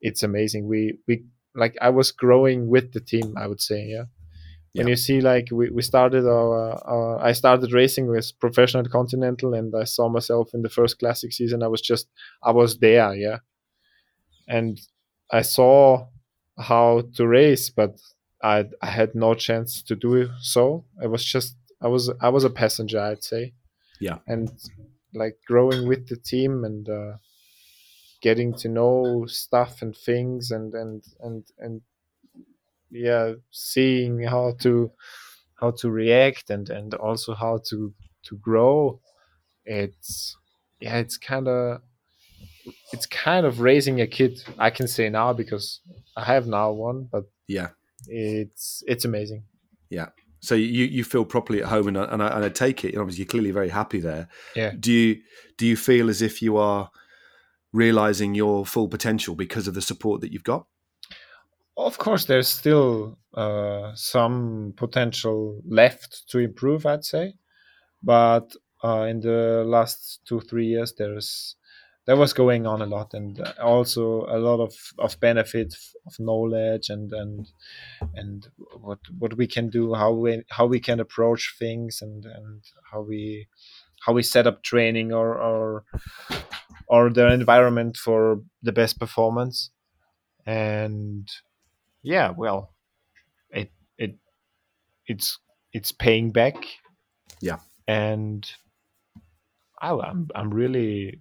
it's 0.00 0.22
amazing. 0.22 0.68
We 0.68 0.98
we 1.08 1.24
like 1.56 1.76
i 1.80 1.90
was 1.90 2.12
growing 2.12 2.68
with 2.68 2.92
the 2.92 3.00
team 3.00 3.34
i 3.36 3.46
would 3.46 3.60
say 3.60 3.84
yeah. 3.86 4.04
When 4.74 4.86
Yeah. 4.86 4.90
you 4.92 4.96
see 4.96 5.20
like 5.20 5.48
we, 5.50 5.70
we 5.70 5.82
started 5.82 6.24
our, 6.26 6.74
our 6.92 7.18
i 7.20 7.32
started 7.32 7.72
racing 7.72 8.06
with 8.08 8.32
professional 8.40 8.84
continental 8.84 9.54
and 9.54 9.74
i 9.74 9.84
saw 9.84 10.08
myself 10.08 10.54
in 10.54 10.62
the 10.62 10.68
first 10.70 10.98
classic 10.98 11.32
season 11.32 11.62
i 11.62 11.68
was 11.68 11.80
just 11.82 12.06
i 12.44 12.50
was 12.52 12.78
there 12.78 13.14
yeah. 13.14 13.38
And 14.46 14.80
i 15.32 15.42
saw 15.42 16.06
how 16.58 17.02
to 17.14 17.26
race 17.26 17.70
but 17.70 18.00
i 18.42 18.64
i 18.82 18.86
had 18.86 19.14
no 19.14 19.34
chance 19.34 19.82
to 19.82 19.94
do 19.96 20.28
so 20.40 20.84
i 21.02 21.06
was 21.06 21.24
just 21.24 21.56
i 21.82 21.88
was 21.88 22.10
i 22.20 22.28
was 22.28 22.44
a 22.44 22.50
passenger 22.50 23.00
i'd 23.00 23.22
say 23.24 23.52
Yeah. 24.00 24.18
and 24.26 24.50
like 25.14 25.38
growing 25.46 25.88
with 25.88 26.08
the 26.08 26.16
team 26.16 26.64
and 26.64 26.88
uh, 26.88 27.16
getting 28.20 28.52
to 28.54 28.68
know 28.68 29.24
stuff 29.26 29.82
and 29.82 29.96
things 29.96 30.50
and 30.50 30.74
and 30.74 31.02
and 31.20 31.44
and 31.58 31.80
yeah 32.90 33.32
seeing 33.50 34.22
how 34.22 34.52
to 34.60 34.90
how 35.60 35.70
to 35.72 35.90
react 35.90 36.50
and 36.50 36.70
and 36.70 36.94
also 36.94 37.34
how 37.34 37.58
to 37.68 37.92
to 38.22 38.36
grow 38.38 39.00
it's 39.64 40.36
yeah 40.80 40.96
it's 40.98 41.16
kind 41.18 41.48
of 41.48 41.80
it's 42.92 43.06
kind 43.06 43.44
of 43.46 43.60
raising 43.60 44.00
a 44.00 44.06
kid 44.06 44.38
i 44.58 44.70
can 44.70 44.86
say 44.88 45.08
now 45.08 45.32
because 45.32 45.80
i 46.16 46.24
have 46.24 46.46
now 46.46 46.70
one 46.72 47.08
but 47.10 47.24
Yeah. 47.46 47.68
it's 48.06 48.82
it's 48.86 49.04
amazing 49.04 49.42
Yeah. 49.90 50.08
So 50.40 50.54
you 50.54 50.84
you 50.84 51.02
feel 51.04 51.24
properly 51.24 51.62
at 51.62 51.68
home, 51.68 51.88
and 51.88 51.98
I, 51.98 52.04
and 52.12 52.22
I, 52.22 52.28
and 52.36 52.44
I 52.44 52.48
take 52.48 52.84
it. 52.84 52.96
Obviously, 52.96 53.22
you're 53.24 53.32
clearly 53.34 53.50
very 53.50 53.70
happy 53.70 54.00
there. 54.00 54.28
Yeah. 54.54 54.72
Do 54.78 54.92
you 54.92 55.16
do 55.58 55.66
you 55.66 55.76
feel 55.76 56.08
as 56.08 56.20
if 56.22 56.40
you 56.42 56.56
are 56.58 56.90
realizing 57.72 58.36
your 58.36 58.64
full 58.66 58.88
potential 58.88 59.34
because 59.34 59.66
of 59.68 59.74
the 59.74 59.82
support 59.82 60.20
that 60.20 60.32
you've 60.32 60.44
got? 60.54 60.66
of 61.76 61.96
course 61.98 62.24
there's 62.26 62.48
still 62.48 63.16
uh, 63.34 63.92
some 63.94 64.72
potential 64.76 65.60
left 65.64 66.28
to 66.30 66.38
improve 66.40 66.84
i'd 66.86 67.04
say 67.04 67.34
but 68.02 68.46
uh, 68.82 69.06
in 69.10 69.20
the 69.20 69.62
last 69.64 70.20
two 70.26 70.40
three 70.40 70.66
years 70.66 70.92
there's 70.98 71.54
there 72.08 72.16
was 72.16 72.32
going 72.32 72.66
on 72.66 72.80
a 72.80 72.86
lot 72.86 73.12
and 73.12 73.38
uh, 73.38 73.52
also 73.62 74.24
a 74.30 74.38
lot 74.38 74.60
of, 74.60 74.72
of 74.98 75.20
benefit 75.20 75.74
of 76.06 76.14
knowledge 76.18 76.88
and 76.88 77.12
and 77.12 77.48
and 78.14 78.48
what 78.80 78.98
what 79.18 79.36
we 79.36 79.46
can 79.46 79.68
do 79.68 79.92
how 79.92 80.10
we 80.10 80.42
how 80.48 80.64
we 80.66 80.80
can 80.80 81.00
approach 81.00 81.54
things 81.58 81.98
and 82.00 82.24
and 82.24 82.62
how 82.90 83.02
we 83.02 83.46
how 84.06 84.14
we 84.14 84.22
set 84.22 84.46
up 84.46 84.62
training 84.62 85.12
or 85.12 85.36
or 85.36 85.84
or 86.88 87.10
the 87.10 87.30
environment 87.30 87.94
for 87.98 88.40
the 88.62 88.72
best 88.72 88.98
performance 88.98 89.70
and 90.46 91.28
yeah 92.02 92.32
well 92.34 92.72
it 93.50 93.70
it 93.98 94.16
it's 95.06 95.38
it's 95.74 95.92
paying 95.92 96.32
back 96.32 96.56
Yeah. 97.42 97.58
and 97.86 98.50
I, 99.82 99.90
i'm 99.90 100.28
i'm 100.34 100.50
really 100.54 101.20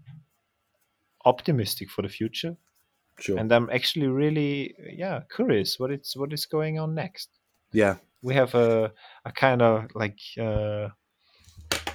optimistic 1.28 1.90
for 1.90 2.02
the 2.02 2.10
future 2.10 2.56
Sure. 3.20 3.40
and 3.40 3.52
i'm 3.52 3.70
actually 3.72 4.08
really 4.08 4.76
yeah 5.04 5.22
curious 5.36 5.80
what 5.80 5.90
it's 5.92 6.16
what 6.16 6.32
is 6.34 6.46
going 6.46 6.78
on 6.80 6.94
next 6.94 7.30
yeah. 7.74 7.96
we 8.22 8.36
have 8.36 8.54
a 8.54 8.94
a 9.26 9.32
kind 9.32 9.62
of 9.62 9.88
like 9.96 10.20
uh, 10.40 10.90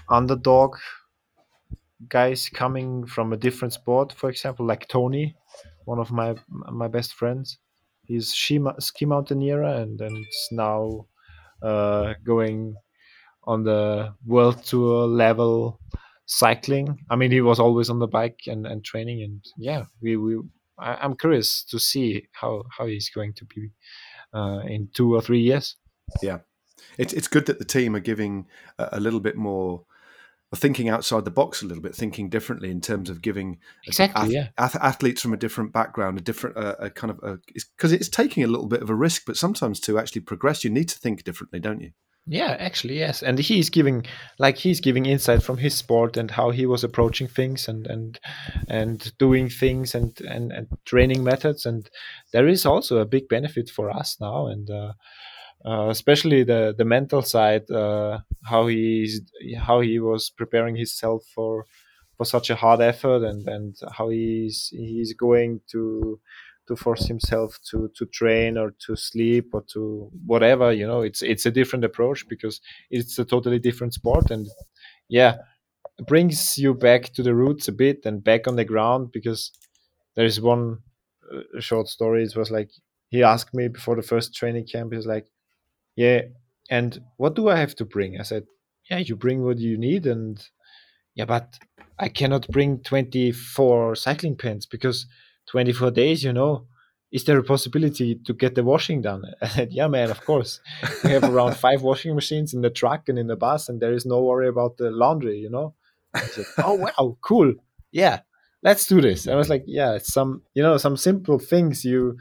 underdog 0.08 0.76
guys 2.08 2.48
coming 2.48 3.06
from 3.06 3.32
a 3.32 3.36
different 3.36 3.72
sport 3.72 4.12
for 4.12 4.28
example 4.28 4.66
like 4.66 4.88
tony 4.88 5.36
one 5.84 5.98
of 6.00 6.10
my 6.10 6.34
my 6.48 6.88
best 6.88 7.14
friends 7.14 7.58
he's 8.02 8.32
ski, 8.32 8.60
ski 8.80 9.04
mountaineer 9.04 9.62
and 9.62 10.00
and 10.00 10.16
is 10.26 10.48
now 10.50 11.06
uh, 11.62 12.14
going 12.24 12.74
on 13.44 13.62
the 13.64 14.12
world 14.26 14.62
tour 14.64 15.06
level 15.06 15.78
cycling 16.26 16.98
i 17.10 17.16
mean 17.16 17.30
he 17.30 17.40
was 17.40 17.58
always 17.58 17.90
on 17.90 17.98
the 17.98 18.06
bike 18.06 18.40
and, 18.46 18.66
and 18.66 18.84
training 18.84 19.22
and 19.22 19.44
yeah 19.56 19.84
we, 20.00 20.16
we 20.16 20.38
I, 20.78 20.94
i'm 21.02 21.16
curious 21.16 21.64
to 21.64 21.78
see 21.78 22.28
how 22.32 22.62
how 22.76 22.86
he's 22.86 23.10
going 23.10 23.32
to 23.34 23.44
be 23.44 23.70
uh, 24.34 24.60
in 24.66 24.88
two 24.94 25.14
or 25.14 25.20
three 25.20 25.40
years 25.40 25.76
Yeah. 26.22 26.38
It's 26.98 27.12
it's 27.12 27.28
good 27.28 27.46
that 27.46 27.58
the 27.58 27.64
team 27.64 27.94
are 27.94 28.00
giving 28.00 28.46
a, 28.78 28.88
a 28.92 29.00
little 29.00 29.20
bit 29.20 29.36
more. 29.36 29.84
Thinking 30.54 30.90
outside 30.90 31.24
the 31.24 31.30
box 31.30 31.62
a 31.62 31.66
little 31.66 31.82
bit, 31.82 31.94
thinking 31.94 32.28
differently 32.28 32.70
in 32.70 32.82
terms 32.82 33.08
of 33.08 33.22
giving 33.22 33.58
Exactly, 33.86 34.22
ath- 34.22 34.30
yeah. 34.30 34.48
ath- 34.58 34.76
athletes 34.76 35.22
from 35.22 35.32
a 35.32 35.38
different 35.38 35.72
background, 35.72 36.18
a 36.18 36.20
different, 36.20 36.58
uh, 36.58 36.74
a 36.78 36.90
kind 36.90 37.10
of, 37.10 37.40
because 37.76 37.90
it's, 37.90 38.10
taking 38.10 38.44
a 38.44 38.46
little 38.46 38.66
bit 38.66 38.82
of 38.82 38.90
a 38.90 38.94
risk, 38.94 39.22
but 39.26 39.38
sometimes 39.38 39.80
to 39.80 39.98
actually 39.98 40.20
progress, 40.20 40.62
you 40.62 40.68
need 40.68 40.90
to 40.90 40.98
think 40.98 41.24
differently, 41.24 41.58
don't 41.58 41.80
you? 41.80 41.92
Yeah, 42.26 42.56
actually, 42.60 42.98
yes. 42.98 43.22
And 43.22 43.36
he's 43.38 43.68
giving 43.68 44.06
like 44.38 44.56
he's 44.56 44.80
giving 44.80 45.06
insight 45.06 45.42
from 45.42 45.58
his 45.58 45.74
sport 45.74 46.16
and 46.16 46.30
how 46.30 46.50
he 46.50 46.66
was 46.66 46.84
approaching 46.84 47.26
things 47.26 47.66
and 47.66 47.84
and 47.88 48.20
and 48.68 49.12
doing 49.18 49.48
things 49.48 49.92
and 49.94 50.18
and, 50.20 50.52
and 50.52 50.68
training 50.84 51.24
methods. 51.24 51.66
And 51.66 51.90
there 52.32 52.46
is 52.46 52.64
also 52.64 52.98
a 52.98 53.06
big 53.06 53.28
benefit 53.28 53.68
for 53.70 53.90
us 53.90 54.18
now, 54.20 54.46
and 54.46 54.70
uh, 54.70 54.92
uh, 55.66 55.88
especially 55.88 56.44
the 56.44 56.74
the 56.78 56.84
mental 56.84 57.22
side, 57.22 57.68
uh, 57.70 58.20
how 58.44 58.68
he's 58.68 59.20
how 59.58 59.80
he 59.80 59.98
was 59.98 60.30
preparing 60.30 60.76
himself 60.76 61.24
for 61.34 61.66
for 62.16 62.24
such 62.24 62.50
a 62.50 62.56
hard 62.56 62.80
effort, 62.80 63.24
and 63.24 63.48
and 63.48 63.76
how 63.92 64.10
he's 64.10 64.68
he's 64.72 65.12
going 65.14 65.60
to 65.72 66.20
to 66.68 66.76
force 66.76 67.06
himself 67.06 67.58
to 67.70 67.90
to 67.96 68.06
train 68.06 68.56
or 68.56 68.72
to 68.86 68.96
sleep 68.96 69.50
or 69.52 69.62
to 69.62 70.10
whatever 70.26 70.72
you 70.72 70.86
know 70.86 71.02
it's 71.02 71.22
it's 71.22 71.46
a 71.46 71.50
different 71.50 71.84
approach 71.84 72.26
because 72.28 72.60
it's 72.90 73.18
a 73.18 73.24
totally 73.24 73.58
different 73.58 73.92
sport 73.94 74.30
and 74.30 74.46
yeah 75.08 75.36
brings 76.06 76.58
you 76.58 76.74
back 76.74 77.12
to 77.12 77.22
the 77.22 77.34
roots 77.34 77.68
a 77.68 77.72
bit 77.72 78.04
and 78.04 78.24
back 78.24 78.48
on 78.48 78.56
the 78.56 78.64
ground 78.64 79.12
because 79.12 79.52
there 80.14 80.24
is 80.24 80.40
one 80.40 80.78
uh, 81.32 81.60
short 81.60 81.88
story. 81.88 82.24
It 82.24 82.36
was 82.36 82.50
like 82.50 82.70
he 83.10 83.22
asked 83.22 83.54
me 83.54 83.68
before 83.68 83.96
the 83.96 84.02
first 84.02 84.34
training 84.34 84.66
camp. 84.66 84.92
He 84.92 84.96
was 84.96 85.06
like, 85.06 85.26
"Yeah, 85.96 86.22
and 86.70 87.02
what 87.16 87.34
do 87.34 87.48
I 87.48 87.56
have 87.56 87.74
to 87.76 87.84
bring?" 87.84 88.18
I 88.18 88.22
said, 88.24 88.46
"Yeah, 88.90 88.98
you 88.98 89.16
bring 89.16 89.42
what 89.42 89.58
you 89.58 89.78
need, 89.78 90.06
and 90.06 90.42
yeah, 91.14 91.26
but 91.26 91.58
I 91.98 92.08
cannot 92.08 92.48
bring 92.48 92.80
24 92.80 93.94
cycling 93.96 94.36
pants 94.36 94.66
because 94.66 95.06
24 95.52 95.92
days, 95.92 96.24
you 96.24 96.32
know." 96.32 96.66
Is 97.12 97.24
there 97.24 97.38
a 97.38 97.44
possibility 97.44 98.14
to 98.24 98.32
get 98.32 98.54
the 98.54 98.64
washing 98.64 99.02
done? 99.02 99.22
I 99.42 99.48
said, 99.56 99.72
Yeah, 99.72 99.86
man, 99.86 100.10
of 100.10 100.24
course. 100.24 100.60
We 101.04 101.10
have 101.10 101.24
around 101.24 101.56
five 101.56 101.82
washing 101.82 102.14
machines 102.14 102.54
in 102.54 102.62
the 102.62 102.70
truck 102.70 103.08
and 103.08 103.18
in 103.18 103.26
the 103.26 103.36
bus, 103.36 103.68
and 103.68 103.80
there 103.80 103.92
is 103.92 104.06
no 104.06 104.22
worry 104.22 104.48
about 104.48 104.78
the 104.78 104.90
laundry, 104.90 105.36
you 105.36 105.50
know? 105.50 105.74
I 106.14 106.22
said, 106.22 106.46
Oh, 106.58 106.74
wow, 106.74 107.18
cool. 107.20 107.52
Yeah, 107.90 108.20
let's 108.62 108.86
do 108.86 109.02
this. 109.02 109.28
I 109.28 109.34
was 109.34 109.50
like, 109.50 109.64
Yeah, 109.66 109.92
it's 109.92 110.12
some, 110.12 110.42
you 110.54 110.62
know, 110.62 110.78
some 110.78 110.96
simple 110.96 111.38
things 111.38 111.84
you, 111.84 112.16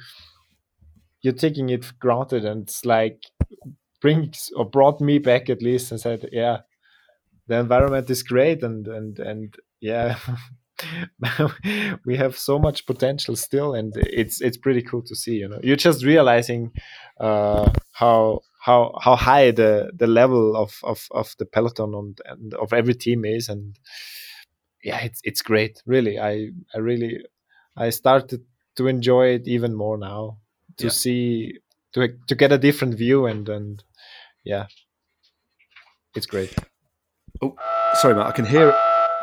you're 1.21 1.33
taking 1.33 1.69
it 1.69 1.85
for 1.85 1.93
granted, 1.95 2.43
and 2.43 2.63
it's 2.63 2.83
like 2.83 3.23
brings 4.01 4.49
or 4.57 4.65
brought 4.65 4.99
me 4.99 5.19
back 5.19 5.49
at 5.49 5.61
least 5.61 5.91
and 5.91 6.01
said, 6.01 6.27
Yeah, 6.33 6.57
the 7.47 7.59
environment 7.59 8.09
is 8.09 8.23
great, 8.23 8.61
and, 8.61 8.85
and, 8.89 9.19
and 9.19 9.55
yeah. 9.79 10.17
we 12.05 12.15
have 12.17 12.37
so 12.37 12.57
much 12.59 12.85
potential 12.85 13.35
still 13.35 13.73
and 13.73 13.93
it's 13.97 14.41
it's 14.41 14.57
pretty 14.57 14.81
cool 14.81 15.01
to 15.01 15.15
see 15.15 15.35
you 15.35 15.47
know 15.47 15.59
you're 15.63 15.75
just 15.75 16.03
realizing 16.05 16.71
uh, 17.19 17.71
how 17.93 18.39
how 18.59 18.97
how 19.01 19.15
high 19.15 19.51
the 19.51 19.91
the 19.95 20.07
level 20.07 20.55
of 20.55 20.79
of, 20.83 21.07
of 21.11 21.35
the 21.39 21.45
peloton 21.45 21.93
and, 21.95 22.19
and 22.25 22.53
of 22.55 22.73
every 22.73 22.93
team 22.93 23.25
is 23.25 23.49
and 23.49 23.77
yeah 24.83 24.99
it's 25.01 25.19
it's 25.23 25.41
great 25.41 25.81
really 25.85 26.19
i 26.19 26.49
i 26.75 26.77
really 26.79 27.23
i 27.77 27.89
started 27.89 28.41
to 28.75 28.87
enjoy 28.87 29.27
it 29.27 29.47
even 29.47 29.73
more 29.75 29.97
now 29.97 30.37
to 30.77 30.85
Yeah. 30.85 30.91
see 30.91 31.53
to 31.93 32.07
to 32.27 32.35
get 32.35 32.51
a 32.51 32.57
different 32.57 32.95
view 32.95 33.25
and 33.27 33.49
and 33.49 33.83
yeah 34.43 34.65
it's 36.15 36.25
great 36.25 36.53
Oh, 37.41 37.55
Sorry, 37.95 38.13
Matt, 38.13 38.27
I 38.27 38.31
can 38.33 38.45
hear. 38.45 38.71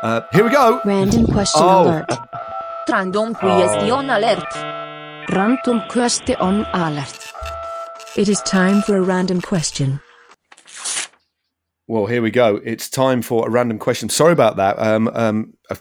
Uh, 0.01 0.21
here 0.31 0.43
we 0.43 0.49
go. 0.49 0.81
Random 0.85 1.25
question 1.27 1.61
Oh. 1.63 1.83
alert. 1.83 2.05
Random 2.89 3.35
question 3.35 4.09
alert. 4.09 4.43
Random 5.31 5.81
question 5.89 6.65
alert. 6.73 7.33
It 8.15 8.29
is 8.29 8.41
time 8.41 8.81
for 8.81 8.97
a 8.97 9.01
random 9.01 9.41
question. 9.41 9.99
Well, 11.87 12.05
here 12.05 12.21
we 12.21 12.31
go. 12.31 12.59
It's 12.63 12.89
time 12.89 13.21
for 13.21 13.47
a 13.47 13.49
random 13.51 13.77
question. 13.79 14.09
Sorry 14.09 14.31
about 14.31 14.55
that. 14.57 14.79
Um, 14.79 15.09
um, 15.13 15.53
a- 15.69 15.77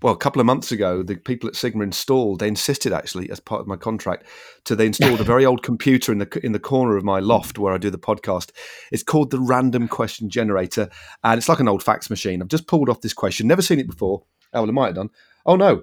well, 0.00 0.12
a 0.12 0.16
couple 0.18 0.40
of 0.40 0.46
months 0.46 0.70
ago, 0.70 1.02
the 1.02 1.16
people 1.16 1.48
at 1.48 1.56
Sigma 1.56 1.82
installed. 1.82 2.38
They 2.38 2.48
insisted, 2.48 2.92
actually, 2.92 3.30
as 3.30 3.40
part 3.40 3.60
of 3.60 3.66
my 3.66 3.76
contract, 3.76 4.26
to 4.64 4.76
they 4.76 4.86
installed 4.86 5.20
a 5.20 5.24
very 5.32 5.44
old 5.44 5.62
computer 5.62 6.12
in 6.12 6.18
the 6.18 6.40
in 6.44 6.52
the 6.52 6.60
corner 6.60 6.96
of 6.96 7.04
my 7.04 7.18
loft 7.18 7.58
where 7.58 7.74
I 7.74 7.78
do 7.78 7.90
the 7.90 7.98
podcast. 7.98 8.50
It's 8.92 9.02
called 9.02 9.30
the 9.30 9.40
Random 9.40 9.88
Question 9.88 10.30
Generator, 10.30 10.88
and 11.24 11.38
it's 11.38 11.48
like 11.48 11.60
an 11.60 11.68
old 11.68 11.82
fax 11.82 12.10
machine. 12.10 12.40
I've 12.40 12.48
just 12.48 12.68
pulled 12.68 12.88
off 12.88 13.00
this 13.00 13.14
question. 13.14 13.48
Never 13.48 13.62
seen 13.62 13.80
it 13.80 13.88
before. 13.88 14.22
Oh, 14.52 14.60
well, 14.60 14.70
I 14.70 14.72
might 14.72 14.86
have 14.86 14.94
done. 14.94 15.10
Oh 15.44 15.56
no, 15.56 15.82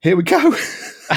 here 0.00 0.16
we 0.16 0.22
go. 0.22 0.54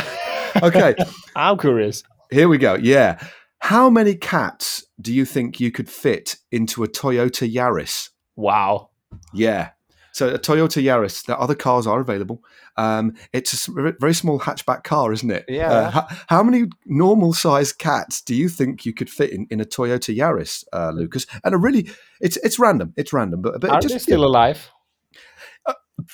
okay, 0.64 0.96
i'm 1.36 1.58
curious 1.58 2.04
here 2.30 2.48
we 2.48 2.58
go. 2.58 2.76
Yeah, 2.76 3.20
how 3.60 3.90
many 3.90 4.16
cats 4.16 4.86
do 5.00 5.14
you 5.14 5.26
think 5.26 5.60
you 5.60 5.72
could 5.72 5.90
fit 5.90 6.38
into 6.52 6.84
a 6.84 6.88
Toyota 6.88 7.52
Yaris? 7.52 8.10
wow 8.36 8.90
Yeah. 9.34 9.72
So 10.14 10.30
a 10.30 10.40
Toyota 10.40 10.84
Yaris, 10.84 11.26
the 11.26 11.38
other 11.38 11.56
cars 11.56 11.88
are 11.88 12.00
available. 12.00 12.44
Um, 12.78 13.16
it's 13.34 13.68
a 13.68 13.94
very 14.00 14.14
small 14.14 14.40
hatchback 14.40 14.84
car, 14.84 15.12
isn't 15.14 15.32
it? 15.32 15.46
Yeah. 15.48 15.72
Uh, 15.72 15.92
how, 15.92 16.08
how 16.28 16.44
many 16.44 16.68
normal 16.86 17.34
sized 17.34 17.78
cats 17.78 18.22
do 18.22 18.36
you 18.36 18.50
think 18.50 18.86
you 18.86 18.94
could 18.94 19.10
fit 19.10 19.32
in, 19.32 19.48
in 19.50 19.62
a 19.62 19.66
Toyota 19.66 20.16
Yaris, 20.16 20.64
uh, 20.74 20.92
Lucas? 20.92 21.26
And 21.44 21.54
a 21.54 21.58
really, 21.58 21.90
it's 22.20 22.38
it's 22.38 22.60
random. 22.60 22.94
It's 22.98 23.14
random, 23.14 23.42
but, 23.42 23.60
but 23.62 23.70
are 23.70 23.82
just 23.82 23.94
they 23.94 24.00
still 24.00 24.26
alive 24.26 24.70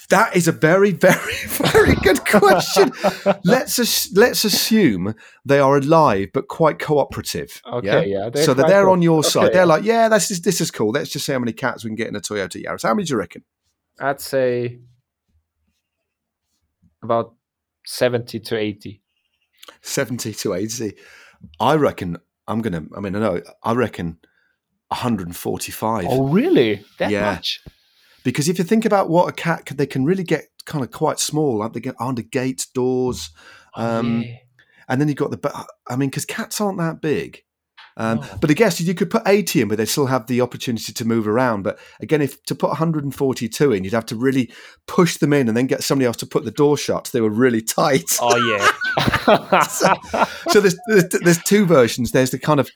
that 0.09 0.35
is 0.35 0.47
a 0.47 0.51
very, 0.51 0.91
very, 0.91 1.35
very 1.47 1.95
good 1.95 2.23
question. 2.25 2.91
let's 3.43 3.79
as, 3.79 4.09
let's 4.13 4.43
assume 4.45 5.15
they 5.45 5.59
are 5.59 5.77
alive 5.77 6.29
but 6.33 6.47
quite 6.47 6.79
cooperative. 6.79 7.61
Okay, 7.65 8.07
yeah, 8.07 8.29
they're 8.29 8.43
so 8.43 8.53
that 8.53 8.67
they're 8.67 8.89
on 8.89 9.01
your 9.01 9.23
side. 9.23 9.53
They're 9.53 9.65
like, 9.65 9.83
yeah, 9.83 10.09
this 10.09 10.31
is 10.31 10.41
this 10.41 10.61
is 10.61 10.71
cool. 10.71 10.91
Let's 10.91 11.09
just 11.09 11.25
see 11.25 11.33
how 11.33 11.39
many 11.39 11.53
cats 11.53 11.83
we 11.83 11.89
can 11.89 11.95
get 11.95 12.07
in 12.07 12.15
a 12.15 12.21
Toyota 12.21 12.63
Yaris. 12.63 12.83
How 12.83 12.93
many 12.93 13.05
do 13.05 13.13
you 13.13 13.19
reckon? 13.19 13.43
I'd 13.99 14.21
say 14.21 14.79
about 17.03 17.33
70 17.85 18.39
to 18.39 18.57
80. 18.57 19.01
70 19.81 20.33
to 20.33 20.53
80. 20.53 20.93
I 21.59 21.75
reckon 21.75 22.17
I'm 22.47 22.61
going 22.61 22.73
to, 22.73 22.95
I 22.95 22.99
mean, 22.99 23.15
I 23.15 23.19
know, 23.19 23.41
I 23.63 23.73
reckon 23.73 24.17
145. 24.89 26.05
Oh, 26.07 26.27
really? 26.27 26.83
That 26.99 27.11
Yeah. 27.11 27.33
much? 27.33 27.61
Because 28.23 28.49
if 28.49 28.57
you 28.57 28.63
think 28.63 28.85
about 28.85 29.09
what 29.09 29.29
a 29.29 29.31
cat 29.31 29.65
can, 29.65 29.77
they 29.77 29.85
can 29.85 30.03
really 30.05 30.23
get 30.23 30.45
kind 30.65 30.83
of 30.83 30.91
quite 30.91 31.19
small. 31.19 31.59
Like 31.59 31.73
they 31.73 31.79
get 31.79 31.95
under 31.99 32.21
gates, 32.21 32.65
doors. 32.65 33.29
Um, 33.75 34.23
Yeah. 34.23 34.35
And 34.89 35.01
then 35.01 35.09
you've 35.09 35.17
got 35.17 35.31
the, 35.31 35.67
I 35.89 35.97
mean, 35.97 36.09
because 36.09 36.25
cats 36.25 36.61
aren't 36.61 36.77
that 36.77 37.01
big. 37.01 37.43
Um, 37.99 38.19
No. 38.19 38.27
But 38.39 38.49
I 38.51 38.53
guess 38.53 38.79
you 38.79 38.93
could 38.93 39.09
put 39.09 39.23
80 39.25 39.61
in, 39.61 39.67
but 39.67 39.77
they'd 39.77 39.85
still 39.87 40.05
have 40.05 40.27
the 40.27 40.39
opportunity 40.41 40.93
to 40.93 41.05
move 41.05 41.27
around. 41.27 41.63
But 41.63 41.79
again, 41.99 42.21
if 42.21 42.41
to 42.43 42.55
put 42.55 42.69
142 42.69 43.71
in, 43.73 43.83
you'd 43.83 43.93
have 43.93 44.05
to 44.05 44.15
really 44.15 44.51
push 44.85 45.17
them 45.17 45.33
in 45.33 45.47
and 45.47 45.57
then 45.57 45.65
get 45.67 45.83
somebody 45.83 46.05
else 46.05 46.17
to 46.17 46.25
put 46.27 46.45
the 46.45 46.51
door 46.51 46.77
shut. 46.77 47.09
They 47.11 47.21
were 47.21 47.29
really 47.31 47.61
tight. 47.61 48.17
Oh, 48.21 48.37
yeah. 48.37 49.63
so 50.49 50.61
there's, 50.61 50.77
there's 50.87 51.05
there's 51.23 51.43
two 51.43 51.65
versions. 51.65 52.11
There's 52.11 52.31
the 52.31 52.39
kind 52.39 52.59
of 52.59 52.69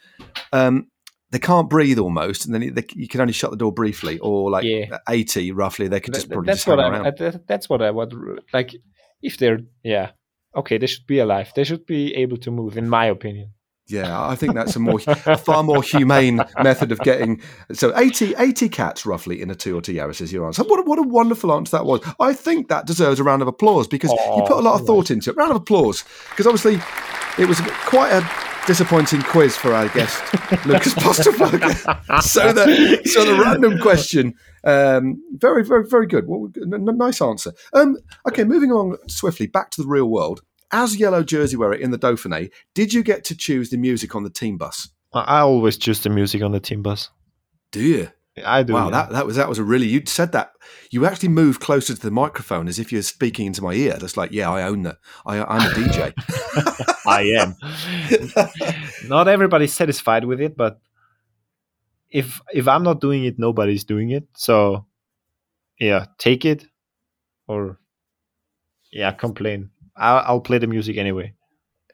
um, 0.52 0.88
they 1.32 1.40
can't 1.40 1.70
breathe 1.70 2.00
almost, 2.00 2.46
and 2.46 2.54
then 2.54 2.74
they, 2.74 2.84
you 2.94 3.08
can 3.08 3.22
only 3.22 3.34
shut 3.34 3.52
the 3.52 3.58
door 3.58 3.72
briefly, 3.72 4.20
or 4.20 4.50
like 4.50 4.64
Yeah. 4.66 4.98
80 5.08 5.52
roughly. 5.54 5.88
They 5.88 6.00
could 6.00 6.14
just 6.14 6.26
Th- 6.28 6.34
probably 6.34 6.48
that's 6.48 6.66
just 6.66 6.68
what 6.68 6.80
I. 6.80 7.08
I- 7.08 7.40
that's 7.48 7.70
what 7.70 7.82
I 7.82 7.92
would 7.92 8.14
like. 8.54 8.76
If 9.22 9.38
they're, 9.38 9.60
yeah. 9.84 10.12
Okay, 10.56 10.78
they 10.78 10.88
should 10.88 11.06
be 11.08 11.20
alive. 11.20 11.52
They 11.56 11.64
should 11.64 11.86
be 11.86 12.14
able 12.16 12.38
to 12.38 12.52
move, 12.52 12.76
in 12.78 12.90
my 12.90 13.06
opinion. 13.06 13.52
Yeah, 13.92 14.26
I 14.26 14.36
think 14.36 14.54
that's 14.54 14.76
a 14.76 14.80
more 14.80 15.02
a 15.08 15.38
far 15.38 15.64
more 15.64 15.84
humane 15.84 16.42
method 16.62 16.92
of 16.92 17.00
getting 17.00 17.42
so 17.74 17.98
80, 17.98 18.36
80 18.38 18.70
cats 18.70 19.06
roughly 19.06 19.42
in 19.42 19.50
a 19.52 19.56
two 19.56 19.78
or 19.78 19.82
two 19.82 19.94
Yaris 19.94 20.22
is 20.22 20.32
your 20.32 20.46
answer. 20.46 20.64
What 20.64 20.80
a, 20.80 20.84
what 20.84 21.00
a 21.00 21.04
wonderful 21.04 21.52
answer 21.54 21.78
that 21.78 21.86
was. 21.86 22.02
I 22.20 22.34
think 22.34 22.70
that 22.70 22.86
deserves 22.86 23.20
a 23.20 23.24
round 23.24 23.42
of 23.42 23.48
applause 23.48 23.88
because 23.88 24.12
you 24.12 24.44
put 24.48 24.58
a 24.58 24.62
lot 24.62 24.80
of 24.80 24.88
thought 24.88 25.12
into 25.12 25.30
it. 25.30 25.36
Round 25.36 25.52
of 25.52 25.58
applause 25.58 26.04
because 26.30 26.48
obviously 26.48 26.80
it 27.38 27.48
was 27.48 27.60
quite 27.86 28.12
a 28.12 28.28
disappointing 28.68 29.22
quiz 29.24 29.58
for 29.58 29.74
our 29.74 29.90
guest 29.90 30.22
Lucas 30.66 30.94
Pöstlberger. 30.94 32.22
so 32.22 32.54
the 32.54 33.02
so 33.06 33.26
the 33.26 33.42
random 33.42 33.80
question, 33.80 34.36
um, 34.64 35.22
very 35.34 35.64
very 35.66 35.86
very 35.88 36.08
good. 36.08 36.26
Well, 36.28 36.50
nice 36.56 37.22
answer. 37.22 37.54
Um, 37.74 37.98
okay, 38.28 38.44
moving 38.44 38.72
along 38.72 38.98
swiftly 39.08 39.48
back 39.48 39.72
to 39.72 39.82
the 39.82 39.88
real 39.88 40.10
world. 40.10 40.42
As 40.72 40.96
yellow 40.98 41.24
jersey 41.24 41.58
wearer 41.58 41.74
in 41.74 41.92
the 41.92 42.00
Dauphiné, 42.00 42.52
did 42.74 42.94
you 42.94 43.04
get 43.04 43.24
to 43.26 43.36
choose 43.36 43.70
the 43.70 43.78
music 43.78 44.16
on 44.16 44.24
the 44.24 44.30
team 44.30 44.58
bus? 44.58 44.90
I 45.14 45.40
always 45.40 45.78
choose 45.78 46.02
the 46.02 46.10
music 46.10 46.42
on 46.42 46.52
the 46.52 46.60
team 46.60 46.82
bus. 46.82 47.10
Do 47.72 47.82
you? 47.82 48.10
I 48.46 48.64
do. 48.64 48.74
Wow, 48.74 48.86
yeah. 48.86 48.92
that, 48.92 49.12
that 49.12 49.26
was 49.26 49.36
that 49.36 49.50
was 49.50 49.60
a 49.60 49.64
really 49.64 49.88
you 49.88 50.04
said 50.06 50.32
that 50.32 50.54
you 50.90 51.06
actually 51.06 51.30
moved 51.30 51.60
closer 51.60 51.94
to 51.94 52.02
the 52.02 52.12
microphone 52.12 52.70
as 52.70 52.80
if 52.80 52.92
you're 52.92 53.02
speaking 53.02 53.46
into 53.46 53.62
my 53.62 53.74
ear. 53.74 53.98
That's 54.00 54.16
like, 54.16 54.32
yeah, 54.32 54.50
I 54.50 54.64
own 54.64 54.84
that. 54.84 54.98
I, 55.26 55.44
I'm 55.44 55.70
a 55.70 55.74
DJ. 55.74 56.14
I 57.06 57.24
am. 57.24 59.10
not 59.10 59.28
everybody's 59.28 59.74
satisfied 59.74 60.24
with 60.24 60.40
it, 60.40 60.56
but 60.56 60.80
if 62.10 62.40
if 62.54 62.70
I'm 62.70 62.84
not 62.84 63.02
doing 63.02 63.26
it, 63.26 63.38
nobody's 63.38 63.84
doing 63.84 64.12
it. 64.12 64.24
So 64.36 64.86
yeah, 65.78 66.06
take 66.18 66.46
it 66.46 66.66
or 67.48 67.80
yeah, 68.92 69.12
complain. 69.12 69.72
I'll, 70.02 70.24
I'll 70.26 70.42
play 70.42 70.58
the 70.58 70.68
music 70.68 70.98
anyway. 70.98 71.34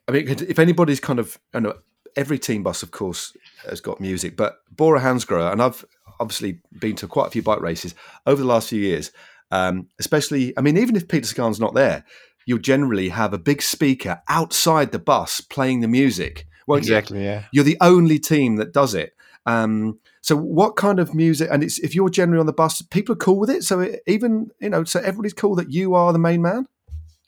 I 0.07 0.13
mean, 0.13 0.27
if 0.27 0.57
anybody's 0.57 1.01
kind 1.01 1.19
of, 1.19 1.37
I 1.53 1.59
know 1.59 1.73
every 2.15 2.39
team 2.39 2.63
bus, 2.63 2.81
of 2.81 2.91
course, 2.91 3.35
has 3.69 3.81
got 3.81 3.99
music, 3.99 4.37
but 4.37 4.59
Bora 4.71 5.01
Hansgrohe, 5.01 5.51
and 5.51 5.61
I've 5.61 5.85
obviously 6.19 6.61
been 6.79 6.95
to 6.95 7.07
quite 7.07 7.27
a 7.27 7.31
few 7.31 7.43
bike 7.43 7.61
races 7.61 7.93
over 8.25 8.41
the 8.41 8.47
last 8.47 8.69
few 8.69 8.79
years, 8.79 9.11
um, 9.51 9.89
especially, 9.99 10.57
I 10.57 10.61
mean, 10.61 10.77
even 10.77 10.95
if 10.95 11.07
Peter 11.07 11.27
Sagan's 11.27 11.59
not 11.59 11.73
there, 11.73 12.05
you'll 12.45 12.59
generally 12.59 13.09
have 13.09 13.33
a 13.33 13.37
big 13.37 13.61
speaker 13.61 14.21
outside 14.29 14.91
the 14.91 14.99
bus 14.99 15.41
playing 15.41 15.81
the 15.81 15.87
music, 15.87 16.47
you? 16.77 16.83
exactly. 16.83 17.23
Yeah. 17.23 17.43
You're 17.51 17.65
the 17.65 17.77
only 17.81 18.19
team 18.19 18.55
that 18.55 18.73
does 18.73 18.95
it. 18.95 19.13
Um, 19.45 19.99
so 20.21 20.35
what 20.35 20.75
kind 20.75 20.99
of 20.99 21.13
music? 21.13 21.49
And 21.51 21.63
it's 21.63 21.79
if 21.79 21.93
you're 21.93 22.09
generally 22.09 22.39
on 22.39 22.45
the 22.45 22.53
bus, 22.53 22.81
people 22.81 23.13
are 23.13 23.17
cool 23.17 23.39
with 23.39 23.49
it. 23.49 23.63
So 23.63 23.81
it, 23.81 24.01
even 24.07 24.49
you 24.59 24.69
know, 24.69 24.83
so 24.83 24.99
everybody's 24.99 25.33
cool 25.33 25.55
that 25.55 25.71
you 25.71 25.93
are 25.93 26.11
the 26.11 26.19
main 26.19 26.41
man. 26.41 26.67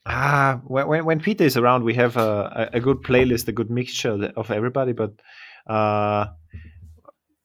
Ah, 0.10 0.60
when, 0.66 0.88
when 0.88 1.06
when 1.06 1.20
Peter 1.20 1.44
is 1.44 1.56
around, 1.56 1.84
we 1.84 1.94
have 1.94 2.18
a, 2.18 2.70
a 2.74 2.80
good 2.80 3.04
playlist, 3.04 3.48
a 3.48 3.52
good 3.52 3.70
mixture 3.70 4.32
of 4.36 4.50
everybody. 4.52 4.92
But 4.94 5.12
uh, 5.68 6.26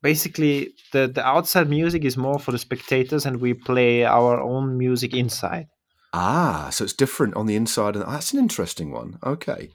basically, 0.03 0.71
the 0.93 1.09
the 1.09 1.25
outside 1.27 1.69
music 1.69 2.05
is 2.05 2.17
more 2.17 2.39
for 2.39 2.53
the 2.53 2.59
spectators, 2.59 3.27
and 3.27 3.41
we 3.41 3.55
play 3.55 4.05
our 4.05 4.41
own 4.41 4.79
music 4.79 5.15
inside. 5.15 5.67
Ah, 6.13 6.69
so 6.71 6.85
it's 6.85 6.93
different 6.93 7.35
on 7.35 7.47
the 7.47 7.57
inside. 7.57 7.97
And 7.97 8.05
that's 8.07 8.33
an 8.33 8.39
interesting 8.39 8.93
one. 8.93 9.19
Okay. 9.25 9.71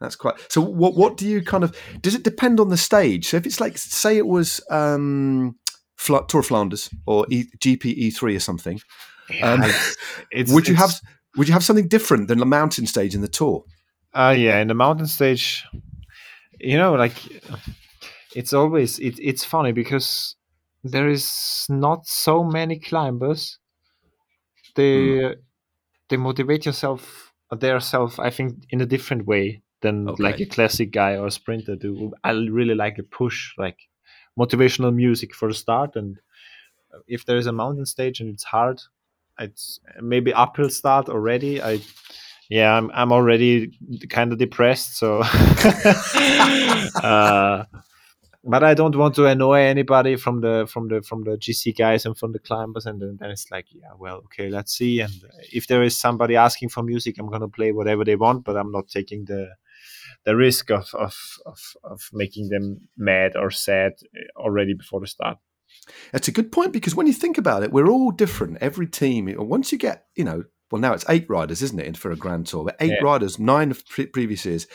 That's 0.00 0.16
quite. 0.16 0.34
So, 0.50 0.60
what 0.60 0.94
what 0.94 1.16
do 1.16 1.26
you 1.26 1.42
kind 1.42 1.64
of? 1.64 1.74
Does 2.02 2.14
it 2.14 2.22
depend 2.24 2.60
on 2.60 2.68
the 2.68 2.76
stage? 2.76 3.28
So, 3.28 3.36
if 3.36 3.46
it's 3.46 3.60
like, 3.60 3.78
say, 3.78 4.16
it 4.18 4.26
was 4.26 4.60
um, 4.70 5.56
Fla- 5.96 6.26
Tour 6.26 6.40
of 6.40 6.46
Flanders 6.46 6.90
or 7.06 7.26
e- 7.30 7.48
GP 7.58 7.96
E3 8.08 8.36
or 8.36 8.40
something, 8.40 8.80
um, 9.42 9.62
it's, 9.62 9.96
it's- 10.32 10.54
would 10.54 10.68
you 10.68 10.74
have 10.74 11.00
would 11.36 11.48
you 11.48 11.52
have 11.52 11.64
something 11.64 11.88
different 11.88 12.28
than 12.28 12.38
the 12.38 12.46
mountain 12.46 12.86
stage 12.86 13.14
in 13.14 13.20
the 13.20 13.28
tour? 13.28 13.64
Uh, 14.14 14.34
yeah, 14.36 14.58
in 14.58 14.68
the 14.68 14.74
mountain 14.74 15.06
stage, 15.06 15.64
you 16.58 16.78
know, 16.78 16.94
like 16.94 17.14
it's 18.34 18.52
always 18.52 18.98
it, 18.98 19.18
it's 19.20 19.44
funny 19.44 19.72
because 19.72 20.36
there 20.82 21.08
is 21.08 21.66
not 21.68 22.06
so 22.06 22.42
many 22.44 22.78
climbers. 22.78 23.58
They 24.74 25.34
they 26.08 26.16
motivate 26.16 26.66
yourself 26.66 27.32
their 27.50 27.80
self, 27.80 28.18
I 28.18 28.30
think, 28.30 28.64
in 28.70 28.80
a 28.80 28.86
different 28.86 29.26
way 29.26 29.62
than 29.82 30.06
like 30.18 30.40
a 30.40 30.46
classic 30.46 30.90
guy 30.90 31.16
or 31.16 31.26
a 31.26 31.30
sprinter 31.30 31.76
do. 31.76 32.12
I 32.24 32.30
really 32.32 32.74
like 32.74 32.98
a 32.98 33.02
push, 33.02 33.52
like 33.58 33.78
motivational 34.38 34.94
music 34.94 35.34
for 35.34 35.48
the 35.48 35.54
start, 35.54 35.96
and 35.96 36.18
if 37.06 37.24
there 37.24 37.36
is 37.36 37.46
a 37.46 37.52
mountain 37.52 37.86
stage 37.86 38.20
and 38.20 38.32
it's 38.32 38.44
hard, 38.44 38.80
it's 39.38 39.80
maybe 40.00 40.32
uphill 40.32 40.70
start 40.70 41.08
already. 41.08 41.62
I 41.62 41.80
yeah, 42.48 42.76
I'm 42.76 42.90
I'm 42.94 43.12
already 43.12 43.72
kind 44.08 44.32
of 44.32 44.38
depressed, 44.38 44.96
so 44.96 45.20
uh, 47.02 47.64
but 48.44 48.62
I 48.62 48.74
don't 48.74 48.94
want 48.94 49.16
to 49.16 49.26
annoy 49.26 49.60
anybody 49.62 50.14
from 50.16 50.40
the 50.40 50.68
from 50.72 50.88
the 50.88 51.02
from 51.02 51.24
the 51.24 51.32
GC 51.32 51.76
guys 51.76 52.06
and 52.06 52.16
from 52.16 52.32
the 52.32 52.38
climbers, 52.38 52.86
and 52.86 53.02
then, 53.02 53.18
then 53.20 53.30
it's 53.30 53.50
like, 53.50 53.66
yeah, 53.72 53.90
well, 53.98 54.18
okay, 54.26 54.48
let's 54.48 54.72
see. 54.72 55.00
And 55.00 55.12
if 55.52 55.66
there 55.66 55.82
is 55.82 55.96
somebody 55.96 56.36
asking 56.36 56.68
for 56.68 56.82
music, 56.84 57.16
I'm 57.18 57.28
gonna 57.28 57.48
play 57.48 57.72
whatever 57.72 58.04
they 58.04 58.16
want, 58.16 58.44
but 58.44 58.56
I'm 58.56 58.70
not 58.70 58.88
taking 58.88 59.24
the 59.24 59.50
the 60.24 60.36
risk 60.36 60.70
of 60.70 60.94
of 60.94 61.16
of, 61.46 61.58
of 61.82 62.08
making 62.12 62.48
them 62.50 62.88
mad 62.96 63.36
or 63.36 63.50
sad 63.50 63.94
already 64.36 64.74
before 64.74 65.00
the 65.00 65.08
start. 65.08 65.38
That's 66.12 66.28
a 66.28 66.32
good 66.32 66.52
point 66.52 66.72
because 66.72 66.94
when 66.94 67.06
you 67.06 67.12
think 67.12 67.38
about 67.38 67.62
it, 67.62 67.72
we're 67.72 67.88
all 67.88 68.10
different. 68.10 68.58
Every 68.60 68.86
team, 68.86 69.32
once 69.38 69.72
you 69.72 69.78
get, 69.78 70.06
you 70.16 70.24
know, 70.24 70.44
well, 70.70 70.80
now 70.80 70.92
it's 70.92 71.04
eight 71.08 71.28
riders, 71.28 71.62
isn't 71.62 71.78
it, 71.78 71.96
for 71.96 72.10
a 72.10 72.16
Grand 72.16 72.46
Tour? 72.46 72.64
But 72.64 72.76
eight 72.80 72.90
Yeah. 72.90 73.04
riders, 73.04 73.38
nine 73.38 73.70
of 73.70 73.86
pre- 73.86 74.06
previous 74.06 74.44
years. 74.44 74.66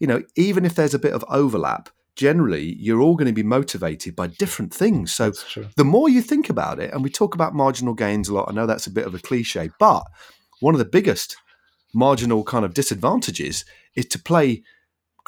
You 0.00 0.06
know, 0.06 0.22
even 0.36 0.64
if 0.64 0.74
there's 0.74 0.94
a 0.94 0.98
bit 0.98 1.12
of 1.12 1.24
overlap, 1.28 1.90
generally 2.16 2.74
you're 2.78 3.00
all 3.00 3.14
going 3.14 3.28
to 3.28 3.32
be 3.32 3.44
motivated 3.44 4.16
by 4.16 4.26
different 4.26 4.74
things. 4.74 5.14
So 5.14 5.32
the 5.76 5.84
more 5.84 6.08
you 6.08 6.22
think 6.22 6.50
about 6.50 6.80
it, 6.80 6.92
and 6.92 7.04
we 7.04 7.10
talk 7.10 7.34
about 7.34 7.54
marginal 7.54 7.94
gains 7.94 8.28
a 8.28 8.34
lot. 8.34 8.48
I 8.48 8.52
know 8.52 8.66
that's 8.66 8.88
a 8.88 8.92
bit 8.92 9.06
of 9.06 9.14
a 9.14 9.18
cliche, 9.20 9.70
but 9.78 10.02
one 10.60 10.74
of 10.74 10.80
the 10.80 10.84
biggest 10.84 11.36
marginal 11.94 12.42
kind 12.42 12.64
of 12.64 12.74
disadvantages 12.74 13.64
is 13.94 14.06
to 14.06 14.18
play 14.18 14.62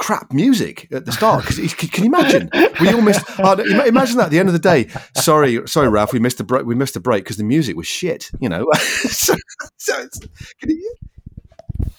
crap 0.00 0.32
music 0.32 0.88
at 0.90 1.04
the 1.04 1.12
start. 1.12 1.44
Because 1.46 1.74
can 1.74 2.04
you 2.04 2.08
imagine? 2.14 2.48
We 2.80 2.88
all 2.88 3.02
missed. 3.02 3.22
Uh, 3.38 3.56
imagine 3.86 4.16
that 4.16 4.24
at 4.26 4.30
the 4.30 4.38
end 4.38 4.48
of 4.48 4.54
the 4.54 4.58
day. 4.58 4.88
Sorry, 5.16 5.60
sorry, 5.68 5.88
Ralph. 5.88 6.12
We 6.14 6.18
missed 6.18 6.40
a 6.40 6.44
break. 6.44 6.64
We 6.64 6.74
missed 6.74 6.96
a 6.96 7.00
break 7.00 7.24
because 7.24 7.36
the 7.36 7.44
music 7.44 7.76
was 7.76 7.86
shit. 7.86 8.30
You 8.40 8.48
know. 8.48 8.66
so, 8.74 9.34
so 9.76 10.00
it's, 10.00 10.20
you- 10.66 10.94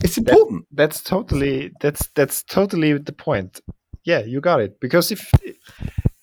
it's 0.03 0.17
important. 0.17 0.65
that's 0.71 1.03
totally 1.03 1.71
that's 1.79 2.07
that's 2.15 2.43
totally 2.43 2.97
the 2.97 3.11
point 3.13 3.61
yeah 4.03 4.19
you 4.19 4.41
got 4.41 4.59
it 4.61 4.79
because 4.79 5.11
if 5.11 5.31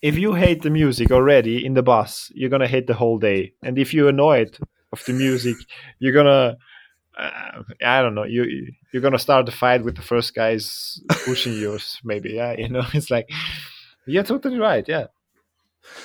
if 0.02 0.16
you 0.18 0.34
hate 0.34 0.62
the 0.62 0.70
music 0.70 1.10
already 1.12 1.64
in 1.64 1.74
the 1.74 1.82
bus 1.82 2.30
you're 2.34 2.50
gonna 2.50 2.66
hate 2.68 2.86
the 2.88 2.94
whole 2.94 3.18
day 3.18 3.52
and 3.62 3.78
if 3.78 3.92
you're 3.94 4.08
annoyed 4.08 4.58
of 4.92 5.04
the 5.06 5.12
music 5.12 5.56
you're 6.00 6.12
gonna 6.14 6.56
uh, 7.18 7.62
i 7.84 8.00
don't 8.02 8.14
know 8.14 8.24
you 8.24 8.44
you're 8.92 9.02
gonna 9.02 9.18
start 9.18 9.46
the 9.46 9.52
fight 9.52 9.82
with 9.84 9.96
the 9.96 10.02
first 10.02 10.34
guys 10.34 11.00
pushing 11.24 11.52
you 11.54 11.78
maybe 12.04 12.30
yeah 12.30 12.52
you 12.56 12.68
know 12.68 12.84
it's 12.94 13.10
like 13.10 13.28
you're 14.06 14.22
totally 14.24 14.58
right 14.58 14.86
yeah 14.88 15.06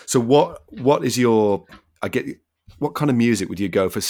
So 0.05 0.19
what 0.19 0.61
what 0.81 1.03
is 1.03 1.17
your? 1.17 1.65
I 2.01 2.07
get. 2.09 2.25
What 2.79 2.93
kind 2.95 3.09
of 3.11 3.17
music 3.17 3.49
would 3.49 3.59
you 3.59 3.69
go 3.69 3.89
for? 3.89 4.01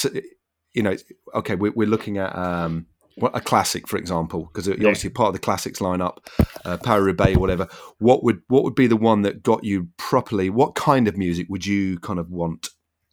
You 0.73 0.83
know, 0.83 0.95
okay, 1.35 1.55
we're, 1.55 1.71
we're 1.75 1.87
looking 1.87 2.17
at 2.17 2.35
um, 2.35 2.85
what- 3.17 3.35
a 3.35 3.39
classic, 3.41 3.87
for 3.87 3.97
example, 3.97 4.45
because 4.45 4.67
you're 4.67 4.77
Yeah. 4.77 4.87
obviously 4.89 5.09
part 5.11 5.27
of 5.29 5.33
the 5.33 5.39
classics 5.47 5.79
lineup, 5.79 6.17
uh, 6.65 6.77
Paris 6.77 7.03
Roubaix, 7.05 7.37
whatever. 7.37 7.67
What 7.99 8.23
would 8.23 8.41
what 8.49 8.63
would 8.63 8.75
be 8.75 8.87
the 8.87 8.97
one 8.97 9.21
that 9.23 9.41
got 9.43 9.63
you 9.63 9.87
properly? 9.97 10.49
What 10.49 10.75
kind 10.75 11.07
of 11.07 11.17
music 11.17 11.47
would 11.49 11.65
you 11.65 11.99
kind 11.99 12.19
of 12.19 12.29
want? 12.29 12.69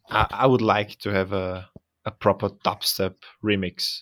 i, 0.09 0.25
I 0.43 0.45
would 0.47 0.61
like 0.61 0.97
to 0.99 1.09
have 1.09 1.31
a 1.33 1.69
a 2.05 2.11
proper 2.11 2.49
dubstep 2.65 3.15
remix 3.43 4.01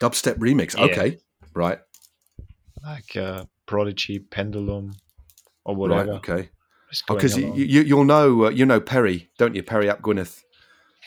Dubstep 0.00 0.38
remix. 0.38 0.76
Yeah. 0.76 0.84
Okay, 0.84 1.18
right, 1.54 1.78
like 2.84 3.16
uh, 3.16 3.44
prodigy 3.66 4.18
pendulum 4.18 4.92
or 5.64 5.88
right, 5.88 6.08
okay. 6.08 6.50
is 6.90 7.02
Because 7.06 7.36
you, 7.36 7.52
you 7.54 7.82
you'll 7.82 8.04
know 8.04 8.46
uh, 8.46 8.50
you 8.50 8.66
know 8.66 8.80
Perry, 8.80 9.30
don't 9.38 9.54
you? 9.54 9.62
Perry 9.62 9.88
Up 9.88 10.02
Gwyneth, 10.02 10.42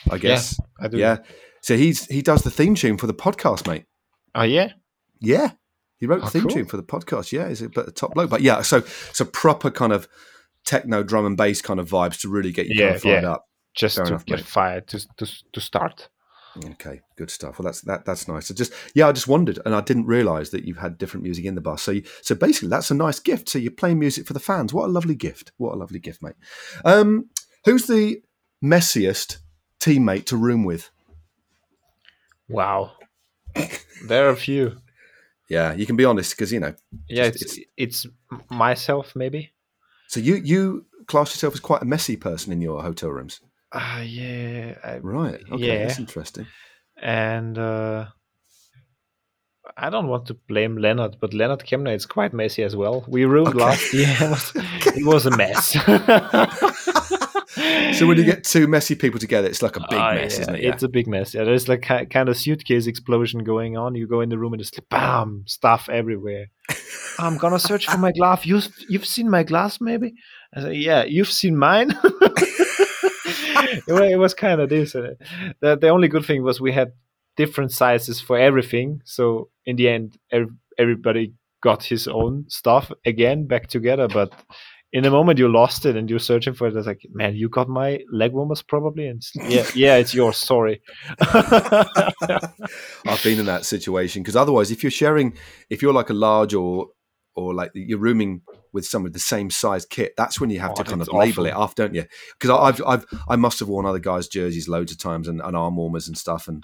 I 0.10 0.18
guess. 0.18 0.60
I 0.80 0.88
do. 0.88 0.98
Yeah. 0.98 1.18
So 1.62 1.76
he's 1.78 2.06
he 2.08 2.22
does 2.22 2.44
the 2.44 2.50
theme 2.52 2.76
tune 2.76 2.98
for 2.98 3.08
the 3.08 3.14
podcast, 3.14 3.68
mate. 3.68 3.86
Oh 4.34 4.44
yeah. 4.44 4.72
Yeah, 5.20 5.52
he 5.98 6.06
wrote 6.06 6.22
the 6.22 6.28
Oh, 6.28 6.30
theme 6.30 6.44
cool. 6.44 6.52
tune 6.52 6.66
for 6.66 6.78
the 6.78 6.84
podcast. 6.84 7.32
Yeah, 7.32 7.50
he's 7.50 7.62
a 7.62 7.70
bit 7.70 7.88
of 7.88 7.96
top 7.96 8.14
bloke. 8.14 8.30
But 8.30 8.42
yeah, 8.42 8.62
so 8.62 8.78
it's 8.78 9.20
a 9.20 9.26
proper 9.26 9.70
kind 9.72 9.92
of 9.92 10.08
techno 10.64 11.04
drum 11.04 11.26
and 11.26 11.36
bass 11.36 11.62
kind 11.62 11.80
of 11.80 11.90
vibes 11.90 12.22
to 12.22 12.30
really 12.30 12.52
get 12.52 12.68
you 12.68 12.80
kind 12.80 12.96
of 12.96 13.02
fired 13.02 13.24
yeah. 13.24 13.32
up. 13.32 13.46
Just 13.76 13.96
Fair 13.98 14.06
to 14.06 14.12
enough, 14.12 14.26
get 14.26 14.38
mate. 14.38 14.46
fired 14.46 14.88
to, 14.88 15.08
to 15.18 15.28
to 15.54 15.60
start. 15.62 16.10
Okay, 16.66 17.02
good 17.16 17.30
stuff. 17.30 17.60
Well, 17.60 17.66
that's 17.66 17.82
that 17.82 18.06
that's 18.06 18.28
nice. 18.28 18.48
So 18.48 18.54
just 18.54 18.74
yeah, 18.96 19.08
I 19.08 19.12
just 19.12 19.28
wondered, 19.28 19.60
and 19.66 19.76
I 19.76 19.82
didn't 19.82 20.06
realise 20.08 20.50
that 20.50 20.64
you 20.66 20.74
had 20.76 20.98
different 20.98 21.24
music 21.24 21.46
in 21.46 21.56
the 21.56 21.62
bus. 21.62 21.82
So 21.84 21.92
you, 21.92 22.04
so 22.22 22.36
basically, 22.36 22.70
that's 22.70 22.90
a 22.92 22.96
nice 22.96 23.20
gift. 23.20 23.50
So 23.50 23.60
you're 23.60 23.72
playing 23.72 24.00
music 24.00 24.26
for 24.26 24.34
the 24.34 24.40
fans. 24.40 24.74
What 24.74 24.86
a 24.86 24.92
lovely 24.92 25.16
gift. 25.16 25.52
What 25.58 25.74
a 25.74 25.78
lovely 25.78 26.00
gift, 26.00 26.22
mate. 26.24 26.36
Um, 26.84 27.30
who's 27.66 27.86
the 27.88 28.22
messiest 28.64 29.38
teammate 29.80 30.26
to 30.28 30.38
room 30.38 30.64
with? 30.64 30.90
Wow. 32.50 32.94
there 34.06 34.28
are 34.28 34.32
a 34.32 34.36
few. 34.36 34.78
Yeah, 35.50 35.74
you 35.74 35.86
can 35.86 35.96
be 35.96 36.06
honest 36.06 36.32
because 36.36 36.52
you 36.52 36.60
know. 36.60 36.74
Yeah, 37.08 37.30
Just- 37.30 37.58
it's 37.58 37.60
it's 37.78 38.06
myself 38.50 39.14
maybe. 39.16 39.52
So 40.08 40.20
you 40.20 40.36
you 40.36 40.86
class 41.08 41.32
yourself 41.34 41.54
as 41.54 41.60
quite 41.60 41.82
a 41.82 41.86
messy 41.86 42.16
person 42.16 42.52
in 42.52 42.62
your 42.62 42.82
hotel 42.82 43.10
rooms, 43.10 43.42
Ah 43.74 44.02
yeah. 44.02 44.76
I, 44.84 44.98
right? 45.00 45.42
Okay, 45.52 45.66
Yeah. 45.68 45.88
that's 45.88 46.00
interesting. 46.00 46.48
and 47.02 47.58
uh, 47.58 48.06
I 49.76 49.90
don't 49.90 50.08
want 50.08 50.26
to 50.28 50.34
blame 50.48 50.78
Lennard, 50.78 51.18
but 51.20 51.34
Lennard 51.34 51.60
Kämna 51.66 51.94
is 51.94 52.06
quite 52.06 52.34
messy 52.34 52.64
as 52.64 52.76
well. 52.76 53.04
We 53.08 53.26
roomed 53.26 53.50
Okay. 53.50 53.60
last 53.60 53.94
year. 53.94 54.16
It 54.22 54.30
was, 54.30 54.52
it 54.56 55.06
was 55.06 55.26
a 55.26 55.38
mess. 55.38 55.76
So 57.94 58.06
when 58.06 58.18
you 58.18 58.24
get 58.26 58.44
two 58.44 58.68
messy 58.68 58.94
people 58.94 59.20
together, 59.20 59.48
it's 59.48 59.62
like 59.64 59.76
a 59.78 59.80
big 59.90 59.98
Ah, 60.00 60.14
mess, 60.14 60.36
yeah, 60.36 60.42
isn't 60.42 60.56
it? 60.56 60.62
Yeah. 60.64 60.70
It's 60.74 60.84
a 60.84 60.88
big 60.90 61.08
mess. 61.08 61.34
Yeah, 61.34 61.44
there's 61.46 61.68
like 61.68 61.82
ki- 61.82 62.06
kind 62.06 62.30
of 62.30 62.38
suitcase 62.38 62.86
explosion 62.86 63.44
going 63.44 63.78
on. 63.78 63.96
You 63.96 64.08
go 64.08 64.22
in 64.22 64.30
the 64.30 64.38
room 64.38 64.54
and 64.54 64.62
it's 64.62 64.72
like 64.78 64.88
bam, 64.90 65.44
stuff 65.48 65.90
everywhere. 65.92 66.48
I'm 67.18 67.38
gonna 67.38 67.58
search 67.58 67.88
for 67.88 67.98
my 67.98 68.12
glove. 68.12 68.46
You've 68.46 68.68
you've 68.90 69.06
seen 69.06 69.30
my 69.32 69.42
glass, 69.44 69.82
maybe? 69.82 70.14
I 70.56 70.62
said, 70.62 70.76
yeah, 70.76 71.04
you've 71.06 71.32
seen 71.32 71.58
mine. 71.58 71.98
it, 73.88 73.94
wa- 73.94 74.02
it 74.02 74.18
was 74.20 74.34
kind 74.34 74.62
of 74.62 74.72
uh, 74.72 74.86
The 75.62 75.78
the 75.80 75.90
only 75.90 76.08
good 76.08 76.26
thing 76.26 76.44
was 76.44 76.60
we 76.62 76.72
had 76.72 76.92
different 77.36 77.72
sizes 77.72 78.20
for 78.22 78.38
everything. 78.38 79.02
So 79.06 79.50
in 79.66 79.76
the 79.76 79.90
end, 79.90 80.18
ev- 80.32 80.56
everybody 80.78 81.34
got 81.62 81.84
his 81.84 82.08
own 82.08 82.46
stuff 82.50 82.92
again 83.06 83.48
back 83.48 83.68
together. 83.68 84.08
But 84.08 84.32
in 84.94 85.04
the 85.04 85.12
moment 85.12 85.38
you 85.38 85.48
lost 85.52 85.86
it 85.86 85.96
and 85.98 86.10
you're 86.10 86.20
searching 86.20 86.54
for 86.54 86.68
it, 86.68 86.76
it's 86.76 86.88
like, 86.88 87.02
man, 87.12 87.36
you 87.36 87.50
got 87.50 87.68
my 87.68 88.00
leg 88.12 88.32
warmers 88.32 88.62
probably, 88.64 89.08
and 89.08 89.22
yeah, 89.36 89.66
yeah, 89.76 89.96
it's 89.98 90.14
yours. 90.14 90.38
Sorry. 90.38 90.82
I've 93.06 93.22
been 93.24 93.40
in 93.40 93.46
that 93.46 93.66
situation 93.66 94.24
because 94.24 94.36
otherwise, 94.36 94.72
if 94.72 94.84
you're 94.84 94.92
sharing, 94.92 95.34
if 95.70 95.82
you're 95.82 95.94
like 95.94 96.10
a 96.10 96.14
large 96.14 96.54
or 96.54 96.88
or 97.38 97.54
like 97.54 97.72
you're 97.74 98.00
rooming 98.00 98.42
with 98.74 98.86
someone 98.86 99.06
with 99.06 99.14
the 99.14 99.20
same 99.20 99.50
size 99.50 99.86
kit, 99.86 100.14
that's 100.18 100.42
when 100.42 100.50
you 100.50 100.60
have 100.60 100.72
Oh, 100.72 100.76
to 100.76 100.84
kind 100.84 101.02
of 101.02 101.08
label 101.08 101.44
awful. 101.44 101.46
it 101.46 101.54
off, 101.54 101.76
don't 101.76 101.96
you? 101.96 102.04
Because 102.40 102.50
I've 102.50 102.82
I've 102.86 103.06
I 103.30 103.36
must 103.38 103.60
have 103.60 103.70
worn 103.70 103.86
other 103.86 104.00
guys' 104.00 104.28
jerseys 104.28 104.68
loads 104.68 104.92
of 104.92 104.98
times 104.98 105.28
and, 105.30 105.40
and 105.42 105.56
arm 105.56 105.78
warmers 105.78 106.08
and 106.10 106.18
stuff 106.18 106.48
and 106.50 106.64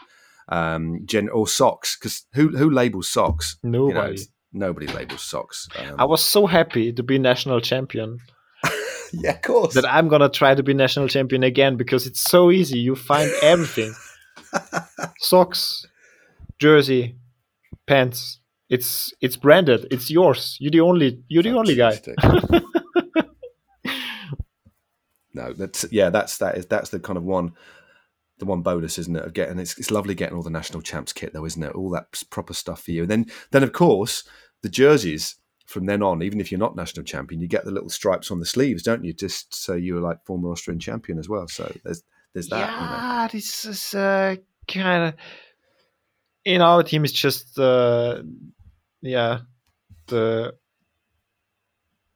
um 0.50 1.00
gen 1.06 1.30
or 1.30 1.48
socks 1.48 1.96
because 1.98 2.26
who 2.34 2.50
who 2.58 2.70
labels 2.70 3.08
socks? 3.08 3.58
You 3.64 3.70
know, 3.70 3.88
Nobody. 3.88 4.22
nobody 4.52 4.88
labels 4.88 5.22
socks. 5.22 5.70
Um, 5.80 5.96
I 6.00 6.04
was 6.06 6.22
so 6.24 6.46
happy 6.48 6.92
to 6.92 7.04
be 7.04 7.18
national 7.18 7.62
champion 7.62 8.20
yeah, 9.14 9.32
of 9.36 9.42
course. 9.42 9.74
that 9.76 9.86
I'm 9.86 10.08
gonna 10.10 10.28
try 10.30 10.54
to 10.56 10.64
be 10.64 10.74
national 10.74 11.08
champion 11.08 11.44
again 11.44 11.78
because 11.78 12.06
it's 12.08 12.20
so 12.20 12.52
easy. 12.52 12.80
You 12.80 12.96
find 12.96 13.32
everything: 13.42 13.94
socks, 15.20 15.86
jersey, 16.60 17.16
pants. 17.88 18.40
It's 18.74 19.14
it's 19.22 19.38
branded. 19.38 19.88
It's 19.92 20.10
yours. 20.10 20.58
You're 20.60 20.72
the 20.72 20.82
only. 20.82 21.24
You're 21.28 21.44
the 21.44 21.58
only 21.58 21.76
guy. 21.76 22.00
No, 25.34 25.52
that's 25.52 25.86
yeah, 25.92 26.10
that's 26.10 26.38
that 26.38 26.58
is 26.58 26.68
that's 26.68 26.92
the 26.92 27.00
kind 27.00 27.18
of 27.18 27.24
one 27.24 27.54
the 28.40 28.46
one 28.46 28.62
bonus, 28.62 28.98
isn't 29.00 29.16
it? 29.16 29.26
Of 29.26 29.34
getting 29.34 29.60
it's, 29.60 29.78
it's 29.78 29.92
lovely 29.92 30.16
getting 30.16 30.36
all 30.36 30.44
the 30.44 30.50
national 30.50 30.82
champs 30.82 31.14
kit, 31.14 31.34
though, 31.34 31.46
isn't 31.46 31.64
it? 31.64 31.76
All 31.76 31.90
that 31.92 32.22
proper 32.30 32.54
stuff 32.54 32.84
for 32.84 32.92
you. 32.92 33.02
And 33.04 33.12
then, 33.12 33.26
then 33.52 33.64
of 33.64 33.74
course, 33.74 34.24
the 34.62 34.70
jerseys 34.70 35.36
from 35.66 35.86
then 35.86 36.04
on. 36.04 36.22
Even 36.22 36.40
if 36.40 36.52
you're 36.52 36.60
not 36.60 36.76
national 36.76 37.06
champion, 37.06 37.42
you 37.42 37.48
get 37.48 37.66
the 37.66 37.72
little 37.72 37.90
stripes 37.90 38.32
on 38.32 38.40
the 38.40 38.46
sleeves, 38.46 38.84
don't 38.84 39.04
you? 39.04 39.14
Just 39.14 39.54
so 39.56 39.74
you're 39.74 40.02
like 40.02 40.24
former 40.26 40.50
Austrian 40.50 40.80
champion 40.80 41.18
as 41.18 41.30
well. 41.30 41.48
So 41.48 41.72
there's 41.84 42.04
there's 42.34 42.50
that. 42.50 42.70
you 42.70 42.86
know. 42.86 42.92
yeah, 42.92 43.28
this 43.32 43.66
is 43.66 43.96
uh, 43.96 44.36
kind 44.68 45.10
of 45.10 45.14
in 46.46 46.62
our 46.62 46.84
team. 46.84 47.06
It's 47.06 47.14
just 47.14 47.58
uh, 47.58 48.22
yeah, 49.04 49.40
the 50.08 50.54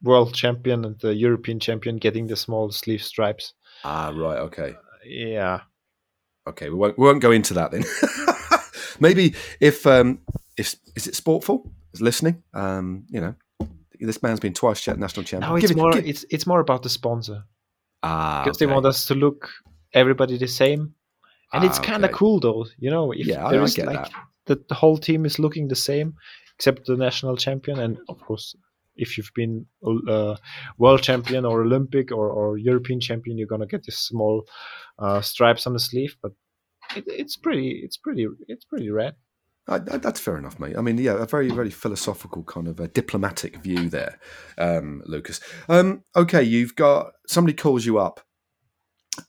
world 0.03 0.33
champion 0.33 0.85
and 0.85 0.99
the 0.99 1.13
European 1.15 1.59
champion 1.59 1.97
getting 1.97 2.27
the 2.27 2.35
small 2.35 2.71
sleeve 2.71 3.03
stripes. 3.03 3.53
Ah, 3.83 4.11
right. 4.15 4.39
Okay. 4.39 4.75
Yeah, 5.05 5.61
Okay. 6.47 6.69
We 6.69 6.75
won't 6.75 6.97
we 6.97 7.05
won't 7.05 7.21
go 7.21 7.31
into 7.31 7.53
that 7.55 7.71
then. 7.71 7.83
Maybe 8.99 9.35
if 9.59 9.85
um 9.85 10.19
if 10.57 10.75
is 10.95 11.07
it 11.07 11.13
Sportful 11.13 11.69
is 11.93 12.01
listening, 12.01 12.43
um 12.53 13.05
you 13.09 13.21
know. 13.21 13.35
This 13.99 14.21
man's 14.21 14.39
been 14.39 14.53
twice 14.53 14.87
national 14.87 15.23
champion. 15.25 15.49
no, 15.49 15.55
it's 15.55 15.61
Give 15.67 15.71
it- 15.71 15.77
more 15.81 15.91
give- 15.91 16.05
it's 16.07 16.25
it's 16.29 16.45
more 16.47 16.59
about 16.59 16.83
the 16.83 16.89
sponsor 16.89 17.43
ah, 18.03 18.43
because 18.43 18.57
okay. 18.57 18.65
they 18.67 18.73
want 18.73 18.85
us 18.85 19.05
to 19.07 19.15
look 19.15 19.49
everybody 19.93 20.37
the 20.37 20.47
same, 20.47 20.93
and 21.53 21.63
it's 21.63 21.79
Ah, 21.79 21.83
kind 21.83 22.03
of 22.05 22.09
okay. 22.11 22.17
cool 22.19 22.39
though. 22.39 22.65
You 22.77 22.91
know, 22.91 23.11
if 23.11 23.25
Yeah, 23.25 23.45
I- 23.47 23.51
there 23.51 23.61
I 23.61 23.63
is 23.65 23.73
get 23.75 23.87
like 23.87 24.03
that. 24.03 24.11
the, 24.45 24.63
the 24.69 24.75
whole 24.75 24.97
team 24.99 25.25
is 25.25 25.39
looking 25.39 25.67
the 25.67 25.75
same 25.75 26.13
except 26.57 26.85
the 26.85 26.97
national 26.97 27.37
champion, 27.37 27.79
and 27.79 27.97
of 28.09 28.19
course. 28.19 28.55
If 28.99 29.15
you've 29.15 29.29
been 29.35 29.67
uh, 30.09 30.37
world 30.79 31.03
champion 31.03 31.45
or 31.45 31.61
Olympic 31.61 32.11
or, 32.11 32.31
or 32.31 32.57
European 32.57 32.99
champion, 32.99 33.37
you're 33.37 33.45
gonna 33.45 33.67
get 33.67 33.83
these 33.83 33.99
small 33.99 34.43
uh, 34.97 35.21
stripes 35.21 35.67
on 35.67 35.73
the 35.73 35.79
sleeve. 35.79 36.17
But 36.19 36.31
it, 36.95 37.03
it's 37.05 37.37
pretty, 37.37 37.81
it's 37.83 37.95
pretty, 37.95 38.25
it's 38.47 38.65
pretty 38.65 38.89
I- 39.67 39.97
that's 39.97 40.19
fair 40.19 40.35
enough, 40.35 40.59
mate. 40.59 40.75
I 40.75 40.81
mean, 40.81 40.97
yeah, 40.97 41.21
a 41.21 41.27
very, 41.27 41.49
very 41.51 41.69
philosophical 41.69 42.41
kind 42.43 42.67
of 42.67 42.79
a 42.79 42.87
diplomatic 42.87 43.57
view 43.57 43.87
there, 43.87 44.17
um, 44.57 45.03
Lucas. 45.05 45.41
Um, 45.69 46.03
okay, 46.15 46.41
you've 46.41 46.75
got 46.75 47.11
somebody 47.27 47.53
calls 47.55 47.85
you 47.85 47.99
up. 47.99 48.21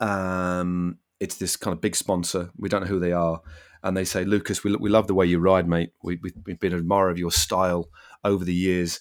Um, 0.00 0.98
it's 1.20 1.36
this 1.36 1.56
kind 1.56 1.74
of 1.74 1.80
big 1.82 1.96
sponsor. 1.96 2.52
We 2.56 2.68
don't 2.70 2.82
know 2.82 2.88
who 2.88 3.00
they 3.00 3.12
are, 3.12 3.42
and 3.82 3.96
they 3.96 4.04
say, 4.04 4.24
"Lucas, 4.24 4.64
we, 4.64 4.74
we 4.76 4.90
love 4.90 5.06
the 5.06 5.14
way 5.14 5.26
you 5.26 5.38
ride, 5.38 5.68
mate. 5.68 5.92
We, 6.02 6.18
we've 6.22 6.60
been 6.60 6.72
an 6.72 6.78
admirer 6.78 7.10
of 7.10 7.18
your 7.18 7.32
style 7.32 7.88
over 8.24 8.44
the 8.44 8.54
years." 8.54 9.00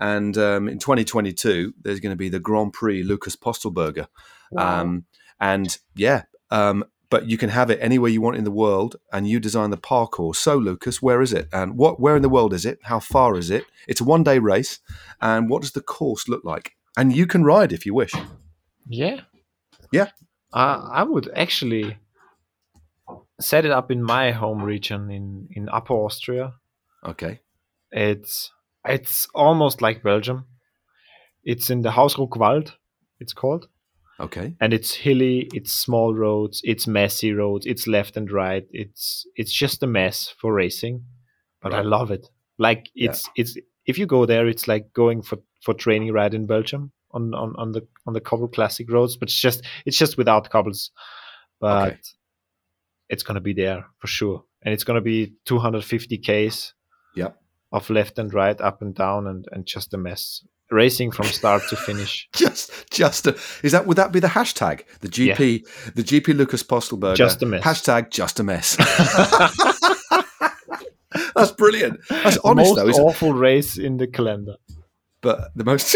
And 0.00 0.38
um, 0.38 0.68
in 0.68 0.78
2022, 0.78 1.74
there's 1.82 2.00
going 2.00 2.12
to 2.12 2.16
be 2.16 2.28
the 2.28 2.38
Grand 2.38 2.72
Prix 2.72 3.02
Lucas 3.02 3.34
Pöstlberger. 3.34 4.06
Um, 4.56 5.04
and 5.40 5.76
yeah, 5.94 6.22
um, 6.50 6.84
but 7.10 7.28
you 7.28 7.38
can 7.38 7.50
have 7.50 7.70
it 7.70 7.78
anywhere 7.82 8.10
you 8.10 8.20
want 8.20 8.36
in 8.36 8.44
the 8.44 8.50
world, 8.50 8.96
and 9.12 9.28
you 9.28 9.40
design 9.40 9.70
the 9.70 9.76
parcours. 9.76 10.38
So, 10.38 10.56
Lucas, 10.56 11.02
where 11.02 11.22
is 11.22 11.32
it, 11.32 11.48
and 11.52 11.76
what? 11.76 12.00
Where 12.00 12.16
in 12.16 12.22
the 12.22 12.28
world 12.28 12.52
is 12.52 12.66
it? 12.66 12.78
How 12.84 13.00
far 13.00 13.36
is 13.36 13.50
it? 13.50 13.64
It's 13.86 14.00
a 14.00 14.04
one-day 14.04 14.38
race, 14.38 14.80
and 15.20 15.48
what 15.48 15.62
does 15.62 15.72
the 15.72 15.80
course 15.80 16.28
look 16.28 16.44
like? 16.44 16.72
And 16.96 17.14
you 17.14 17.26
can 17.26 17.44
ride 17.44 17.72
if 17.72 17.86
you 17.86 17.94
wish. 17.94 18.12
Yeah. 18.88 19.20
Yeah. 19.92 20.10
Uh, 20.52 20.88
I 20.90 21.02
would 21.02 21.30
actually 21.36 21.96
set 23.40 23.64
it 23.64 23.70
up 23.70 23.90
in 23.90 24.02
my 24.02 24.32
home 24.32 24.62
region 24.62 25.10
in, 25.10 25.48
in 25.52 25.68
Upper 25.68 25.94
Austria. 25.94 26.54
Okay. 27.04 27.40
It's 27.90 28.50
it's 28.84 29.28
almost 29.34 29.80
like 29.82 30.02
Belgium. 30.02 30.46
It's 31.44 31.70
in 31.70 31.82
the 31.82 31.90
Hausruckwald, 31.90 32.72
it's 33.20 33.32
called. 33.32 33.68
Okay. 34.20 34.54
And 34.60 34.72
it's 34.72 34.94
hilly, 34.94 35.48
it's 35.54 35.72
small 35.72 36.14
roads, 36.14 36.60
it's 36.64 36.86
messy 36.86 37.32
roads, 37.32 37.66
it's 37.66 37.86
left 37.86 38.16
and 38.16 38.30
right. 38.30 38.66
It's 38.72 39.26
it's 39.36 39.52
just 39.52 39.82
a 39.82 39.86
mess 39.86 40.34
for 40.40 40.52
racing. 40.52 41.04
But 41.62 41.74
I 41.74 41.82
love 41.82 42.10
it. 42.10 42.26
Like 42.58 42.90
Yeah. 42.94 43.10
it's 43.10 43.30
it's 43.36 43.56
if 43.86 43.98
you 43.98 44.06
go 44.06 44.26
there 44.26 44.46
it's 44.48 44.66
like 44.68 44.92
going 44.92 45.22
for, 45.22 45.38
for 45.62 45.72
training 45.74 46.12
ride 46.12 46.34
in 46.34 46.46
Belgium 46.46 46.92
on, 47.12 47.32
on, 47.34 47.54
on 47.56 47.72
the 47.72 47.86
on 48.06 48.12
the 48.12 48.20
cobble 48.20 48.48
classic 48.48 48.90
roads, 48.90 49.16
but 49.16 49.28
it's 49.28 49.40
just 49.40 49.64
it's 49.86 49.96
just 49.96 50.18
without 50.18 50.50
cobbles. 50.50 50.90
But 51.60 51.86
Okay. 51.88 51.98
It's 53.08 53.22
gonna 53.22 53.40
be 53.40 53.54
there 53.54 53.86
for 53.98 54.06
sure. 54.06 54.44
And 54.62 54.74
it's 54.74 54.84
gonna 54.84 55.00
be 55.00 55.34
two 55.44 55.58
hundred 55.58 55.84
fifty 55.84 56.18
Ks 56.18 56.74
Yep. 57.16 57.36
of 57.72 57.88
left 57.90 58.18
and 58.18 58.32
right, 58.34 58.60
up 58.60 58.82
and 58.82 58.94
down, 58.94 59.26
and, 59.26 59.46
and 59.52 59.66
just 59.66 59.94
a 59.94 59.98
mess. 59.98 60.44
Racing 60.70 61.10
from 61.12 61.24
start 61.26 61.62
to 61.70 61.76
finish. 61.76 62.28
Just, 62.34 62.90
just 62.90 63.26
a, 63.26 63.34
is 63.62 63.72
that 63.72 63.86
would 63.86 63.96
that 63.96 64.12
be 64.12 64.20
the 64.20 64.26
hashtag? 64.28 64.82
The 65.00 65.08
GP, 65.08 65.94
the 65.94 66.02
GP 66.02 66.36
Lucas 66.36 66.62
Pöstlberger. 66.62 67.16
Just 67.16 67.42
a 67.42 67.46
mess. 67.46 67.64
Hashtag 67.64 68.10
just 68.10 68.38
a 68.38 68.42
mess. 68.42 68.76
That's 71.34 71.52
brilliant. 71.52 72.00
That's 72.10 72.36
honest 72.44 72.74
most 72.74 72.76
though. 72.76 72.88
It? 72.88 72.96
awful 73.02 73.32
race 73.32 73.78
in 73.78 73.96
the 73.96 74.06
calendar. 74.06 74.56
but 75.22 75.50
the 75.56 75.64
most 75.64 75.94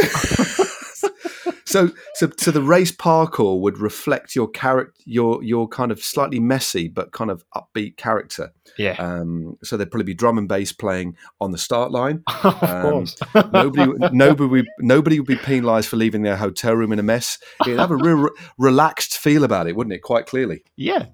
so 1.73 1.91
so 2.15 2.31
so 2.37 2.51
the 2.51 2.63
race 2.63 2.93
parcours 2.93 3.61
would 3.61 3.79
reflect 3.79 4.37
your 4.37 4.49
character 4.49 4.93
your 5.05 5.43
your 5.43 5.69
kind 5.69 5.91
of 5.91 6.03
slightly 6.03 6.39
messy 6.39 6.89
but 6.89 7.13
kind 7.13 7.31
of 7.31 7.45
upbeat 7.55 7.97
character. 7.97 8.53
Yeah, 8.79 8.93
um 8.99 9.57
so 9.63 9.77
there'd 9.77 9.91
probably 9.91 10.05
be 10.05 10.15
drum 10.15 10.39
and 10.39 10.49
bass 10.49 10.73
playing 10.73 11.17
on 11.41 11.51
the 11.51 11.59
start 11.59 11.91
line. 11.91 12.23
Of 12.43 12.63
um, 12.65 12.83
course. 12.83 13.17
nobody 13.53 13.93
nobody 14.13 14.49
would, 14.49 14.67
nobody 14.81 15.21
would 15.21 15.29
be 15.29 15.37
penalized 15.37 15.89
for 15.89 15.97
leaving 15.97 16.23
their 16.23 16.37
hotel 16.37 16.75
room 16.75 16.93
in 16.93 16.99
a 16.99 17.03
mess. 17.03 17.39
It'd 17.67 17.79
have 17.79 17.91
a 17.91 17.97
real 17.97 18.17
re- 18.17 18.31
relaxed 18.59 19.17
feel 19.17 19.45
about 19.45 19.67
it 19.67 19.77
wouldn't 19.77 19.95
it 19.95 20.03
quite 20.03 20.27
clearly? 20.27 20.65
Yeah, 20.77 21.07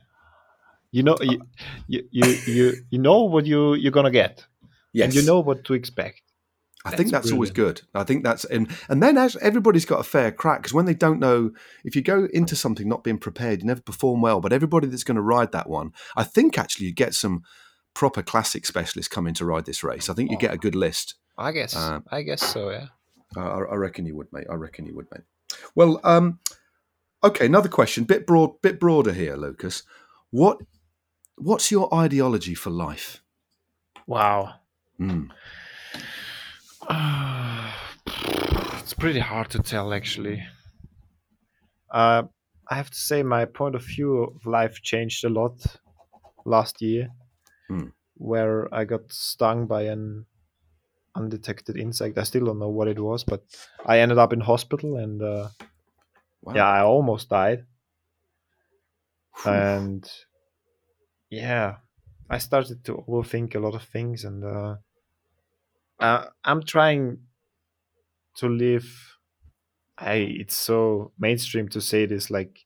you 0.91 1.03
know, 1.03 1.17
you, 1.21 1.41
you 1.87 2.09
you 2.11 2.39
you 2.47 2.73
you 2.91 2.99
know 2.99 3.25
what 3.25 3.47
you 3.47 3.75
you're 3.75 3.93
gonna 3.93 4.11
get, 4.11 4.47
yes 4.93 5.07
and 5.07 5.15
you 5.15 5.23
know 5.23 5.41
what 5.41 5.65
to 5.65 5.75
expect. 5.75 6.23
I 6.89 6.97
think 6.97 7.11
That's 7.11 7.27
that's 7.27 7.33
always 7.33 7.51
good. 7.51 7.83
I 7.95 8.05
think 8.05 8.25
that's 8.25 8.45
and 8.45 8.69
and 8.89 9.03
then 9.03 9.17
as 9.19 9.37
everybody's 9.37 9.85
got 9.85 10.01
a 10.01 10.05
fair 10.05 10.33
crack 10.33 10.61
because 10.61 10.75
when 10.75 10.87
they 10.87 10.95
don't 10.95 11.21
know 11.21 11.51
if 11.85 11.95
you 11.95 12.03
go 12.03 12.29
into 12.33 12.57
something 12.57 12.89
not 12.89 13.05
being 13.05 13.19
prepared, 13.19 13.61
you 13.61 13.67
never 13.67 13.81
perform 13.81 14.21
well. 14.21 14.41
But 14.41 14.53
everybody 14.53 14.87
that's 14.87 15.05
going 15.05 15.17
to 15.17 15.23
ride 15.23 15.53
that 15.53 15.69
one, 15.69 15.93
I 16.17 16.25
think 16.25 16.59
actually 16.59 16.87
you 16.87 16.95
get 16.95 17.15
some 17.15 17.43
proper 17.95 18.23
classic 18.23 18.65
specialists 18.67 19.09
coming 19.09 19.35
to 19.35 19.45
ride 19.45 19.65
this 19.65 19.83
race. 19.83 20.09
I 20.09 20.15
think 20.15 20.31
you 20.31 20.39
get 20.39 20.55
a 20.55 20.59
good 20.59 20.75
list. 20.75 21.15
I 21.37 21.53
guess. 21.53 21.77
Um, 21.77 22.05
I 22.11 22.23
guess 22.23 22.43
so. 22.43 22.71
Yeah. 22.71 22.87
I, 23.37 23.41
I 23.41 23.75
reckon 23.75 24.07
you 24.07 24.17
would, 24.17 24.33
mate. 24.33 24.47
I 24.51 24.55
reckon 24.55 24.87
you 24.87 24.95
would, 24.95 25.07
mate. 25.13 25.25
Well, 25.75 26.01
um, 26.05 26.39
okay. 27.23 27.47
Another 27.47 27.69
question, 27.69 28.05
bit 28.05 28.27
broad, 28.27 28.61
bit 28.63 28.81
broader 28.81 29.13
here, 29.13 29.37
Lucas. 29.37 29.83
What 30.31 30.59
what's 31.37 31.71
your 31.71 31.93
ideology 31.95 32.55
for 32.55 32.71
life? 32.71 33.23
Wow. 34.07 34.55
Mm. 35.01 35.29
it's 38.81 38.95
pretty 38.95 39.21
hard 39.21 39.51
to 39.51 39.59
tell, 39.59 39.93
actually. 39.93 40.43
Uh, 41.91 42.23
I 42.71 42.75
have 42.75 42.91
to 42.91 42.97
say, 42.97 43.23
my 43.23 43.45
point 43.45 43.75
of 43.75 43.85
view 43.85 44.19
of 44.25 44.45
life 44.47 44.83
changed 44.83 45.25
a 45.25 45.29
lot 45.29 45.65
last 46.45 46.81
year, 46.83 47.09
Hmm. 47.69 47.89
where 48.15 48.73
I 48.75 48.85
got 48.85 49.13
stung 49.13 49.67
by 49.67 49.83
an 49.83 50.27
undetected 51.15 51.77
insect. 51.77 52.19
I 52.19 52.23
still 52.25 52.45
don't 52.47 52.59
know 52.59 52.69
what 52.69 52.89
it 52.89 52.99
was, 52.99 53.25
but 53.25 53.43
I 53.87 54.01
ended 54.01 54.19
up 54.19 54.33
in 54.33 54.41
hospital, 54.41 54.97
and 54.97 55.23
uh, 55.23 55.49
Wow. 56.43 56.55
yeah, 56.55 56.69
I 56.69 56.83
almost 56.83 57.29
died. 57.29 57.67
Phew. 59.37 59.53
and 59.53 60.11
yeah 61.31 61.77
i 62.29 62.39
started 62.39 62.85
to 62.85 63.05
overthink 63.07 63.55
a 63.55 63.61
lot 63.61 63.75
of 63.75 63.85
things 63.85 64.25
and 64.25 64.43
uh, 64.43 64.75
uh, 66.01 66.25
i'm 66.45 66.63
trying 66.63 67.19
to 68.37 68.49
live 68.49 69.19
i 69.99 70.15
it's 70.15 70.57
so 70.57 71.13
mainstream 71.19 71.69
to 71.69 71.81
say 71.81 72.07
this 72.07 72.31
like 72.31 72.65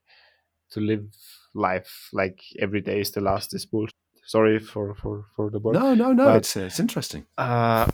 to 0.70 0.80
live 0.80 1.06
life 1.54 2.08
like 2.12 2.40
every 2.58 2.80
day 2.80 3.00
is 3.00 3.10
the 3.12 3.20
last 3.20 3.54
is 3.54 3.66
bullshit 3.66 3.94
sorry 4.26 4.58
for 4.58 4.94
for 4.94 5.24
for 5.36 5.50
the 5.50 5.58
word 5.58 5.74
no, 5.74 5.94
no, 5.94 6.12
no. 6.12 6.24
but- 6.24 6.36
it's 6.36 6.56
uh, 6.56 6.60
it's 6.60 6.80
interesting. 6.80 7.26
uh, 7.38 7.86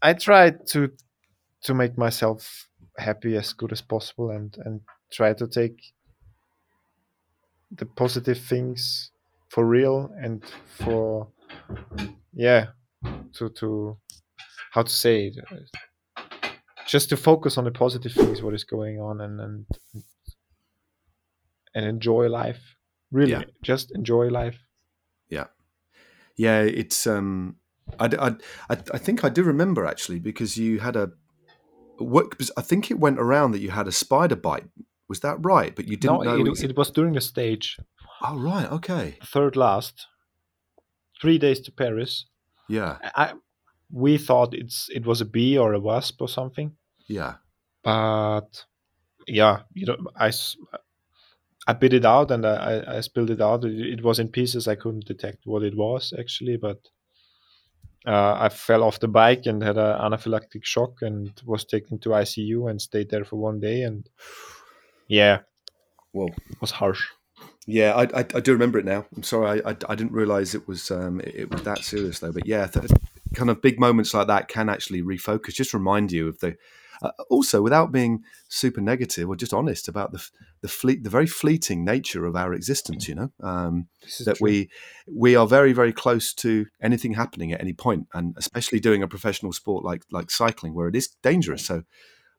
I 0.00 0.14
try 0.14 0.50
to 0.50 0.90
to 1.62 1.74
make 1.74 1.96
myself 1.96 2.68
happy 2.98 3.36
as 3.36 3.52
good 3.52 3.72
as 3.72 3.80
possible 3.80 4.30
and 4.30 4.56
and 4.64 4.80
try 5.10 5.32
to 5.34 5.46
take 5.46 5.92
the 7.70 7.86
positive 7.86 8.38
things 8.38 9.10
for 9.48 9.64
real 9.66 10.10
and 10.20 10.42
for 10.64 11.28
yeah 12.34 12.66
to 13.32 13.48
to 13.50 13.96
how 14.72 14.82
to 14.82 14.90
say 15.04 15.26
it 15.28 15.36
uh, 15.50 16.20
just 16.86 17.08
to 17.10 17.16
focus 17.16 17.56
on 17.58 17.64
the 17.64 17.70
positive 17.70 18.12
things 18.12 18.42
what 18.42 18.54
is 18.54 18.64
going 18.64 19.00
on 19.00 19.20
and 19.20 19.40
and 19.40 19.66
and 21.74 21.84
enjoy 21.86 22.28
life 22.28 22.76
really 23.10 23.32
Yeah. 23.32 23.44
just 23.62 23.92
enjoy 23.94 24.28
life 24.28 24.58
Yeah, 25.28 25.46
yeah. 26.36 26.60
it's 26.82 27.06
um, 27.06 27.56
I, 27.98 28.06
I, 28.06 28.28
I- 28.74 28.90
I 28.96 28.98
think 28.98 29.24
I 29.24 29.28
do 29.28 29.42
remember 29.42 29.84
actually 29.86 30.18
because 30.20 30.56
you 30.58 30.80
had 30.80 30.96
a 30.96 31.10
because 31.98 32.50
I 32.56 32.62
think 32.62 32.90
it 32.90 32.98
went 32.98 33.18
around 33.20 33.52
that 33.52 33.60
you 33.60 33.70
had 33.70 33.86
a 33.86 33.92
spider 33.92 34.34
bite. 34.36 34.64
Was 35.08 35.20
that 35.20 35.36
right? 35.52 35.74
But 35.76 35.86
you 35.88 35.96
didn't 35.96 36.22
no 36.24 36.36
know. 36.36 36.40
it, 36.40 36.46
exa- 36.48 36.70
it 36.70 36.76
was 36.76 36.90
during 36.90 37.14
the 37.14 37.20
stage 37.20 37.76
Oh 38.24 38.38
right, 38.38 38.70
okay, 38.72 39.18
third 39.24 39.56
last, 39.56 40.06
three 41.20 41.38
days 41.38 41.60
to 41.60 41.72
Paris. 41.72 42.26
yeah, 42.68 42.98
I, 43.16 43.32
we 43.92 44.18
thought 44.18 44.54
it's 44.54 44.88
it 44.90 45.06
was 45.06 45.20
a 45.20 45.26
bee 45.26 45.56
or 45.58 45.74
a 45.74 45.80
wasp 45.80 46.20
or 46.20 46.28
something, 46.28 46.72
yeah, 47.06 47.34
but 47.84 48.64
yeah, 49.28 49.60
you 49.74 49.86
know, 49.86 49.96
I 50.16 50.32
I 51.66 51.72
bit 51.74 51.92
it 51.92 52.04
out 52.04 52.30
and 52.30 52.44
I, 52.44 52.82
I, 52.88 53.00
spilled 53.02 53.30
it 53.30 53.40
out. 53.40 53.64
It, 53.64 53.98
it 53.98 54.02
was 54.02 54.18
in 54.18 54.28
pieces. 54.28 54.66
I 54.66 54.74
couldn't 54.74 55.04
detect 55.04 55.46
what 55.46 55.62
it 55.62 55.76
was 55.76 56.12
actually, 56.18 56.56
but 56.56 56.78
uh, 58.04 58.34
I 58.36 58.48
fell 58.48 58.82
off 58.82 58.98
the 58.98 59.06
bike 59.06 59.46
and 59.46 59.62
had 59.62 59.76
an 59.76 59.98
anaphylactic 60.00 60.64
shock 60.64 61.02
and 61.02 61.30
was 61.44 61.64
taken 61.64 61.98
to 62.00 62.08
ICU 62.10 62.68
and 62.68 62.82
stayed 62.82 63.10
there 63.10 63.24
for 63.24 63.36
one 63.36 63.60
day. 63.60 63.82
And 63.82 64.08
yeah, 65.06 65.40
Well, 66.12 66.30
it 66.50 66.60
was 66.60 66.72
harsh. 66.72 67.06
yeah, 67.66 67.92
I, 67.94 68.02
I, 68.02 68.26
I 68.34 68.40
do 68.40 68.52
remember 68.52 68.80
it 68.80 68.84
now. 68.84 69.06
I'm 69.16 69.22
sorry, 69.22 69.62
I, 69.62 69.70
I, 69.70 69.76
I 69.88 69.94
didn't 69.94 70.12
realize 70.12 70.56
it 70.56 70.66
was 70.66 70.90
um, 70.90 71.20
it, 71.20 71.34
it 71.36 71.50
was 71.52 71.62
that 71.62 71.84
serious 71.84 72.18
though. 72.18 72.32
But 72.32 72.46
yeah, 72.46 72.66
th- 72.66 72.90
kind 73.34 73.50
of 73.50 73.62
big 73.62 73.78
moments 73.78 74.14
like 74.14 74.26
that 74.26 74.48
can 74.48 74.68
actually 74.68 75.02
refocus, 75.02 75.54
just 75.54 75.74
remind 75.74 76.12
you 76.12 76.28
of 76.28 76.38
the. 76.40 76.56
Uh, 77.02 77.10
also, 77.30 77.60
without 77.60 77.90
being 77.90 78.22
super 78.48 78.80
negative 78.80 79.28
or 79.28 79.34
just 79.34 79.52
honest 79.52 79.88
about 79.88 80.12
the 80.12 80.24
the 80.60 80.68
fleet, 80.68 81.02
the 81.02 81.10
very 81.10 81.26
fleeting 81.26 81.84
nature 81.84 82.26
of 82.26 82.36
our 82.36 82.54
existence, 82.54 83.08
you 83.08 83.14
know, 83.16 83.32
um, 83.42 83.88
that 84.24 84.36
true. 84.36 84.44
we 84.44 84.70
we 85.08 85.34
are 85.34 85.46
very 85.46 85.72
very 85.72 85.92
close 85.92 86.32
to 86.32 86.66
anything 86.80 87.14
happening 87.14 87.52
at 87.52 87.60
any 87.60 87.72
point, 87.72 88.06
and 88.14 88.34
especially 88.36 88.78
doing 88.78 89.02
a 89.02 89.08
professional 89.08 89.52
sport 89.52 89.84
like 89.84 90.04
like 90.12 90.30
cycling, 90.30 90.74
where 90.74 90.86
it 90.86 90.94
is 90.94 91.08
dangerous. 91.24 91.66
So, 91.66 91.82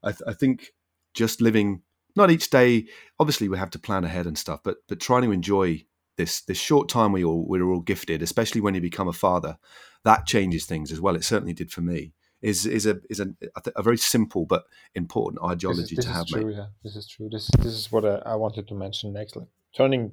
I, 0.01 0.11
th- 0.11 0.21
I 0.27 0.33
think 0.33 0.71
just 1.13 1.41
living 1.41 1.81
not 2.15 2.31
each 2.31 2.49
day. 2.49 2.85
Obviously, 3.19 3.49
we 3.49 3.57
have 3.57 3.71
to 3.71 3.79
plan 3.79 4.05
ahead 4.05 4.27
and 4.27 4.37
stuff, 4.37 4.61
but 4.63 4.77
but 4.87 5.01
trying 5.01 5.23
to 5.23 5.31
enjoy 5.31 5.83
this 6.17 6.41
this 6.41 6.57
short 6.57 6.89
time 6.89 7.11
we 7.11 7.23
all 7.23 7.45
we're 7.47 7.63
all 7.63 7.81
gifted, 7.81 8.21
especially 8.21 8.61
when 8.61 8.75
you 8.75 8.81
become 8.81 9.07
a 9.07 9.13
father, 9.13 9.57
that 10.03 10.25
changes 10.25 10.65
things 10.65 10.91
as 10.91 11.01
well. 11.01 11.15
It 11.15 11.23
certainly 11.23 11.53
did 11.53 11.71
for 11.71 11.81
me. 11.81 12.13
Is 12.41 12.65
is 12.65 12.85
a 12.85 12.99
is 13.09 13.21
a, 13.21 13.27
a 13.75 13.81
very 13.81 13.97
simple 13.97 14.45
but 14.45 14.65
important 14.95 15.41
this 15.41 15.47
is, 15.47 15.51
ideology 15.53 15.95
this 15.95 16.05
to 16.05 16.11
is 16.11 16.17
have, 16.17 16.27
true. 16.27 16.45
mate. 16.45 16.55
Yeah, 16.57 16.65
this 16.83 16.95
is 16.97 17.07
true. 17.07 17.29
This 17.31 17.49
this 17.59 17.73
is 17.73 17.89
what 17.91 18.03
I, 18.03 18.15
I 18.25 18.35
wanted 18.35 18.67
to 18.67 18.75
mention 18.75 19.13
next. 19.13 19.37
Like 19.37 19.47
turning 19.75 20.11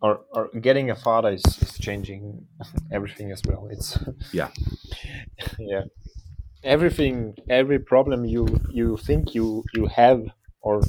or 0.00 0.20
or 0.30 0.48
getting 0.60 0.90
a 0.90 0.94
father 0.94 1.30
is, 1.30 1.44
is 1.60 1.78
changing 1.78 2.46
everything 2.90 3.32
as 3.32 3.42
well. 3.46 3.68
It's 3.70 3.98
Yeah. 4.32 4.48
yeah. 5.58 5.84
Everything, 6.64 7.34
every 7.50 7.78
problem 7.80 8.24
you 8.24 8.46
you 8.70 8.96
think 8.96 9.34
you 9.34 9.64
you 9.74 9.86
have 9.86 10.22
or 10.62 10.82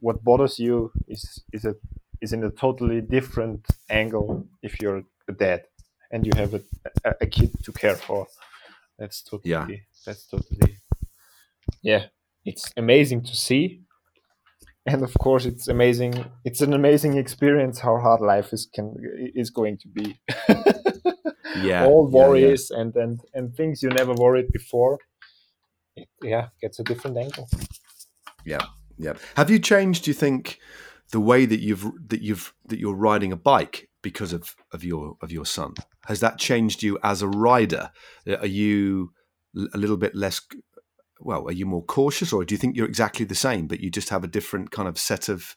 what 0.00 0.24
bothers 0.24 0.58
you 0.58 0.90
is 1.06 1.42
is 1.52 1.64
a 1.66 1.74
is 2.22 2.32
in 2.32 2.44
a 2.44 2.50
totally 2.50 3.02
different 3.02 3.66
angle 3.90 4.46
if 4.62 4.80
you're 4.80 5.02
a 5.28 5.32
dad 5.32 5.64
and 6.10 6.26
you 6.26 6.32
have 6.36 6.54
a, 6.54 6.60
a, 7.04 7.14
a 7.22 7.26
kid 7.26 7.50
to 7.64 7.72
care 7.72 7.96
for. 7.96 8.26
That's 8.98 9.22
totally 9.22 9.50
Yeah. 9.52 9.66
that's 10.06 10.26
totally 10.26 10.78
yeah. 11.82 12.06
It's 12.44 12.72
amazing 12.76 13.22
to 13.24 13.36
see. 13.36 13.82
And 14.86 15.02
of 15.02 15.12
course 15.18 15.44
it's 15.44 15.68
amazing 15.68 16.24
it's 16.44 16.60
an 16.62 16.72
amazing 16.72 17.16
experience 17.18 17.78
how 17.80 17.98
hard 17.98 18.20
life 18.20 18.52
is 18.52 18.66
can 18.74 18.94
is 19.34 19.50
going 19.50 19.78
to 19.78 19.88
be. 19.88 20.18
Yeah, 21.62 21.86
All 21.86 22.08
yeah, 22.12 22.18
yeah. 22.20 22.28
worries 22.28 22.70
and, 22.70 22.94
and 22.96 23.20
and 23.34 23.54
things 23.54 23.82
you 23.82 23.88
never 23.88 24.12
worried 24.14 24.52
before. 24.52 24.98
It, 25.96 26.08
yeah, 26.22 26.48
gets 26.60 26.78
a 26.78 26.84
different 26.84 27.16
angle. 27.16 27.48
Yeah, 28.44 28.64
yeah. 28.96 29.14
Have 29.34 29.50
you 29.50 29.58
changed? 29.58 30.04
Do 30.04 30.10
you 30.10 30.14
think 30.14 30.60
the 31.10 31.18
way 31.20 31.46
that 31.46 31.60
you've 31.60 31.84
that 32.10 32.20
you've 32.20 32.52
that 32.66 32.78
you're 32.78 32.94
riding 32.94 33.32
a 33.32 33.36
bike 33.36 33.87
because 34.02 34.32
of 34.32 34.54
of 34.72 34.84
your 34.84 35.16
of 35.20 35.32
your 35.32 35.44
son 35.46 35.74
has 36.06 36.20
that 36.20 36.38
changed 36.38 36.82
you 36.82 36.98
as 37.02 37.22
a 37.22 37.28
rider? 37.28 37.90
Uh, 38.26 38.36
are 38.36 38.46
you 38.46 39.12
a 39.74 39.78
little 39.78 39.96
bit 39.96 40.14
less? 40.14 40.40
Well, 41.20 41.48
are 41.48 41.52
you 41.52 41.66
more 41.66 41.84
cautious, 41.84 42.32
or 42.32 42.44
do 42.44 42.54
you 42.54 42.58
think 42.58 42.76
you're 42.76 42.86
exactly 42.86 43.24
the 43.24 43.34
same, 43.34 43.66
but 43.66 43.80
you 43.80 43.90
just 43.90 44.10
have 44.10 44.22
a 44.24 44.28
different 44.28 44.70
kind 44.70 44.88
of 44.88 44.98
set 44.98 45.28
of 45.28 45.56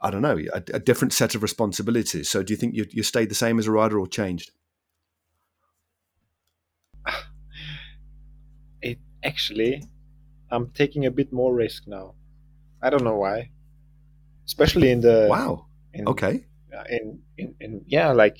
I 0.00 0.10
don't 0.10 0.22
know, 0.22 0.38
a, 0.52 0.62
a 0.74 0.78
different 0.78 1.12
set 1.12 1.34
of 1.34 1.42
responsibilities. 1.42 2.28
So, 2.28 2.42
do 2.42 2.52
you 2.52 2.56
think 2.56 2.74
you 2.74 2.86
you 2.90 3.02
stayed 3.02 3.30
the 3.30 3.34
same 3.34 3.58
as 3.58 3.66
a 3.66 3.72
rider 3.72 3.98
or 3.98 4.06
changed? 4.06 4.52
it 8.82 8.98
actually 9.24 9.82
i'm 10.50 10.70
taking 10.70 11.06
a 11.06 11.10
bit 11.10 11.32
more 11.32 11.52
risk 11.54 11.84
now 11.86 12.14
i 12.80 12.88
don't 12.90 13.02
know 13.02 13.16
why 13.16 13.50
especially 14.46 14.90
in 14.90 15.00
the 15.00 15.26
wow. 15.28 15.66
in, 15.92 16.08
Okay. 16.08 16.44
Uh, 16.76 16.84
in, 16.90 17.18
in 17.38 17.54
in 17.60 17.80
yeah 17.86 18.12
like 18.12 18.38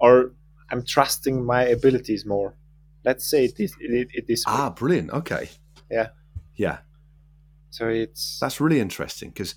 or 0.00 0.32
i'm 0.70 0.82
trusting 0.84 1.44
my 1.44 1.62
abilities 1.64 2.26
more 2.26 2.56
let's 3.04 3.24
say 3.30 3.44
it 3.44 3.60
is 3.60 3.72
it, 3.80 4.08
it 4.12 4.24
is 4.28 4.44
Ah, 4.46 4.70
brilliant. 4.70 5.10
Okay. 5.10 5.48
Yeah. 5.90 6.08
Yeah. 6.56 6.78
so 7.70 7.88
it's 7.88 8.38
That's 8.40 8.60
really 8.60 8.80
interesting 8.80 9.30
because 9.30 9.54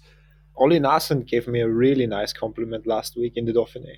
Ollie 0.55 0.79
Naesen 0.79 1.25
gave 1.25 1.47
me 1.47 1.61
a 1.61 1.67
really 1.67 2.05
nice 2.07 2.31
compliment 2.33 2.85
last 2.85 3.15
week 3.17 3.33
in 3.35 3.45
the 3.45 3.53
Dauphiné. 3.53 3.95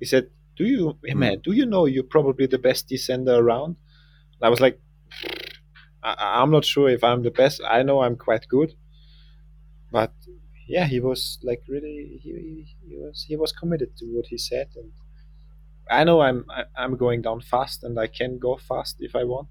He 0.00 0.04
said, 0.06 0.24
"Do 0.56 0.64
you, 0.64 0.98
hey 1.04 1.12
Hmm. 1.14 1.20
man? 1.20 1.36
Do 1.46 1.52
you 1.52 1.64
know 1.66 1.86
you're 1.86 2.10
probably 2.16 2.46
the 2.46 2.58
best 2.68 2.88
descender 2.90 3.36
around?" 3.38 3.76
And 4.36 4.42
I 4.42 4.50
was 4.50 4.60
like, 4.60 4.78
I- 6.02 6.42
"I'm 6.42 6.50
not 6.50 6.64
sure 6.64 6.88
if 6.90 7.02
I'm 7.02 7.22
the 7.22 7.30
best. 7.30 7.60
I 7.76 7.82
know 7.82 8.02
I'm 8.04 8.16
quite 8.16 8.46
good, 8.48 8.70
but 9.90 10.12
yeah, 10.66 10.86
he 10.86 11.00
was 11.00 11.38
like 11.42 11.62
really, 11.68 12.20
he, 12.22 12.66
he 12.88 12.96
was 12.96 13.24
he 13.26 13.36
was 13.36 13.52
committed 13.52 13.96
to 13.98 14.06
what 14.06 14.26
he 14.26 14.38
said, 14.38 14.68
and 14.76 14.92
I 15.90 16.04
know 16.04 16.20
I'm 16.20 16.44
I, 16.50 16.64
I'm 16.76 16.96
going 16.96 17.22
down 17.22 17.40
fast, 17.40 17.84
and 17.84 17.98
I 17.98 18.06
can 18.06 18.38
go 18.38 18.56
fast 18.56 18.96
if 19.00 19.14
I 19.14 19.24
want. 19.24 19.48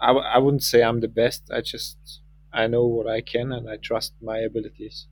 I, 0.00 0.08
w- 0.08 0.26
I 0.26 0.38
wouldn't 0.38 0.62
say 0.62 0.82
I'm 0.82 1.00
the 1.00 1.08
best. 1.08 1.50
I 1.52 1.60
just 1.60 2.20
I 2.52 2.66
know 2.66 2.86
what 2.86 3.08
I 3.08 3.20
can, 3.20 3.52
and 3.52 3.68
I 3.68 3.76
trust 3.76 4.14
my 4.22 4.38
abilities." 4.38 5.06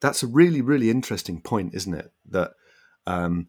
that's 0.00 0.22
a 0.22 0.26
really 0.26 0.60
really 0.60 0.90
interesting 0.90 1.40
point 1.40 1.74
isn't 1.74 1.94
it 1.94 2.12
that 2.28 2.52
um, 3.06 3.48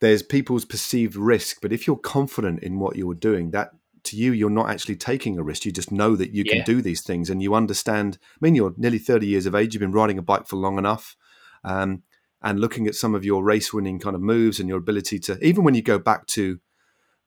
there's 0.00 0.22
people's 0.22 0.64
perceived 0.64 1.16
risk 1.16 1.58
but 1.62 1.72
if 1.72 1.86
you're 1.86 1.96
confident 1.96 2.62
in 2.62 2.78
what 2.78 2.96
you're 2.96 3.14
doing 3.14 3.50
that 3.50 3.70
to 4.04 4.16
you 4.16 4.32
you're 4.32 4.50
not 4.50 4.68
actually 4.70 4.96
taking 4.96 5.38
a 5.38 5.42
risk. 5.42 5.64
You 5.64 5.72
just 5.72 5.92
know 5.92 6.16
that 6.16 6.32
you 6.32 6.44
can 6.44 6.64
do 6.64 6.82
these 6.82 7.02
things. 7.02 7.30
And 7.30 7.42
you 7.42 7.54
understand 7.54 8.18
i 8.22 8.38
mean 8.40 8.54
you're 8.54 8.74
nearly 8.76 8.98
30 8.98 9.26
years 9.26 9.46
of 9.46 9.54
age. 9.54 9.74
You've 9.74 9.80
been 9.80 9.92
riding 9.92 10.18
a 10.18 10.22
bike 10.22 10.46
for 10.46 10.56
long 10.56 10.78
enough 10.78 11.16
um, 11.64 12.02
and 12.42 12.58
looking 12.60 12.86
at 12.86 12.94
some 12.94 13.14
of 13.14 13.24
your 13.24 13.44
race 13.44 13.72
winning 13.72 13.98
kind 14.00 14.16
of 14.16 14.22
moves 14.22 14.58
and 14.58 14.68
your 14.68 14.78
ability 14.78 15.18
to 15.20 15.38
even 15.44 15.64
when 15.64 15.74
you 15.74 15.82
go 15.82 15.98
back 15.98 16.26
to 16.26 16.58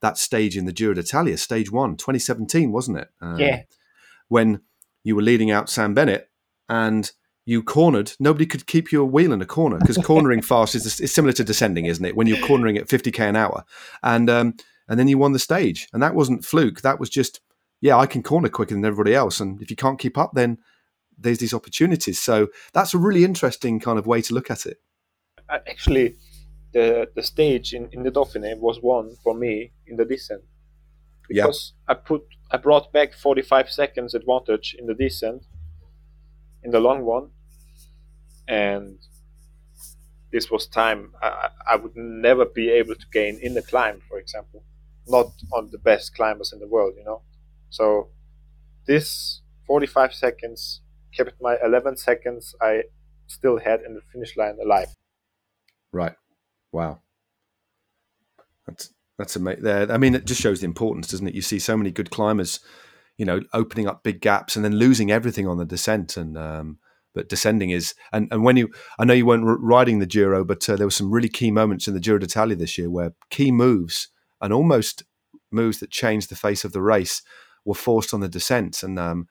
that 0.02 0.18
stage 0.18 0.58
in 0.58 0.66
the 0.66 0.74
Giro 0.74 0.94
d'Italia 0.94 1.38
stage 1.38 1.72
one 1.72 1.96
2017 1.96 2.72
wasn't 2.72 2.98
it? 2.98 3.10
Um, 3.22 3.40
Yeah. 3.40 3.62
when 4.28 4.62
you 5.04 5.16
were 5.16 5.22
leading 5.22 5.52
out 5.52 5.70
Sam 5.70 5.94
Bennett 5.94 6.30
and 6.68 7.12
you 7.46 7.62
cornered, 7.62 8.12
nobody 8.20 8.46
could 8.48 8.66
keep 8.66 8.92
your 8.92 9.06
wheel 9.06 9.32
in 9.32 9.42
a 9.42 9.46
corner 9.46 9.78
because 9.78 9.98
cornering 9.98 10.42
fast 10.52 10.74
is, 10.74 11.00
is 11.00 11.14
similar 11.14 11.32
to 11.34 11.44
descending, 11.44 11.86
isn't 11.86 12.04
it? 12.04 12.16
When 12.16 12.26
you're 12.26 12.40
cornering 12.40 12.76
at 12.78 12.88
50k 12.88 13.20
an 13.20 13.36
hour, 13.36 13.64
and 14.02 14.30
um, 14.32 14.56
and 14.88 15.00
then 15.00 15.08
you 15.08 15.18
won 15.18 15.34
the 15.34 15.40
stage, 15.40 15.88
and 15.94 16.02
that 16.02 16.16
wasn't 16.16 16.46
fluke. 16.46 16.82
That 16.82 17.00
was 17.00 17.10
just, 17.10 17.42
yeah, 17.82 17.98
I 17.98 18.06
can 18.06 18.24
corner 18.24 18.50
quicker 18.50 18.74
than 18.74 18.86
everybody 18.86 19.16
else, 19.16 19.40
and 19.40 19.62
if 19.62 19.70
you 19.70 19.76
can't 19.76 20.00
keep 20.00 20.18
up, 20.18 20.32
then 20.34 20.58
there's 21.18 21.40
these 21.40 21.54
opportunities. 21.54 22.20
So 22.20 22.48
that's 22.74 22.94
a 22.94 22.98
really 22.98 23.24
interesting 23.24 23.80
kind 23.80 23.98
of 23.98 24.08
way 24.08 24.22
to 24.22 24.34
look 24.34 24.52
at 24.52 24.66
it. 24.66 24.78
Uh, 25.50 25.60
actually 25.68 26.16
the 26.76 27.08
the 27.16 27.24
stage 27.24 27.74
in, 27.74 27.88
in 27.92 28.04
the 28.04 28.12
Dauphiné 28.12 28.58
was 28.60 28.80
won 28.82 29.16
for 29.24 29.34
me 29.34 29.72
in 29.88 29.96
the 29.96 30.06
descent 30.06 30.44
because 31.28 31.74
I 31.88 31.94
put 31.94 32.24
I 32.52 32.58
brought 32.58 32.92
back 32.92 33.14
45 33.14 33.70
seconds 33.70 34.14
advantage 34.14 34.76
in 34.78 34.86
the 34.86 34.94
descent 34.94 35.46
in 36.64 36.72
the 36.72 36.80
long 36.80 37.06
one 37.06 37.30
and 38.48 38.98
this 40.32 40.52
was 40.52 40.68
time 40.68 41.14
I 41.22 41.50
I 41.66 41.76
would 41.78 41.96
never 41.96 42.46
be 42.46 42.70
able 42.70 42.96
to 42.96 43.08
gain 43.12 43.40
in 43.42 43.54
the 43.54 43.62
climb 43.62 44.02
for 44.10 44.20
example 44.20 44.64
not 45.08 45.28
on 45.54 45.70
the 45.72 45.78
best 45.78 46.16
climbers 46.16 46.52
in 46.54 46.60
the 46.60 46.68
world 46.68 46.94
you 46.98 47.04
know 47.04 47.22
so 47.70 48.10
this 48.88 49.42
45 49.68 50.14
seconds 50.14 50.82
kept 51.16 51.34
my 51.42 51.58
11 51.64 51.98
seconds 51.98 52.56
I 52.62 52.84
still 53.28 53.60
had 53.60 53.82
in 53.82 53.96
the 53.96 54.02
finish 54.12 54.38
line 54.38 54.58
alive 54.62 54.90
Right. 55.96 56.14
Wow. 56.74 57.00
That's 58.68 58.94
that's 59.18 59.38
amazing. 59.38 59.64
There, 59.64 59.90
I 59.90 59.98
mean, 59.98 60.14
it 60.14 60.26
just 60.26 60.42
shows 60.42 60.60
the 60.60 60.66
importance, 60.66 61.08
doesn't 61.08 61.28
it? 61.28 61.34
You 61.34 61.42
see 61.42 61.58
so 61.58 61.78
many 61.78 61.90
good 61.90 62.12
climbers, 62.12 62.60
you 63.18 63.26
know, 63.26 63.40
opening 63.54 63.88
up 63.88 64.04
big 64.04 64.20
gaps 64.20 64.58
and 64.58 64.66
then 64.66 64.76
losing 64.76 65.10
everything 65.10 65.48
on 65.48 65.58
the 65.58 65.64
descent. 65.64 66.18
And 66.18 66.38
um, 66.38 66.80
but 67.14 67.30
descending 67.30 67.70
is, 67.70 67.94
and 68.12 68.28
and 68.30 68.44
when 68.44 68.58
you, 68.58 68.72
I 69.00 69.06
know 69.06 69.14
you 69.14 69.26
weren't 69.26 69.46
riding 69.46 70.00
the 70.00 70.06
Giro, 70.06 70.44
but 70.44 70.68
uh, 70.70 70.76
there 70.76 70.86
were 70.86 70.92
some 70.92 71.12
really 71.12 71.30
key 71.30 71.50
moments 71.50 71.88
in 71.88 71.94
the 71.94 72.02
Giro 72.02 72.18
d'Italia 72.18 72.58
this 72.58 72.78
year 72.78 72.90
where 72.90 73.14
key 73.30 73.54
moves 73.54 74.10
and 74.46 74.54
almost 74.54 75.04
moves 75.52 75.80
that 75.80 75.90
changed 75.92 76.30
the 76.30 76.36
face 76.36 76.64
of 76.66 76.72
the 76.72 76.82
race 76.82 77.22
were 77.66 77.76
forced 77.76 78.14
on 78.14 78.22
the 78.22 78.30
descent. 78.30 78.84
And 78.84 79.00
um, 79.00 79.28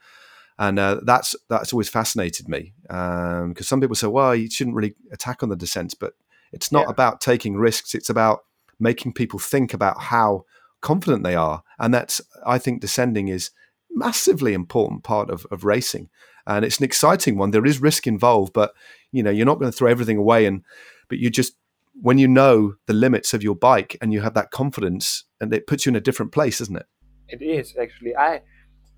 and 0.59 0.79
uh, 0.79 1.01
that's 1.05 1.35
that's 1.49 1.73
always 1.73 1.89
fascinated 1.89 2.49
me 2.49 2.75
because 2.83 3.69
some 3.69 3.81
people 3.81 3.97
say, 3.97 4.09
well, 4.09 4.35
you 4.35 4.51
shouldn't 4.51 4.77
really 4.77 4.95
attack 5.13 5.43
on 5.43 5.49
the 5.49 5.57
descents, 5.57 5.95
but 5.95 6.13
It's 6.53 6.71
not 6.71 6.87
Yeah. 6.87 6.91
about 6.91 7.21
taking 7.21 7.57
risks. 7.57 7.95
It's 7.95 8.11
about 8.11 8.39
making 8.79 9.13
people 9.15 9.41
think 9.41 9.75
about 9.75 9.97
how 10.13 10.45
confident 10.81 11.25
they 11.25 11.35
are, 11.37 11.63
and 11.79 11.93
that's 11.95 12.21
I 12.55 12.59
think 12.59 12.81
descending 12.81 13.29
is 13.29 13.51
massively 13.91 14.53
important 14.53 15.03
part 15.03 15.31
of, 15.31 15.47
of 15.51 15.65
racing, 15.65 16.09
and 16.47 16.65
it's 16.65 16.79
an 16.79 16.85
exciting 16.85 17.39
one. 17.39 17.51
There 17.51 17.67
is 17.67 17.81
risk 17.83 18.07
involved, 18.07 18.53
but 18.53 18.71
you 19.13 19.23
know 19.23 19.33
you're 19.33 19.51
not 19.51 19.59
going 19.61 19.73
to 19.73 19.77
throw 19.79 19.91
everything 19.91 20.19
away, 20.19 20.47
and 20.47 20.63
but 21.09 21.19
you 21.19 21.31
just 21.31 21.55
when 22.01 22.19
you 22.19 22.29
know 22.29 22.75
the 22.87 22.93
limits 22.93 23.35
of 23.35 23.43
your 23.43 23.55
bike 23.55 23.97
and 24.01 24.13
you 24.13 24.21
have 24.21 24.35
that 24.35 24.51
confidence, 24.51 25.25
and 25.41 25.53
it 25.55 25.67
puts 25.67 25.87
you 25.87 25.91
in 25.91 25.97
a 25.97 26.01
different 26.01 26.33
place, 26.33 26.61
isn't 26.61 26.77
it? 26.77 26.87
It 27.29 27.43
is 27.43 27.75
actually. 27.81 28.17
I 28.17 28.43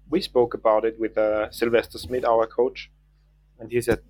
we 0.08 0.20
spoke 0.20 0.54
about 0.54 0.84
it 0.84 0.98
with 0.98 1.18
uh, 1.18 1.48
Sylwester 1.50 1.98
Szmyd, 1.98 2.24
our 2.24 2.46
coach, 2.46 2.90
and 3.58 3.70
he 3.70 3.80
said 3.80 4.00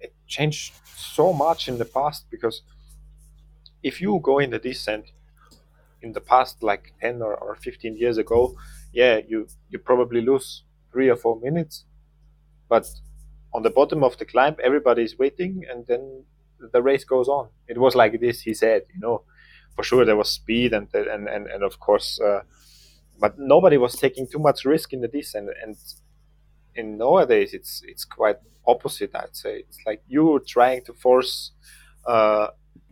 it 0.00 0.14
changed 0.26 0.74
so 0.96 1.32
much 1.32 1.68
in 1.68 1.78
the 1.78 1.84
past 1.84 2.26
because 2.30 2.62
if 3.82 4.00
you 4.00 4.20
go 4.22 4.38
in 4.38 4.50
the 4.50 4.58
descent 4.58 5.12
in 6.02 6.12
the 6.12 6.20
past, 6.20 6.62
like 6.62 6.92
ten 7.00 7.22
or, 7.22 7.34
or 7.34 7.56
fifteen 7.56 7.96
years 7.96 8.18
ago, 8.18 8.56
yeah, 8.92 9.20
you 9.26 9.48
you 9.70 9.78
probably 9.78 10.20
lose 10.20 10.64
three 10.92 11.08
or 11.08 11.16
four 11.16 11.40
minutes, 11.40 11.84
but 12.68 12.86
on 13.52 13.62
the 13.62 13.70
bottom 13.70 14.04
of 14.04 14.16
the 14.18 14.24
climb, 14.24 14.56
everybody 14.62 15.02
is 15.02 15.18
waiting, 15.18 15.64
and 15.70 15.86
then 15.86 16.24
the 16.72 16.82
race 16.82 17.04
goes 17.04 17.28
on. 17.28 17.48
It 17.68 17.78
was 17.78 17.94
like 17.94 18.20
this, 18.20 18.40
he 18.42 18.54
said. 18.54 18.82
You 18.94 19.00
know, 19.00 19.22
for 19.76 19.82
sure 19.82 20.04
there 20.04 20.16
was 20.16 20.30
speed 20.30 20.72
and 20.72 20.88
and 20.94 21.28
and, 21.28 21.46
and 21.46 21.62
of 21.62 21.80
course. 21.80 22.20
Uh, 22.20 22.40
but 23.20 23.38
nobody 23.38 23.76
was 23.78 23.94
taking 23.96 24.26
too 24.28 24.38
much 24.38 24.64
risk 24.64 24.92
in 24.92 25.00
the 25.00 25.08
descent 25.08 25.48
and 25.62 25.76
in 26.74 26.96
nowadays 26.98 27.54
it's 27.54 27.82
it's 27.86 28.04
quite 28.04 28.36
opposite 28.66 29.10
i'd 29.16 29.34
say 29.34 29.58
it's 29.58 29.78
like 29.86 30.02
you're 30.08 30.40
trying 30.40 30.82
to 30.84 30.92
force 30.92 31.52
uh, 32.06 32.48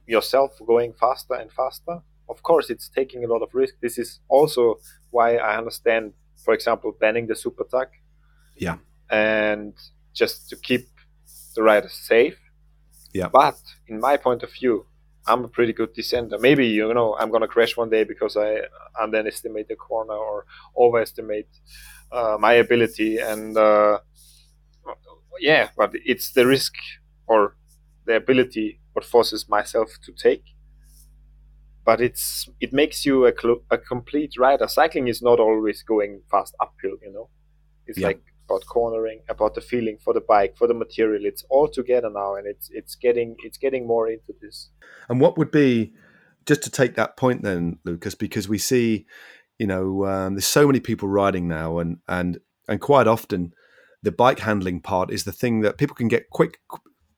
yourself 0.06 0.50
going 0.66 0.92
faster 0.94 1.34
and 1.34 1.52
faster 1.52 2.00
of 2.28 2.42
course 2.42 2.70
it's 2.70 2.88
taking 2.88 3.24
a 3.24 3.28
lot 3.28 3.42
of 3.42 3.54
risk 3.54 3.74
this 3.80 3.98
is 3.98 4.20
also 4.28 4.76
why 5.10 5.36
i 5.36 5.56
understand 5.56 6.12
for 6.44 6.54
example 6.54 6.92
banning 7.00 7.26
the 7.26 7.36
super 7.36 7.64
tuck 7.64 7.90
Yeah. 8.56 8.78
and 9.10 9.74
just 10.14 10.48
to 10.50 10.56
keep 10.56 10.88
the 11.54 11.62
riders 11.62 11.92
safe 11.92 12.38
Yeah. 13.16 13.28
but 13.42 13.58
in 13.88 13.96
my 14.00 14.16
point 14.26 14.42
of 14.42 14.50
view 14.52 14.86
i'm 15.28 15.42
a 15.44 15.48
pretty 15.56 15.72
good 15.80 15.92
descender 15.94 16.38
maybe 16.48 16.66
you 16.80 16.92
know 16.98 17.16
i'm 17.18 17.30
gonna 17.34 17.48
crash 17.56 17.76
one 17.76 17.90
day 17.96 18.04
because 18.04 18.34
i 18.36 18.50
underestimate 19.06 19.68
the 19.68 19.76
corner 19.88 20.14
or 20.14 20.46
overestimate 20.76 21.48
uh, 22.12 22.36
my 22.46 22.54
ability 22.54 23.18
and 23.18 23.56
uh, 23.56 23.98
yeah 25.40 25.68
but 25.76 25.90
it's 26.04 26.32
the 26.32 26.46
risk 26.46 26.74
or 27.26 27.56
the 28.06 28.16
ability 28.16 28.80
what 28.92 29.04
forces 29.04 29.48
myself 29.48 29.90
to 30.02 30.12
take 30.12 30.44
but 31.84 32.00
it's 32.00 32.48
it 32.60 32.72
makes 32.72 33.04
you 33.06 33.26
a, 33.26 33.32
cl- 33.38 33.62
a 33.70 33.78
complete 33.78 34.32
rider 34.38 34.66
cycling 34.68 35.08
is 35.08 35.22
not 35.22 35.38
always 35.38 35.82
going 35.82 36.20
fast 36.30 36.54
uphill 36.60 36.96
you 37.02 37.12
know 37.12 37.28
it's 37.86 37.98
Yeah. 37.98 38.08
like 38.08 38.22
about 38.48 38.64
cornering 38.66 39.20
about 39.28 39.54
the 39.54 39.60
feeling 39.60 39.98
for 40.02 40.14
the 40.14 40.20
bike 40.20 40.54
for 40.56 40.66
the 40.66 40.74
material 40.74 41.22
it's 41.24 41.44
all 41.50 41.68
together 41.68 42.10
now 42.10 42.34
and 42.34 42.46
it's 42.46 42.68
it's 42.72 42.94
getting 42.94 43.36
it's 43.44 43.58
getting 43.58 43.86
more 43.86 44.08
into 44.08 44.32
this 44.40 44.70
And 45.08 45.20
what 45.20 45.38
would 45.38 45.50
be 45.50 45.92
just 46.46 46.62
to 46.62 46.70
take 46.70 46.94
that 46.94 47.16
point 47.16 47.42
then, 47.42 47.78
Lukas, 47.84 48.14
because 48.14 48.48
we 48.48 48.58
see, 48.58 49.06
you 49.58 49.66
know, 49.66 50.06
um, 50.06 50.34
there's 50.34 50.46
so 50.46 50.66
many 50.66 50.80
people 50.80 51.08
riding 51.08 51.48
now, 51.48 51.78
and 51.78 51.98
and 52.08 52.38
and 52.68 52.80
quite 52.80 53.06
often, 53.06 53.52
the 54.02 54.12
bike 54.12 54.40
handling 54.40 54.80
part 54.80 55.10
is 55.10 55.24
the 55.24 55.32
thing 55.32 55.60
that 55.60 55.78
people 55.78 55.96
can 55.96 56.08
get 56.08 56.30
quick 56.30 56.60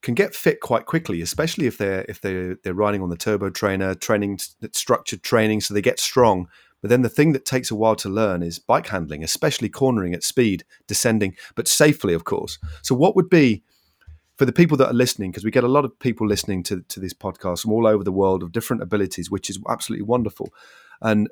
can 0.01 0.15
get 0.15 0.35
fit 0.35 0.61
quite 0.61 0.87
quickly, 0.87 1.21
especially 1.21 1.67
if 1.67 1.79
they're 1.79 2.05
if 2.09 2.21
they're 2.21 2.57
they're 2.65 2.75
riding 2.75 3.03
on 3.03 3.11
the 3.11 3.17
turbo 3.17 3.51
trainer, 3.51 3.95
training 3.95 4.39
structured 4.73 5.23
training, 5.23 5.61
so 5.61 5.75
they 5.75 5.83
get 5.83 6.01
strong. 6.01 6.49
But 6.81 6.91
then 6.91 7.03
the 7.03 7.09
thing 7.09 7.33
that 7.33 7.45
takes 7.45 7.71
a 7.71 7.75
while 7.75 7.97
to 7.97 8.09
learn 8.09 8.43
is 8.43 8.59
bike 8.59 8.87
handling, 8.87 9.25
especially 9.25 9.69
cornering 9.69 10.15
at 10.15 10.23
speed, 10.23 10.65
descending, 10.87 11.35
but 11.57 11.67
safely, 11.67 12.15
of 12.15 12.25
course. 12.25 12.59
So, 12.83 12.95
what 12.95 13.17
would 13.17 13.29
be 13.29 13.63
for 14.37 14.45
the 14.45 14.53
people 14.53 14.77
that 14.77 14.89
are 14.89 14.95
listening, 14.95 15.33
because 15.33 15.45
we 15.45 15.51
get 15.51 15.65
a 15.65 15.69
lot 15.69 15.85
of 15.85 15.99
people 15.99 16.27
listening 16.27 16.63
to, 16.63 16.83
to 16.83 17.01
this 17.01 17.13
podcast 17.13 17.63
from 17.63 17.73
all 17.73 17.87
over 17.87 18.05
the 18.05 18.13
world 18.13 18.43
of 18.43 18.53
different 18.53 18.83
abilities, 18.83 19.31
which 19.31 19.51
is 19.51 19.59
absolutely 19.69 20.05
wonderful. 20.05 20.49
And 21.03 21.29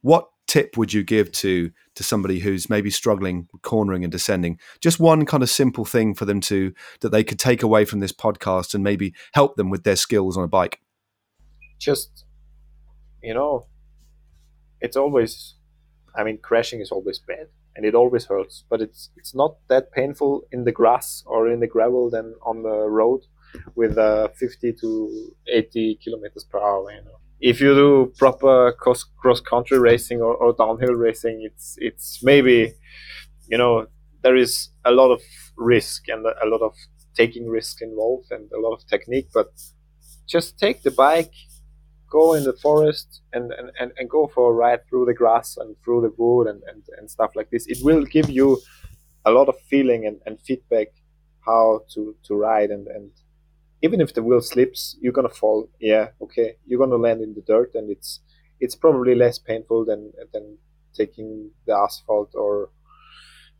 what 0.00 0.28
tip 0.48 0.76
would 0.76 0.92
you 0.92 1.04
give 1.04 1.30
to 1.30 1.70
to 1.94 2.02
somebody 2.02 2.40
who's 2.40 2.68
maybe 2.68 2.90
struggling 2.90 3.48
with 3.52 3.62
cornering 3.62 4.02
and 4.02 4.10
descending? 4.10 4.58
Just 4.80 4.98
one 4.98 5.24
kind 5.24 5.44
of 5.44 5.50
simple 5.50 5.84
thing 5.84 6.14
for 6.14 6.24
them 6.24 6.40
to 6.42 6.74
that 7.00 7.10
they 7.10 7.22
could 7.22 7.38
take 7.38 7.62
away 7.62 7.84
from 7.84 8.00
this 8.00 8.12
podcast 8.12 8.74
and 8.74 8.82
maybe 8.82 9.14
help 9.34 9.54
them 9.54 9.70
with 9.70 9.84
their 9.84 9.96
skills 9.96 10.36
on 10.36 10.42
a 10.42 10.48
bike. 10.48 10.80
just 11.78 12.24
you 13.22 13.32
know 13.32 13.66
it's 14.82 14.96
always 14.96 15.54
i 16.16 16.24
mean 16.24 16.38
crashing 16.42 16.80
is 16.80 16.90
always 16.90 17.18
bad 17.18 17.46
and 17.76 17.86
it 17.86 17.94
always 17.94 18.26
hurts 18.26 18.64
but 18.70 18.80
it's 18.80 19.10
it's 19.16 19.34
not 19.34 19.56
that 19.68 19.92
painful 19.92 20.42
in 20.52 20.64
the 20.64 20.72
grass 20.72 21.22
or 21.26 21.48
in 21.50 21.60
the 21.60 21.66
gravel 21.66 22.10
than 22.10 22.34
on 22.44 22.62
the 22.62 22.78
road 22.88 23.20
with 23.74 23.98
uh, 23.98 24.28
50 24.38 24.72
to 24.80 25.30
80 25.46 25.98
kilometers 26.02 26.44
per 26.44 26.58
hour 26.58 26.90
you 26.90 27.04
know. 27.04 27.18
If 27.40 27.60
you 27.60 27.74
do 27.74 28.12
proper 28.18 28.72
cross 28.72 29.04
cross 29.20 29.40
country 29.40 29.78
racing 29.78 30.20
or, 30.22 30.34
or 30.36 30.54
downhill 30.54 30.94
racing 30.94 31.42
it's 31.42 31.76
it's 31.78 32.20
maybe 32.22 32.74
you 33.48 33.58
know 33.58 33.86
there 34.22 34.36
is 34.36 34.70
a 34.84 34.92
lot 34.92 35.10
of 35.10 35.20
risk 35.56 36.08
and 36.08 36.24
a 36.26 36.46
lot 36.46 36.62
of 36.62 36.74
taking 37.16 37.48
risk 37.48 37.82
involved 37.82 38.28
and 38.30 38.50
a 38.52 38.60
lot 38.60 38.72
of 38.74 38.86
technique 38.86 39.28
but 39.34 39.52
just 40.26 40.58
take 40.58 40.82
the 40.82 40.90
bike 40.90 41.34
go 42.12 42.34
in 42.34 42.44
the 42.44 42.52
forest 42.52 43.22
and, 43.32 43.52
and, 43.58 43.70
and, 43.80 43.90
and 43.98 44.10
go 44.10 44.30
for 44.34 44.50
a 44.50 44.54
ride 44.54 44.86
through 44.86 45.06
the 45.06 45.14
grass 45.14 45.56
and 45.56 45.74
through 45.82 46.02
the 46.02 46.12
wood 46.18 46.46
and, 46.46 46.62
and, 46.70 46.82
and 46.98 47.10
stuff 47.10 47.30
like 47.34 47.50
this. 47.50 47.66
It 47.66 47.78
will 47.82 48.04
give 48.04 48.28
you 48.28 48.60
a 49.24 49.30
lot 49.30 49.48
of 49.48 49.56
feeling 49.70 50.06
and, 50.06 50.18
and 50.26 50.38
feedback 50.42 50.88
how 51.40 51.80
to, 51.94 52.14
to 52.24 52.34
ride 52.34 52.70
and, 52.70 52.86
and 52.88 53.10
even 53.82 54.00
if 54.00 54.14
the 54.14 54.22
wheel 54.22 54.40
slips, 54.40 54.96
you're 55.00 55.12
gonna 55.12 55.28
fall. 55.28 55.68
Yeah, 55.80 56.08
okay. 56.20 56.54
You're 56.66 56.78
gonna 56.78 57.02
land 57.02 57.20
in 57.20 57.34
the 57.34 57.42
dirt 57.42 57.74
and 57.74 57.90
it's 57.90 58.20
it's 58.60 58.76
probably 58.76 59.14
less 59.16 59.38
painful 59.40 59.84
than 59.84 60.12
than 60.32 60.56
taking 60.94 61.50
the 61.66 61.74
asphalt 61.74 62.30
or 62.34 62.70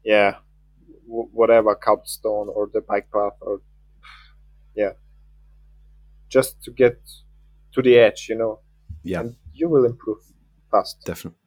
yeah, 0.05 0.37
w- 1.09 1.29
whatever 1.33 1.75
cobblestone 1.75 2.49
or 2.49 2.71
the 2.73 2.81
bike 2.83 3.09
path 3.13 3.37
or 3.41 3.61
yeah. 4.77 4.93
Just 6.29 6.63
to 6.65 6.71
get 6.71 6.99
to 7.75 7.83
the 7.83 7.99
edge, 7.99 8.27
you 8.29 8.37
know, 8.37 8.61
Yeah, 9.03 9.21
and 9.21 9.37
you 9.53 9.69
will 9.69 9.85
improve 9.85 10.19
fast. 10.71 10.97
definitely. 11.05 11.39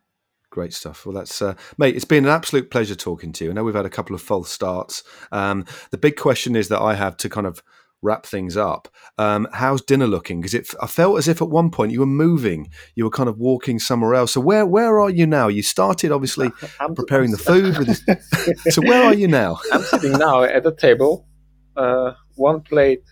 Great 0.51 0.73
stuff. 0.73 1.05
Well, 1.05 1.13
that's 1.13 1.41
uh, 1.41 1.55
mate. 1.77 1.95
It's 1.95 2.05
been 2.05 2.23
an 2.23 2.31
absolute 2.31 2.71
pleasure 2.71 2.95
talking 2.95 3.33
to 3.33 3.43
you. 3.45 3.51
I 3.51 3.53
know 3.53 3.63
we've 3.65 3.75
had 3.75 3.85
a 3.85 3.89
couple 3.89 4.15
of 4.15 4.21
false 4.21 4.49
starts. 4.49 5.03
Um, 5.31 5.65
the 5.91 5.97
big 5.97 6.15
question 6.15 6.55
is 6.55 6.69
that 6.69 6.79
I 6.79 6.93
have 6.95 7.17
to 7.17 7.29
kind 7.29 7.45
of 7.45 7.61
wrap 8.01 8.25
things 8.25 8.55
up. 8.55 8.87
Um, 9.17 9.47
how's 9.51 9.81
dinner 9.81 10.07
looking? 10.07 10.39
Because 10.39 10.53
it, 10.53 10.67
I 10.81 10.87
felt 10.87 11.17
as 11.17 11.27
if 11.27 11.41
at 11.41 11.49
one 11.49 11.71
point 11.71 11.91
you 11.91 11.99
were 11.99 12.05
moving, 12.05 12.69
you 12.93 13.03
were 13.03 13.09
kind 13.09 13.27
of 13.27 13.37
walking 13.37 13.79
somewhere 13.79 14.13
else. 14.15 14.31
So 14.33 14.39
where 14.39 14.65
where 14.65 14.97
are 15.01 15.09
you 15.09 15.25
now? 15.27 15.49
You 15.49 15.61
started 15.61 16.11
obviously 16.13 16.49
I'm 16.79 16.95
preparing 16.95 17.31
the 17.31 17.37
food. 17.37 17.77
With 17.77 18.05
this, 18.05 18.29
so 18.75 18.81
where 18.81 19.03
are 19.03 19.13
you 19.15 19.27
now? 19.27 19.57
I'm 19.73 19.81
sitting 19.81 20.13
now 20.13 20.43
at 20.43 20.65
a 20.65 20.71
table. 20.73 21.27
Uh, 21.75 22.13
one 22.35 22.61
plate 22.61 23.03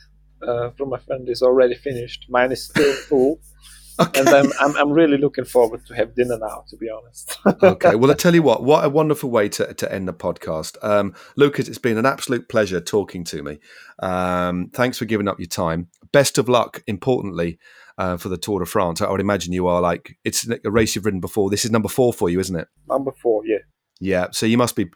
uh, 0.47 0.71
from 0.71 0.89
my 0.89 0.99
friend 0.99 1.27
is 1.29 1.41
already 1.41 1.75
finished. 1.75 2.25
Mine 2.29 2.51
is 2.51 2.65
still 2.65 2.93
full, 2.93 3.39
and 3.99 4.29
I'm, 4.29 4.51
I'm 4.59 4.75
I'm 4.77 4.91
really 4.91 5.17
looking 5.17 5.45
forward 5.45 5.85
to 5.87 5.95
have 5.95 6.15
dinner 6.15 6.37
now. 6.37 6.65
To 6.69 6.77
be 6.77 6.89
honest. 6.89 7.37
okay. 7.63 7.95
Well, 7.95 8.11
I 8.11 8.15
tell 8.15 8.33
you 8.33 8.43
what. 8.43 8.63
What 8.63 8.85
a 8.85 8.89
wonderful 8.89 9.29
way 9.29 9.49
to, 9.49 9.73
to 9.73 9.91
end 9.91 10.07
the 10.07 10.13
podcast, 10.13 10.77
um, 10.83 11.13
Lukas. 11.35 11.67
It's 11.67 11.77
been 11.77 11.97
an 11.97 12.05
absolute 12.05 12.49
pleasure 12.49 12.81
talking 12.81 13.23
to 13.25 13.43
me. 13.43 13.59
Um, 13.99 14.69
thanks 14.73 14.97
for 14.97 15.05
giving 15.05 15.27
up 15.27 15.39
your 15.39 15.47
time. 15.47 15.87
Best 16.11 16.37
of 16.37 16.49
luck. 16.49 16.83
Importantly, 16.87 17.59
uh, 17.97 18.17
for 18.17 18.29
the 18.29 18.37
Tour 18.37 18.59
de 18.59 18.65
France. 18.65 19.01
I 19.01 19.09
would 19.09 19.21
imagine 19.21 19.53
you 19.53 19.67
are 19.67 19.81
like 19.81 20.17
it's 20.23 20.47
a 20.47 20.71
race 20.71 20.95
you've 20.95 21.05
ridden 21.05 21.19
before. 21.19 21.49
This 21.49 21.65
is 21.65 21.71
number 21.71 21.89
four 21.89 22.13
for 22.13 22.29
you, 22.29 22.39
isn't 22.39 22.55
it? 22.55 22.67
Number 22.87 23.11
four, 23.11 23.45
yeah. 23.45 23.59
Yeah. 23.99 24.27
So 24.31 24.45
you 24.45 24.57
must 24.57 24.75
be. 24.75 24.89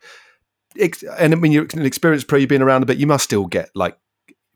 And 1.18 1.34
I 1.34 1.36
mean, 1.36 1.52
you're 1.52 1.68
an 1.74 1.86
experienced 1.86 2.28
pro. 2.28 2.40
You've 2.40 2.50
been 2.50 2.62
around 2.62 2.84
a 2.84 2.86
bit. 2.86 2.98
You 2.98 3.08
must 3.08 3.24
still 3.24 3.46
get 3.46 3.70
like 3.74 3.98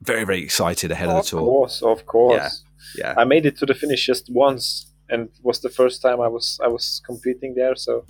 very, 0.02 0.24
very 0.24 0.42
excited 0.42 0.90
ahead 0.90 1.08
of 1.08 1.24
the 1.24 1.30
tour. 1.30 1.40
Of 1.40 1.46
course, 1.46 1.82
of 1.82 2.06
course. 2.06 2.64
Yeah. 2.96 3.14
yeah. 3.14 3.14
I 3.16 3.24
made 3.24 3.46
it 3.46 3.56
to 3.58 3.66
the 3.66 3.74
finish 3.74 4.06
just 4.06 4.30
once, 4.30 4.92
and 5.08 5.28
it 5.28 5.38
was 5.42 5.60
the 5.60 5.70
first 5.70 6.02
time 6.02 6.20
I 6.20 6.28
was 6.28 6.58
I 6.62 6.68
was 6.68 7.00
competing 7.06 7.54
there. 7.54 7.76
So 7.76 8.04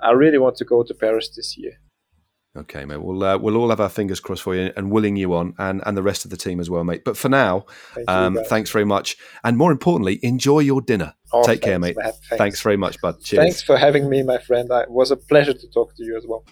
I 0.00 0.10
really 0.12 0.38
want 0.38 0.56
to 0.56 0.64
go 0.64 0.82
to 0.82 0.94
Paris 0.94 1.30
this 1.34 1.56
year. 1.56 1.72
Okay, 2.56 2.84
mate. 2.84 3.02
We'll 3.02 3.24
uh, 3.24 3.36
we'll 3.36 3.56
all 3.56 3.70
have 3.70 3.80
our 3.80 3.88
fingers 3.88 4.20
crossed 4.20 4.42
for 4.42 4.54
you 4.54 4.72
and 4.76 4.90
willing 4.90 5.16
you 5.16 5.34
on, 5.34 5.54
and 5.58 5.82
and 5.84 5.96
the 5.96 6.02
rest 6.02 6.24
of 6.24 6.30
the 6.30 6.36
team 6.36 6.60
as 6.60 6.70
well, 6.70 6.84
mate. 6.84 7.02
But 7.04 7.16
for 7.16 7.28
now, 7.28 7.66
Thank 7.94 8.08
um, 8.08 8.38
thanks 8.46 8.70
very 8.70 8.84
much, 8.84 9.16
and 9.42 9.56
more 9.56 9.72
importantly, 9.72 10.20
enjoy 10.22 10.60
your 10.60 10.80
dinner. 10.80 11.14
Oh, 11.32 11.44
Take 11.44 11.62
care, 11.62 11.80
mate. 11.80 11.96
man. 11.96 12.12
Thanks. 12.30 12.60
very 12.60 12.76
much, 12.76 13.00
bud. 13.00 13.20
Cheers. 13.24 13.42
Thanks 13.42 13.62
for 13.62 13.76
having 13.76 14.08
me, 14.08 14.22
my 14.22 14.38
friend. 14.38 14.68
It 14.70 14.90
was 14.90 15.10
a 15.10 15.16
pleasure 15.16 15.54
to 15.54 15.68
talk 15.70 15.96
to 15.96 16.04
you 16.04 16.16
as 16.16 16.26
well. 16.28 16.44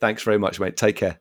Thanks 0.00 0.22
very 0.22 0.38
much, 0.38 0.58
mate. 0.60 0.78
Take 0.78 0.96
care. 0.96 1.18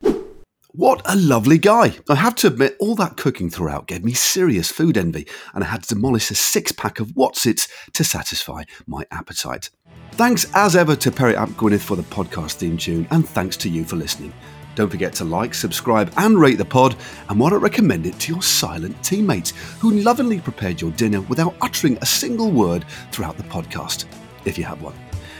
What 0.76 1.04
a 1.06 1.16
lovely 1.16 1.60
guy. 1.60 1.94
I 2.10 2.16
have 2.16 2.34
to 2.38 2.48
admit, 2.48 2.78
all 2.80 2.96
that 2.96 3.16
cooking 3.16 3.52
throughout 3.52 3.86
gave 3.86 4.04
me 4.04 4.14
serious 4.14 4.72
food 4.72 4.98
envy, 4.98 5.28
and 5.54 5.64
I 5.64 5.68
had 5.68 5.84
to 5.84 5.94
demolish 5.94 6.32
a 6.32 6.36
six 6.36 6.72
pack 6.72 7.00
of 7.00 7.10
Wotsits 7.10 7.70
to 7.92 8.04
satisfy 8.04 8.64
my 8.88 9.06
appetite. 9.12 9.70
Thanks 10.14 10.52
as 10.56 10.76
ever 10.76 10.96
to 10.96 11.12
Perry 11.12 11.36
Ap 11.36 11.50
Gwyneth 11.50 11.82
for 11.82 11.96
the 11.96 12.02
podcast 12.02 12.54
theme 12.54 12.76
tune, 12.76 13.08
and 13.12 13.30
thanks 13.30 13.56
to 13.58 13.70
you 13.70 13.86
for 13.86 13.98
listening. 13.98 14.34
Don't 14.74 14.90
forget 14.90 15.14
to 15.14 15.26
like, 15.26 15.54
subscribe, 15.54 16.12
and 16.18 16.40
rate 16.40 16.58
the 16.58 16.66
pod, 16.66 16.96
and 17.30 17.40
why 17.40 17.52
not 17.52 17.62
recommend 17.62 18.08
it 18.08 18.18
to 18.22 18.34
your 18.34 18.42
silent 18.42 19.00
teammates 19.04 19.52
who 19.80 19.92
lovingly 19.92 20.40
prepared 20.40 20.82
your 20.82 20.90
dinner 20.94 21.22
without 21.22 21.54
uttering 21.62 22.00
a 22.02 22.06
single 22.08 22.50
word 22.50 22.84
throughout 23.12 23.38
the 23.38 23.44
podcast, 23.44 24.06
if 24.46 24.58
you 24.58 24.64
have 24.64 24.82
one. 24.82 24.96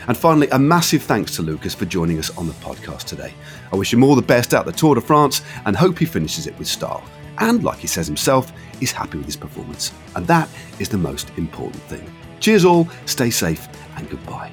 And 0.06 0.16
finally, 0.16 0.48
a 0.50 0.58
massive 0.58 1.02
thanks 1.02 1.34
to 1.36 1.42
Lukas 1.42 1.74
for 1.74 1.86
joining 1.86 2.18
us 2.18 2.36
on 2.36 2.46
the 2.46 2.52
podcast 2.54 3.04
today. 3.04 3.32
I 3.72 3.76
wish 3.76 3.92
him 3.92 4.04
all 4.04 4.14
the 4.14 4.22
best 4.22 4.54
out 4.54 4.66
the 4.66 4.72
Tour 4.72 4.94
de 4.94 5.00
France 5.00 5.42
and 5.66 5.76
hope 5.76 5.98
he 5.98 6.04
finishes 6.04 6.46
it 6.46 6.58
with 6.58 6.68
style. 6.68 7.02
And, 7.38 7.64
like 7.64 7.78
he 7.78 7.86
says 7.86 8.06
himself, 8.06 8.52
is 8.80 8.92
happy 8.92 9.18
with 9.18 9.26
his 9.26 9.36
performance. 9.36 9.92
And 10.14 10.26
that 10.26 10.48
is 10.78 10.88
the 10.88 10.98
most 10.98 11.30
important 11.36 11.82
thing. 11.84 12.08
Cheers 12.40 12.64
all, 12.64 12.88
stay 13.06 13.30
safe, 13.30 13.68
and 13.96 14.08
goodbye. 14.08 14.52